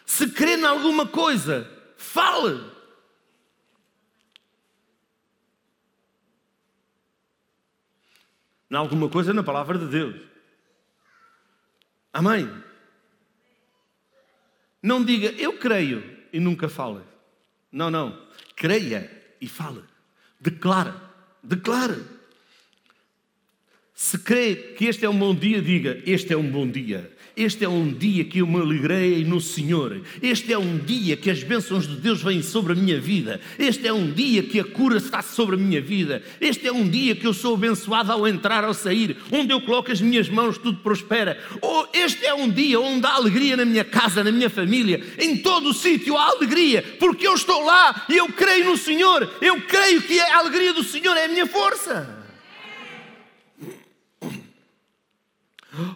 Se 0.05 0.29
crê 0.29 0.55
em 0.55 0.65
alguma 0.65 1.05
coisa, 1.05 1.69
fale. 1.97 2.63
Em 8.71 8.75
alguma 8.75 9.07
coisa 9.09 9.33
na 9.33 9.43
palavra 9.43 9.77
de 9.77 9.85
Deus. 9.87 10.26
Amém. 12.17 12.49
Não 14.81 15.05
diga 15.05 15.27
eu 15.39 15.59
creio 15.59 16.03
e 16.33 16.39
nunca 16.39 16.67
fale. 16.67 17.03
Não, 17.71 17.91
não. 17.91 18.27
Creia 18.55 19.07
e 19.39 19.47
fale. 19.47 19.83
Declara. 20.39 20.99
Declara. 21.43 22.03
Se 23.93 24.17
crê 24.17 24.55
que 24.75 24.85
este 24.85 25.05
é 25.05 25.09
um 25.09 25.19
bom 25.19 25.35
dia, 25.35 25.61
diga: 25.61 26.01
Este 26.07 26.33
é 26.33 26.37
um 26.37 26.49
bom 26.49 26.67
dia. 26.67 27.15
Este 27.37 27.65
é 27.65 27.69
um 27.69 27.93
dia 27.93 28.25
que 28.25 28.39
eu 28.39 28.47
me 28.47 28.59
alegrei 28.59 29.23
no 29.23 29.39
Senhor. 29.39 30.01
Este 30.23 30.51
é 30.51 30.57
um 30.57 30.75
dia 30.75 31.15
que 31.15 31.29
as 31.29 31.43
bênçãos 31.43 31.87
de 31.87 31.95
Deus 31.95 32.23
vêm 32.23 32.41
sobre 32.41 32.73
a 32.73 32.75
minha 32.75 32.99
vida. 32.99 33.39
Este 33.59 33.87
é 33.87 33.93
um 33.93 34.11
dia 34.11 34.41
que 34.41 34.59
a 34.59 34.63
cura 34.63 34.97
está 34.97 35.21
sobre 35.21 35.55
a 35.55 35.59
minha 35.59 35.79
vida. 35.79 36.23
Este 36.41 36.65
é 36.65 36.71
um 36.71 36.89
dia 36.89 37.15
que 37.15 37.27
eu 37.27 37.35
sou 37.35 37.53
abençoado 37.53 38.11
ao 38.11 38.27
entrar, 38.27 38.63
ao 38.63 38.73
sair. 38.73 39.17
Onde 39.31 39.53
eu 39.53 39.61
coloco 39.61 39.91
as 39.91 40.01
minhas 40.01 40.27
mãos, 40.27 40.57
tudo 40.57 40.79
prospera. 40.79 41.39
Oh, 41.61 41.85
este 41.93 42.25
é 42.25 42.33
um 42.33 42.49
dia 42.49 42.79
onde 42.79 43.05
há 43.05 43.13
alegria 43.13 43.55
na 43.55 43.65
minha 43.65 43.85
casa, 43.85 44.23
na 44.23 44.31
minha 44.31 44.49
família. 44.49 44.99
Em 45.19 45.37
todo 45.37 45.69
o 45.69 45.73
sítio 45.75 46.17
há 46.17 46.29
alegria, 46.29 46.83
porque 46.97 47.27
eu 47.27 47.35
estou 47.35 47.63
lá 47.63 48.03
e 48.09 48.17
eu 48.17 48.29
creio 48.29 48.65
no 48.65 48.77
Senhor. 48.77 49.31
Eu 49.39 49.61
creio 49.61 50.01
que 50.01 50.19
a 50.19 50.39
alegria 50.39 50.73
do 50.73 50.83
Senhor 50.83 51.15
é 51.15 51.25
a 51.25 51.29
minha 51.29 51.45
força. 51.45 52.26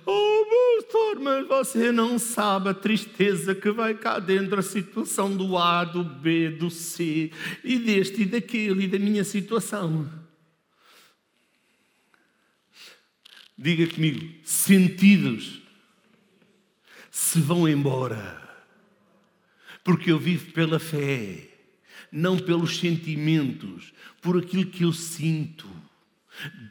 Oh, 0.06 0.46
pastor, 0.82 1.20
mas 1.20 1.48
você 1.48 1.92
não 1.92 2.20
sabe 2.20 2.70
a 2.70 2.74
tristeza 2.74 3.56
que 3.56 3.72
vai 3.72 3.94
cá 3.94 4.20
dentro, 4.20 4.60
a 4.60 4.64
situação 4.64 5.36
do 5.36 5.58
A, 5.58 5.84
do 5.84 6.04
B, 6.04 6.50
do 6.50 6.70
C, 6.70 7.32
e 7.64 7.80
deste 7.80 8.24
e 8.24 8.26
daquele, 8.26 8.84
e 8.84 8.88
da 8.88 9.00
minha 9.00 9.24
situação. 9.24 10.10
Diga 13.58 13.88
comigo, 13.88 14.34
sentidos 14.44 15.62
se 17.12 17.40
vão 17.40 17.68
embora, 17.68 18.42
porque 19.84 20.12
eu 20.12 20.18
vivo 20.18 20.52
pela 20.52 20.80
fé, 20.80 21.50
não 22.12 22.40
pelos 22.40 22.78
sentimentos, 22.78 23.94
por 24.22 24.38
aquilo 24.38 24.66
que 24.66 24.84
eu 24.84 24.94
sinto. 24.94 25.68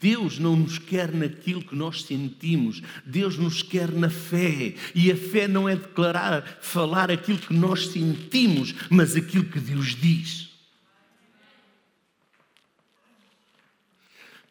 Deus 0.00 0.38
não 0.38 0.56
nos 0.56 0.78
quer 0.78 1.12
naquilo 1.12 1.64
que 1.64 1.74
nós 1.74 2.02
sentimos, 2.02 2.82
Deus 3.04 3.36
nos 3.36 3.62
quer 3.62 3.90
na 3.90 4.10
fé. 4.10 4.74
E 4.94 5.10
a 5.10 5.16
fé 5.16 5.46
não 5.46 5.68
é 5.68 5.76
declarar, 5.76 6.58
falar 6.60 7.10
aquilo 7.10 7.38
que 7.38 7.52
nós 7.52 7.88
sentimos, 7.88 8.74
mas 8.90 9.16
aquilo 9.16 9.44
que 9.44 9.60
Deus 9.60 9.94
diz. 9.94 10.48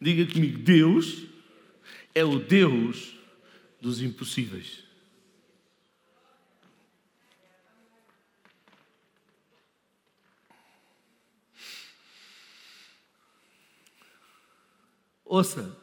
Diga 0.00 0.32
comigo: 0.32 0.58
Deus 0.58 1.24
é 2.14 2.24
o 2.24 2.38
Deus 2.38 3.14
dos 3.80 4.00
impossíveis. 4.00 4.89
Ouça. 15.30 15.78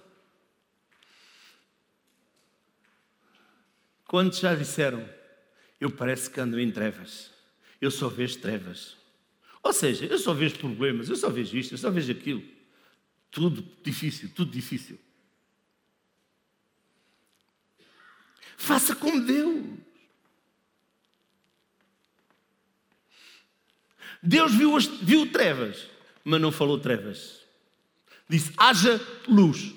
Quantos 4.04 4.39
já 4.39 4.54
disseram, 4.54 5.08
eu 5.80 5.89
parece 5.89 6.30
que 6.30 6.38
ando 6.41 6.60
em 6.60 6.70
trevas, 6.70 7.32
eu 7.80 7.89
só 7.89 8.10
vejo 8.10 8.39
trevas. 8.39 8.98
Ou 9.64 9.72
seja, 9.72 10.06
eu 10.06 10.20
só 10.20 10.34
vejo 10.34 10.58
problemas, 10.58 11.08
eu 11.08 11.16
só 11.16 11.30
vejo 11.30 11.56
isto, 11.58 11.74
eu 11.74 11.78
só 11.78 11.89
vejo 11.89 12.12
aquilo. 12.12 12.43
Tudo 13.32 13.66
difícil, 13.82 14.30
tudo 14.36 14.52
difícil. 14.52 15.00
Faça 18.58 18.93
como 18.98 19.22
Deus. 19.22 19.66
Deus 24.22 24.54
viu, 24.54 24.76
as, 24.76 24.88
viu 24.88 25.32
trevas, 25.32 25.88
mas 26.26 26.41
não 26.41 26.52
falou 26.52 26.78
trevas. 26.78 27.47
Disse: 28.30 28.54
haja 28.58 29.00
luz. 29.28 29.74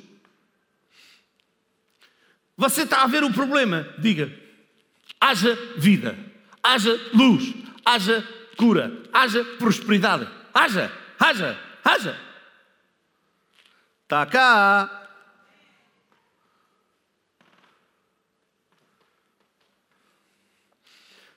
Você 2.56 2.82
está 2.82 3.02
a 3.02 3.06
ver 3.06 3.24
o 3.24 3.32
problema? 3.32 3.94
Diga: 3.98 4.32
haja 5.20 5.54
vida, 5.76 6.18
haja 6.62 6.92
luz, 7.14 7.54
haja 7.84 8.26
cura, 8.56 9.02
haja 9.12 9.44
prosperidade. 9.58 10.28
Haja, 10.52 10.92
haja, 11.18 11.58
haja. 11.84 12.20
Está 14.02 14.26
cá. 14.26 14.96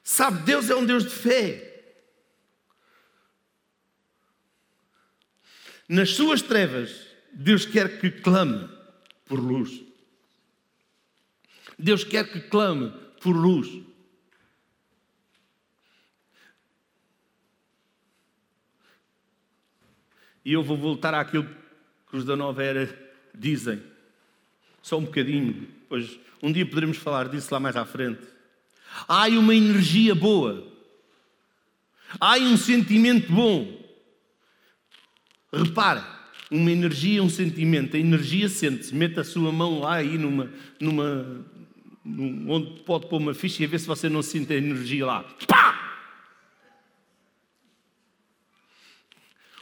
Sabe, 0.03 0.41
Deus 0.41 0.69
é 0.69 0.75
um 0.75 0.85
Deus 0.85 1.05
de 1.05 1.09
fé. 1.09 1.72
Nas 5.87 6.11
suas 6.11 6.41
trevas, 6.41 7.07
Deus 7.33 7.65
quer 7.65 7.99
que 7.99 8.09
clame 8.09 8.69
por 9.25 9.39
luz. 9.39 9.81
Deus 11.77 12.03
quer 12.03 12.31
que 12.31 12.39
clame 12.39 12.93
por 13.21 13.35
luz. 13.35 13.67
E 20.45 20.53
eu 20.53 20.63
vou 20.63 20.77
voltar 20.77 21.13
àquilo 21.13 21.47
que 22.09 22.17
os 22.17 22.25
da 22.25 22.35
nova 22.35 22.63
era 22.63 23.13
dizem. 23.33 23.81
Só 24.81 24.97
um 24.97 25.05
bocadinho, 25.05 25.67
pois 25.87 26.19
um 26.41 26.51
dia 26.51 26.65
poderemos 26.65 26.97
falar 26.97 27.29
disso 27.29 27.53
lá 27.53 27.59
mais 27.59 27.75
à 27.75 27.85
frente. 27.85 28.21
Há 29.07 29.27
uma 29.27 29.55
energia 29.55 30.13
boa. 30.13 30.71
Há 32.19 32.35
um 32.37 32.57
sentimento 32.57 33.31
bom. 33.31 33.82
Repara, 35.53 36.03
uma 36.49 36.71
energia, 36.71 37.21
um 37.21 37.29
sentimento. 37.29 37.95
A 37.95 37.99
energia 37.99 38.49
sente-se. 38.49 38.93
Mete 38.93 39.19
a 39.19 39.23
sua 39.23 39.51
mão 39.51 39.79
lá 39.79 39.95
aí 39.95 40.17
numa, 40.17 40.51
numa, 40.79 41.45
num, 42.03 42.49
onde 42.49 42.81
pode 42.81 43.07
pôr 43.07 43.17
uma 43.17 43.33
ficha 43.35 43.63
e 43.63 43.67
ver 43.67 43.79
se 43.79 43.85
você 43.85 44.09
não 44.09 44.23
sente 44.23 44.51
a 44.51 44.55
energia 44.55 45.05
lá. 45.05 45.23
Pá! 45.47 45.79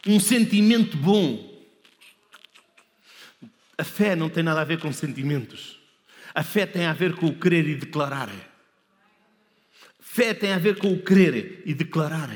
Um 0.07 0.19
sentimento 0.19 0.95
bom. 0.97 1.51
A 3.77 3.83
fé 3.83 4.15
não 4.15 4.29
tem 4.29 4.43
nada 4.43 4.61
a 4.61 4.65
ver 4.65 4.79
com 4.79 4.93
sentimentos. 4.93 5.79
A 6.33 6.43
fé 6.43 6.65
tem 6.65 6.85
a 6.85 6.93
ver 6.93 7.15
com 7.15 7.27
o 7.27 7.37
querer 7.37 7.67
e 7.67 7.75
declarar. 7.75 8.29
Fé 9.99 10.33
tem 10.33 10.53
a 10.53 10.57
ver 10.57 10.77
com 10.77 10.93
o 10.93 11.01
querer 11.01 11.61
e 11.65 11.73
declarar. 11.73 12.29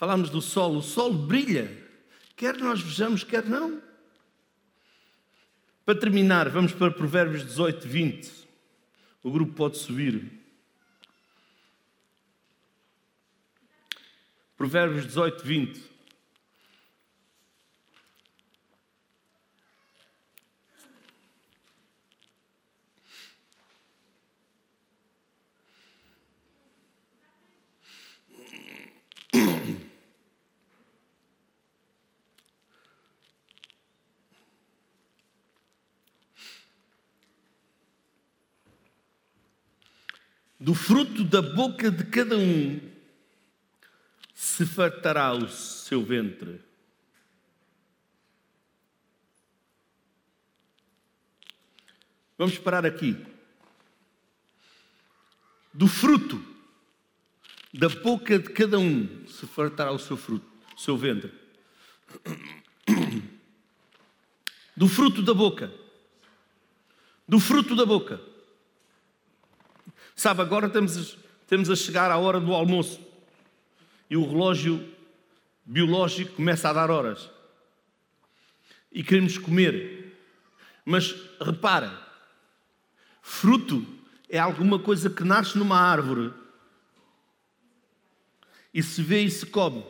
Falamos 0.00 0.30
do 0.30 0.40
sol, 0.40 0.78
o 0.78 0.82
sol 0.82 1.12
brilha, 1.12 1.70
quer 2.34 2.56
nós 2.56 2.80
vejamos, 2.80 3.22
quer 3.22 3.44
não. 3.44 3.82
Para 5.84 6.00
terminar, 6.00 6.48
vamos 6.48 6.72
para 6.72 6.90
Provérbios 6.90 7.44
18, 7.44 7.86
20. 7.86 8.32
O 9.22 9.30
grupo 9.30 9.52
pode 9.52 9.76
subir. 9.76 10.40
Provérbios 14.56 15.06
18, 15.06 15.44
20. 15.44 15.82
Do 40.70 40.74
fruto 40.74 41.24
da 41.24 41.42
boca 41.42 41.90
de 41.90 42.04
cada 42.04 42.38
um 42.38 42.80
se 44.32 44.64
fartará 44.64 45.32
o 45.32 45.48
seu 45.48 46.00
ventre. 46.00 46.60
Vamos 52.38 52.56
parar 52.56 52.86
aqui. 52.86 53.16
Do 55.74 55.88
fruto 55.88 56.40
da 57.74 57.88
boca 57.88 58.38
de 58.38 58.50
cada 58.50 58.78
um 58.78 59.26
se 59.26 59.48
fartará 59.48 59.90
o 59.90 59.98
seu 59.98 60.16
fruto, 60.16 60.46
o 60.76 60.80
seu 60.80 60.96
ventre. 60.96 61.32
Do 64.76 64.86
fruto 64.86 65.20
da 65.20 65.34
boca. 65.34 65.68
Do 67.26 67.40
fruto 67.40 67.74
da 67.74 67.84
boca. 67.84 68.29
Sabe, 70.20 70.42
agora 70.42 70.66
estamos, 70.66 71.16
estamos 71.40 71.70
a 71.70 71.74
chegar 71.74 72.10
à 72.10 72.18
hora 72.18 72.38
do 72.38 72.52
almoço 72.52 73.00
e 74.10 74.18
o 74.18 74.28
relógio 74.28 74.86
biológico 75.64 76.34
começa 76.34 76.68
a 76.68 76.74
dar 76.74 76.90
horas. 76.90 77.30
E 78.92 79.02
queremos 79.02 79.38
comer. 79.38 80.14
Mas 80.84 81.16
repara, 81.40 82.06
fruto 83.22 83.82
é 84.28 84.38
alguma 84.38 84.78
coisa 84.78 85.08
que 85.08 85.24
nasce 85.24 85.56
numa 85.56 85.80
árvore 85.80 86.34
e 88.74 88.82
se 88.82 89.02
vê 89.02 89.22
e 89.22 89.30
se 89.30 89.46
come. 89.46 89.82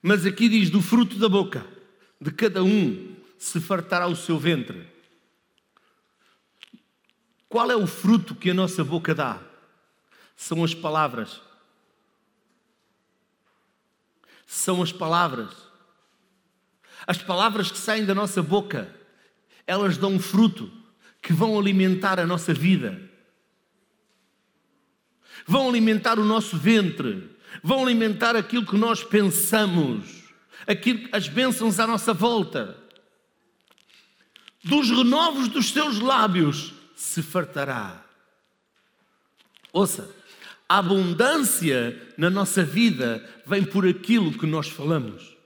Mas 0.00 0.24
aqui 0.24 0.48
diz: 0.48 0.70
do 0.70 0.80
fruto 0.80 1.18
da 1.18 1.28
boca 1.28 1.66
de 2.20 2.30
cada 2.30 2.62
um 2.62 3.16
se 3.36 3.60
fartará 3.60 4.06
o 4.06 4.14
seu 4.14 4.38
ventre. 4.38 4.97
Qual 7.48 7.70
é 7.70 7.76
o 7.76 7.86
fruto 7.86 8.34
que 8.34 8.50
a 8.50 8.54
nossa 8.54 8.84
boca 8.84 9.14
dá? 9.14 9.40
São 10.36 10.62
as 10.62 10.74
palavras. 10.74 11.40
São 14.46 14.82
as 14.82 14.92
palavras. 14.92 15.50
As 17.06 17.18
palavras 17.18 17.70
que 17.70 17.78
saem 17.78 18.04
da 18.04 18.14
nossa 18.14 18.42
boca, 18.42 18.94
elas 19.66 19.96
dão 19.96 20.18
fruto 20.18 20.70
que 21.22 21.32
vão 21.32 21.58
alimentar 21.58 22.20
a 22.20 22.26
nossa 22.26 22.52
vida. 22.52 23.00
Vão 25.46 25.68
alimentar 25.68 26.18
o 26.18 26.24
nosso 26.24 26.58
ventre, 26.58 27.34
vão 27.62 27.84
alimentar 27.84 28.36
aquilo 28.36 28.66
que 28.66 28.76
nós 28.76 29.02
pensamos, 29.02 30.24
aquilo, 30.66 31.08
as 31.12 31.28
bênçãos 31.28 31.80
à 31.80 31.86
nossa 31.86 32.12
volta. 32.12 32.76
Dos 34.62 34.90
renovos 34.90 35.48
dos 35.48 35.70
seus 35.70 35.98
lábios 36.00 36.74
se 36.98 37.22
fartará. 37.22 38.04
Ouça, 39.72 40.12
a 40.68 40.78
abundância 40.78 42.12
na 42.18 42.28
nossa 42.28 42.64
vida 42.64 43.24
vem 43.46 43.64
por 43.64 43.86
aquilo 43.86 44.36
que 44.36 44.44
nós 44.44 44.66
falamos. 44.66 45.36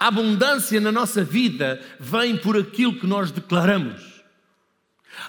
A 0.00 0.06
abundância 0.06 0.80
na 0.80 0.90
nossa 0.90 1.22
vida 1.22 1.78
vem 2.00 2.38
por 2.38 2.56
aquilo 2.56 2.98
que 2.98 3.06
nós 3.06 3.30
declaramos. 3.30 4.24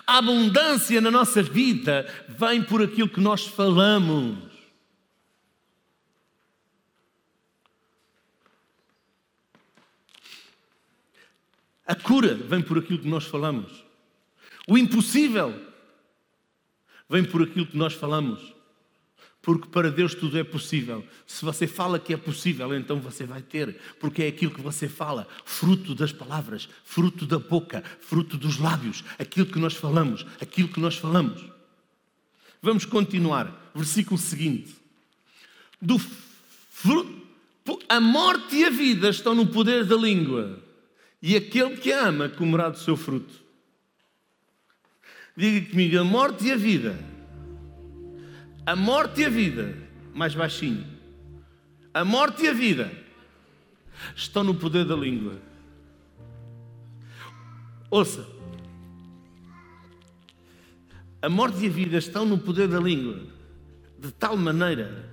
A 0.07 0.20
abundância 0.20 1.01
na 1.01 1.11
nossa 1.11 1.43
vida 1.43 2.07
vem 2.30 2.63
por 2.63 2.82
aquilo 2.82 3.09
que 3.09 3.20
nós 3.20 3.45
falamos. 3.45 4.49
A 11.86 11.93
cura 11.93 12.34
vem 12.34 12.61
por 12.61 12.78
aquilo 12.78 12.99
que 12.99 13.09
nós 13.09 13.26
falamos. 13.26 13.84
O 14.68 14.78
impossível 14.78 15.53
vem 17.09 17.24
por 17.24 17.43
aquilo 17.43 17.68
que 17.68 17.78
nós 17.78 17.93
falamos. 17.93 18.55
Porque 19.45 19.68
para 19.68 19.91
Deus 19.91 20.16
tudo 20.16 20.39
é 20.39 20.43
possível. 20.43 21.05
Se 21.28 21.45
você 21.45 21.68
fala 21.68 21.99
que 21.99 22.11
é 22.11 22.18
possível, 22.18 22.76
então 22.76 22.99
você 22.99 23.28
vai 23.28 23.43
ter, 23.43 23.80
porque 23.99 24.24
é 24.24 24.28
aquilo 24.28 24.51
que 24.51 24.59
você 24.61 24.89
fala, 24.89 25.28
fruto 25.45 25.93
das 25.93 26.11
palavras, 26.11 26.68
fruto 26.84 27.28
da 27.28 27.38
boca, 27.38 27.84
fruto 28.01 28.38
dos 28.38 28.57
lábios, 28.57 29.03
aquilo 29.20 29.45
que 29.45 29.59
nós 29.59 29.76
falamos, 29.76 30.26
aquilo 30.41 30.68
que 30.68 30.80
nós 30.80 30.95
falamos. 30.95 31.45
Vamos 32.59 32.86
continuar. 32.86 33.72
Versículo 33.76 34.18
seguinte. 34.20 34.76
Do 35.80 35.99
fruto, 35.99 37.80
a 37.88 37.99
morte 37.99 38.55
e 38.55 38.66
a 38.66 38.72
vida 38.72 39.09
estão 39.09 39.36
no 39.36 39.45
poder 39.45 39.86
da 39.86 39.95
língua, 39.95 40.59
e 41.22 41.36
aquele 41.36 41.78
que 41.78 41.91
ama 41.91 42.30
comerá 42.30 42.70
do 42.70 42.80
seu 42.80 42.97
fruto. 42.97 43.44
Diga 45.38 45.69
comigo, 45.69 45.99
a 45.99 46.03
morte 46.03 46.45
e 46.45 46.51
a 46.51 46.55
vida. 46.55 46.97
A 48.65 48.75
morte 48.75 49.21
e 49.21 49.25
a 49.25 49.29
vida, 49.29 49.75
mais 50.13 50.33
baixinho. 50.33 50.86
A 51.93 52.05
morte 52.05 52.43
e 52.43 52.47
a 52.47 52.53
vida 52.53 52.91
estão 54.15 54.43
no 54.43 54.55
poder 54.55 54.86
da 54.86 54.95
língua. 54.95 55.39
Ouça. 57.89 58.25
A 61.22 61.30
morte 61.30 61.64
e 61.64 61.68
a 61.68 61.72
vida 61.72 61.97
estão 61.97 62.26
no 62.26 62.38
poder 62.38 62.68
da 62.68 62.80
língua, 62.80 63.19
de 63.99 64.11
tal 64.11 64.38
maneira 64.38 65.10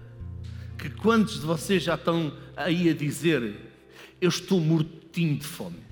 que 0.79 0.91
quantos 0.91 1.41
de 1.41 1.47
vocês 1.47 1.83
já 1.83 1.95
estão 1.95 2.37
aí 2.57 2.89
a 2.91 2.95
dizer: 2.95 3.55
Eu 4.21 4.29
estou 4.29 4.61
mortinho 4.61 5.39
de 5.39 5.47
fome? 5.47 5.92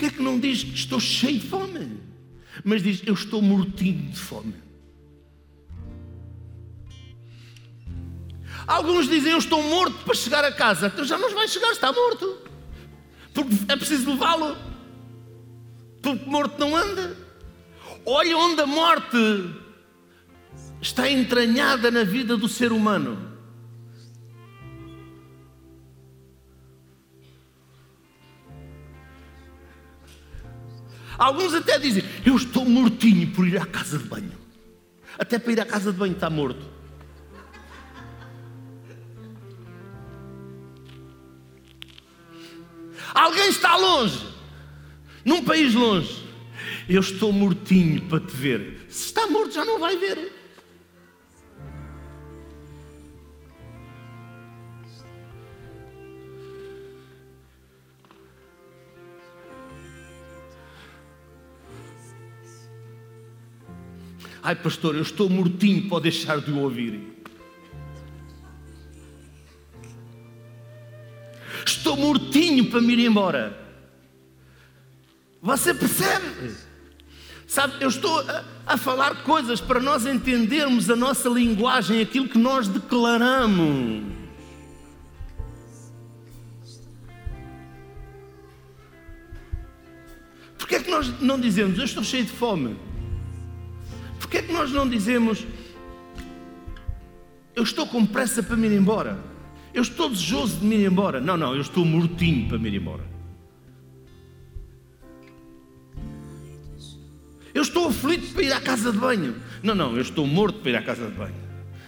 Porquê 0.00 0.14
é 0.14 0.16
que 0.16 0.22
não 0.22 0.40
diz 0.40 0.64
que 0.64 0.74
estou 0.74 0.98
cheio 0.98 1.38
de 1.38 1.46
fome? 1.46 2.00
Mas 2.64 2.82
diz, 2.82 3.02
eu 3.04 3.12
estou 3.12 3.42
mortinho 3.42 4.10
de 4.10 4.18
fome. 4.18 4.54
Alguns 8.66 9.10
dizem, 9.10 9.32
eu 9.32 9.36
estou 9.36 9.62
morto 9.62 10.02
para 10.02 10.14
chegar 10.14 10.42
a 10.42 10.52
casa. 10.52 10.86
Então 10.86 11.04
já 11.04 11.18
não 11.18 11.34
vai 11.34 11.46
chegar, 11.48 11.70
está 11.70 11.92
morto. 11.92 12.38
Porque 13.34 13.54
é 13.68 13.76
preciso 13.76 14.08
levá-lo. 14.12 14.56
Porque 16.00 16.24
morto 16.24 16.58
não 16.58 16.74
anda. 16.74 17.14
Olha 18.06 18.38
onde 18.38 18.62
a 18.62 18.66
morte 18.66 19.18
está 20.80 21.10
entranhada 21.10 21.90
na 21.90 22.04
vida 22.04 22.38
do 22.38 22.48
ser 22.48 22.72
humano. 22.72 23.29
Alguns 31.20 31.52
até 31.52 31.78
dizem: 31.78 32.02
Eu 32.24 32.34
estou 32.34 32.64
mortinho 32.64 33.30
por 33.30 33.46
ir 33.46 33.58
à 33.58 33.66
casa 33.66 33.98
de 33.98 34.04
banho. 34.04 34.32
Até 35.18 35.38
para 35.38 35.52
ir 35.52 35.60
à 35.60 35.66
casa 35.66 35.92
de 35.92 35.98
banho 35.98 36.14
está 36.14 36.30
morto. 36.30 36.64
Alguém 43.12 43.50
está 43.50 43.76
longe, 43.76 44.24
num 45.22 45.44
país 45.44 45.74
longe. 45.74 46.24
Eu 46.88 47.00
estou 47.00 47.32
mortinho 47.32 48.00
para 48.02 48.20
te 48.20 48.34
ver. 48.34 48.86
Se 48.88 49.06
está 49.06 49.26
morto, 49.26 49.52
já 49.52 49.64
não 49.64 49.78
vai 49.78 49.96
ver. 49.98 50.39
Ai, 64.42 64.54
pastor, 64.54 64.94
eu 64.94 65.02
estou 65.02 65.28
mortinho, 65.28 65.88
pode 65.88 66.04
deixar 66.04 66.40
de 66.40 66.50
o 66.50 66.60
ouvir. 66.60 66.98
Estou 71.66 71.96
mortinho 71.96 72.70
para 72.70 72.80
me 72.80 72.94
ir 72.94 73.00
embora. 73.00 73.58
Você 75.42 75.74
percebe? 75.74 76.54
Sabe, 77.46 77.74
eu 77.80 77.88
estou 77.88 78.20
a, 78.20 78.44
a, 78.66 78.76
falar 78.76 79.24
coisas 79.24 79.60
para 79.60 79.80
nós 79.80 80.06
entendermos 80.06 80.88
a 80.88 80.96
nossa 80.96 81.28
linguagem, 81.28 82.00
aquilo 82.00 82.28
que 82.28 82.38
nós 82.38 82.68
declaramos. 82.68 84.04
Porquê 90.56 90.76
é 90.76 90.82
que 90.82 90.90
nós 90.90 91.20
não 91.20 91.40
dizemos, 91.40 91.76
eu 91.78 91.84
estou 91.84 92.04
cheio 92.04 92.24
de 92.24 92.30
fome? 92.30 92.76
Porquê 94.30 94.44
é 94.44 94.46
que 94.46 94.52
nós 94.52 94.70
não 94.70 94.88
dizemos, 94.88 95.44
eu 97.56 97.64
estou 97.64 97.84
com 97.84 98.06
pressa 98.06 98.40
para 98.40 98.56
me 98.56 98.68
ir 98.68 98.76
embora? 98.76 99.18
Eu 99.74 99.82
estou 99.82 100.08
desejoso 100.08 100.60
de 100.60 100.66
me 100.66 100.76
ir 100.76 100.86
embora? 100.86 101.20
Não, 101.20 101.36
não, 101.36 101.52
eu 101.52 101.60
estou 101.60 101.84
mortinho 101.84 102.48
para 102.48 102.56
me 102.56 102.68
ir 102.68 102.76
embora. 102.76 103.02
Eu 107.52 107.62
estou 107.62 107.88
aflito 107.88 108.32
para 108.32 108.42
ir 108.44 108.52
à 108.52 108.60
casa 108.60 108.92
de 108.92 108.98
banho. 108.98 109.34
Não, 109.64 109.74
não, 109.74 109.96
eu 109.96 110.00
estou 110.00 110.24
morto 110.28 110.60
para 110.60 110.70
ir 110.70 110.76
à 110.76 110.82
casa 110.82 111.08
de 111.08 111.16
banho. 111.16 111.34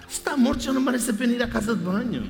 Se 0.09 0.19
está 0.19 0.37
morto, 0.37 0.65
já 0.65 0.73
não 0.73 0.81
merece 0.81 1.13
a 1.13 1.15
pena 1.15 1.35
ir 1.35 1.43
à 1.45 1.47
casa 1.47 1.77
de 1.77 1.85
banho. 1.85 2.29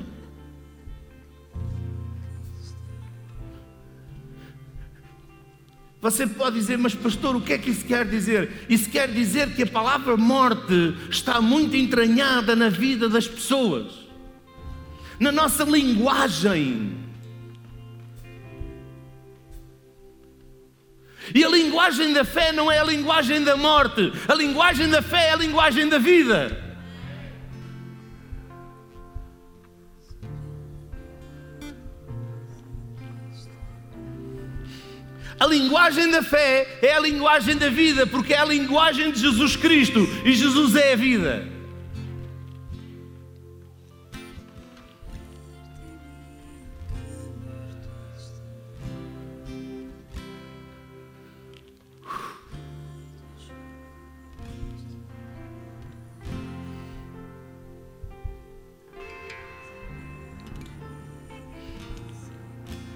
Você 6.02 6.26
pode 6.26 6.56
dizer, 6.56 6.76
mas 6.76 6.96
pastor, 6.96 7.36
o 7.36 7.40
que 7.40 7.52
é 7.52 7.58
que 7.58 7.70
isso 7.70 7.84
quer 7.84 8.04
dizer? 8.04 8.66
Isso 8.68 8.90
quer 8.90 9.08
dizer 9.08 9.54
que 9.54 9.62
a 9.62 9.66
palavra 9.68 10.16
morte 10.16 10.96
está 11.08 11.40
muito 11.40 11.76
entranhada 11.76 12.56
na 12.56 12.68
vida 12.68 13.08
das 13.08 13.28
pessoas, 13.28 13.92
na 15.20 15.30
nossa 15.30 15.62
linguagem. 15.62 16.98
E 21.32 21.44
a 21.44 21.48
linguagem 21.48 22.12
da 22.12 22.24
fé 22.24 22.50
não 22.50 22.70
é 22.70 22.80
a 22.80 22.84
linguagem 22.84 23.44
da 23.44 23.56
morte, 23.56 24.12
a 24.26 24.34
linguagem 24.34 24.88
da 24.88 25.00
fé 25.02 25.28
é 25.28 25.32
a 25.34 25.36
linguagem 25.36 25.88
da 25.88 25.98
vida. 25.98 26.71
A 35.38 35.46
linguagem 35.46 36.10
da 36.10 36.22
fé 36.22 36.78
é 36.82 36.94
a 36.94 37.00
linguagem 37.00 37.56
da 37.56 37.68
vida, 37.68 38.06
porque 38.06 38.34
é 38.34 38.38
a 38.38 38.44
linguagem 38.44 39.10
de 39.12 39.20
Jesus 39.20 39.56
Cristo 39.56 40.00
e 40.24 40.32
Jesus 40.32 40.74
é 40.76 40.92
a 40.92 40.96
vida. 40.96 41.61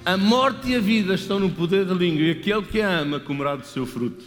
A 0.06 0.16
morte 0.16 0.68
e 0.68 0.76
a 0.76 0.78
vida 0.78 1.14
estão 1.14 1.40
no 1.40 1.50
poder 1.50 1.84
da 1.84 1.92
língua, 1.92 2.22
e 2.22 2.30
aquele 2.30 2.62
que 2.62 2.80
a 2.80 3.00
ama 3.00 3.18
comerá 3.18 3.56
do 3.56 3.66
seu 3.66 3.84
fruto. 3.84 4.24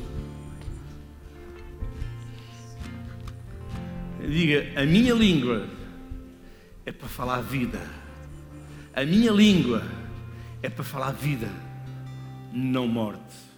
Diga, 4.19 4.73
a 4.76 4.85
minha 4.85 5.14
língua 5.14 5.65
é 6.85 6.91
para 6.91 7.07
falar 7.07 7.39
vida. 7.39 7.80
A 8.93 9.06
minha 9.06 9.31
língua 9.31 9.81
é 10.61 10.69
para 10.69 10.84
falar 10.84 11.11
vida, 11.11 11.47
não 12.51 12.85
morte. 12.85 13.48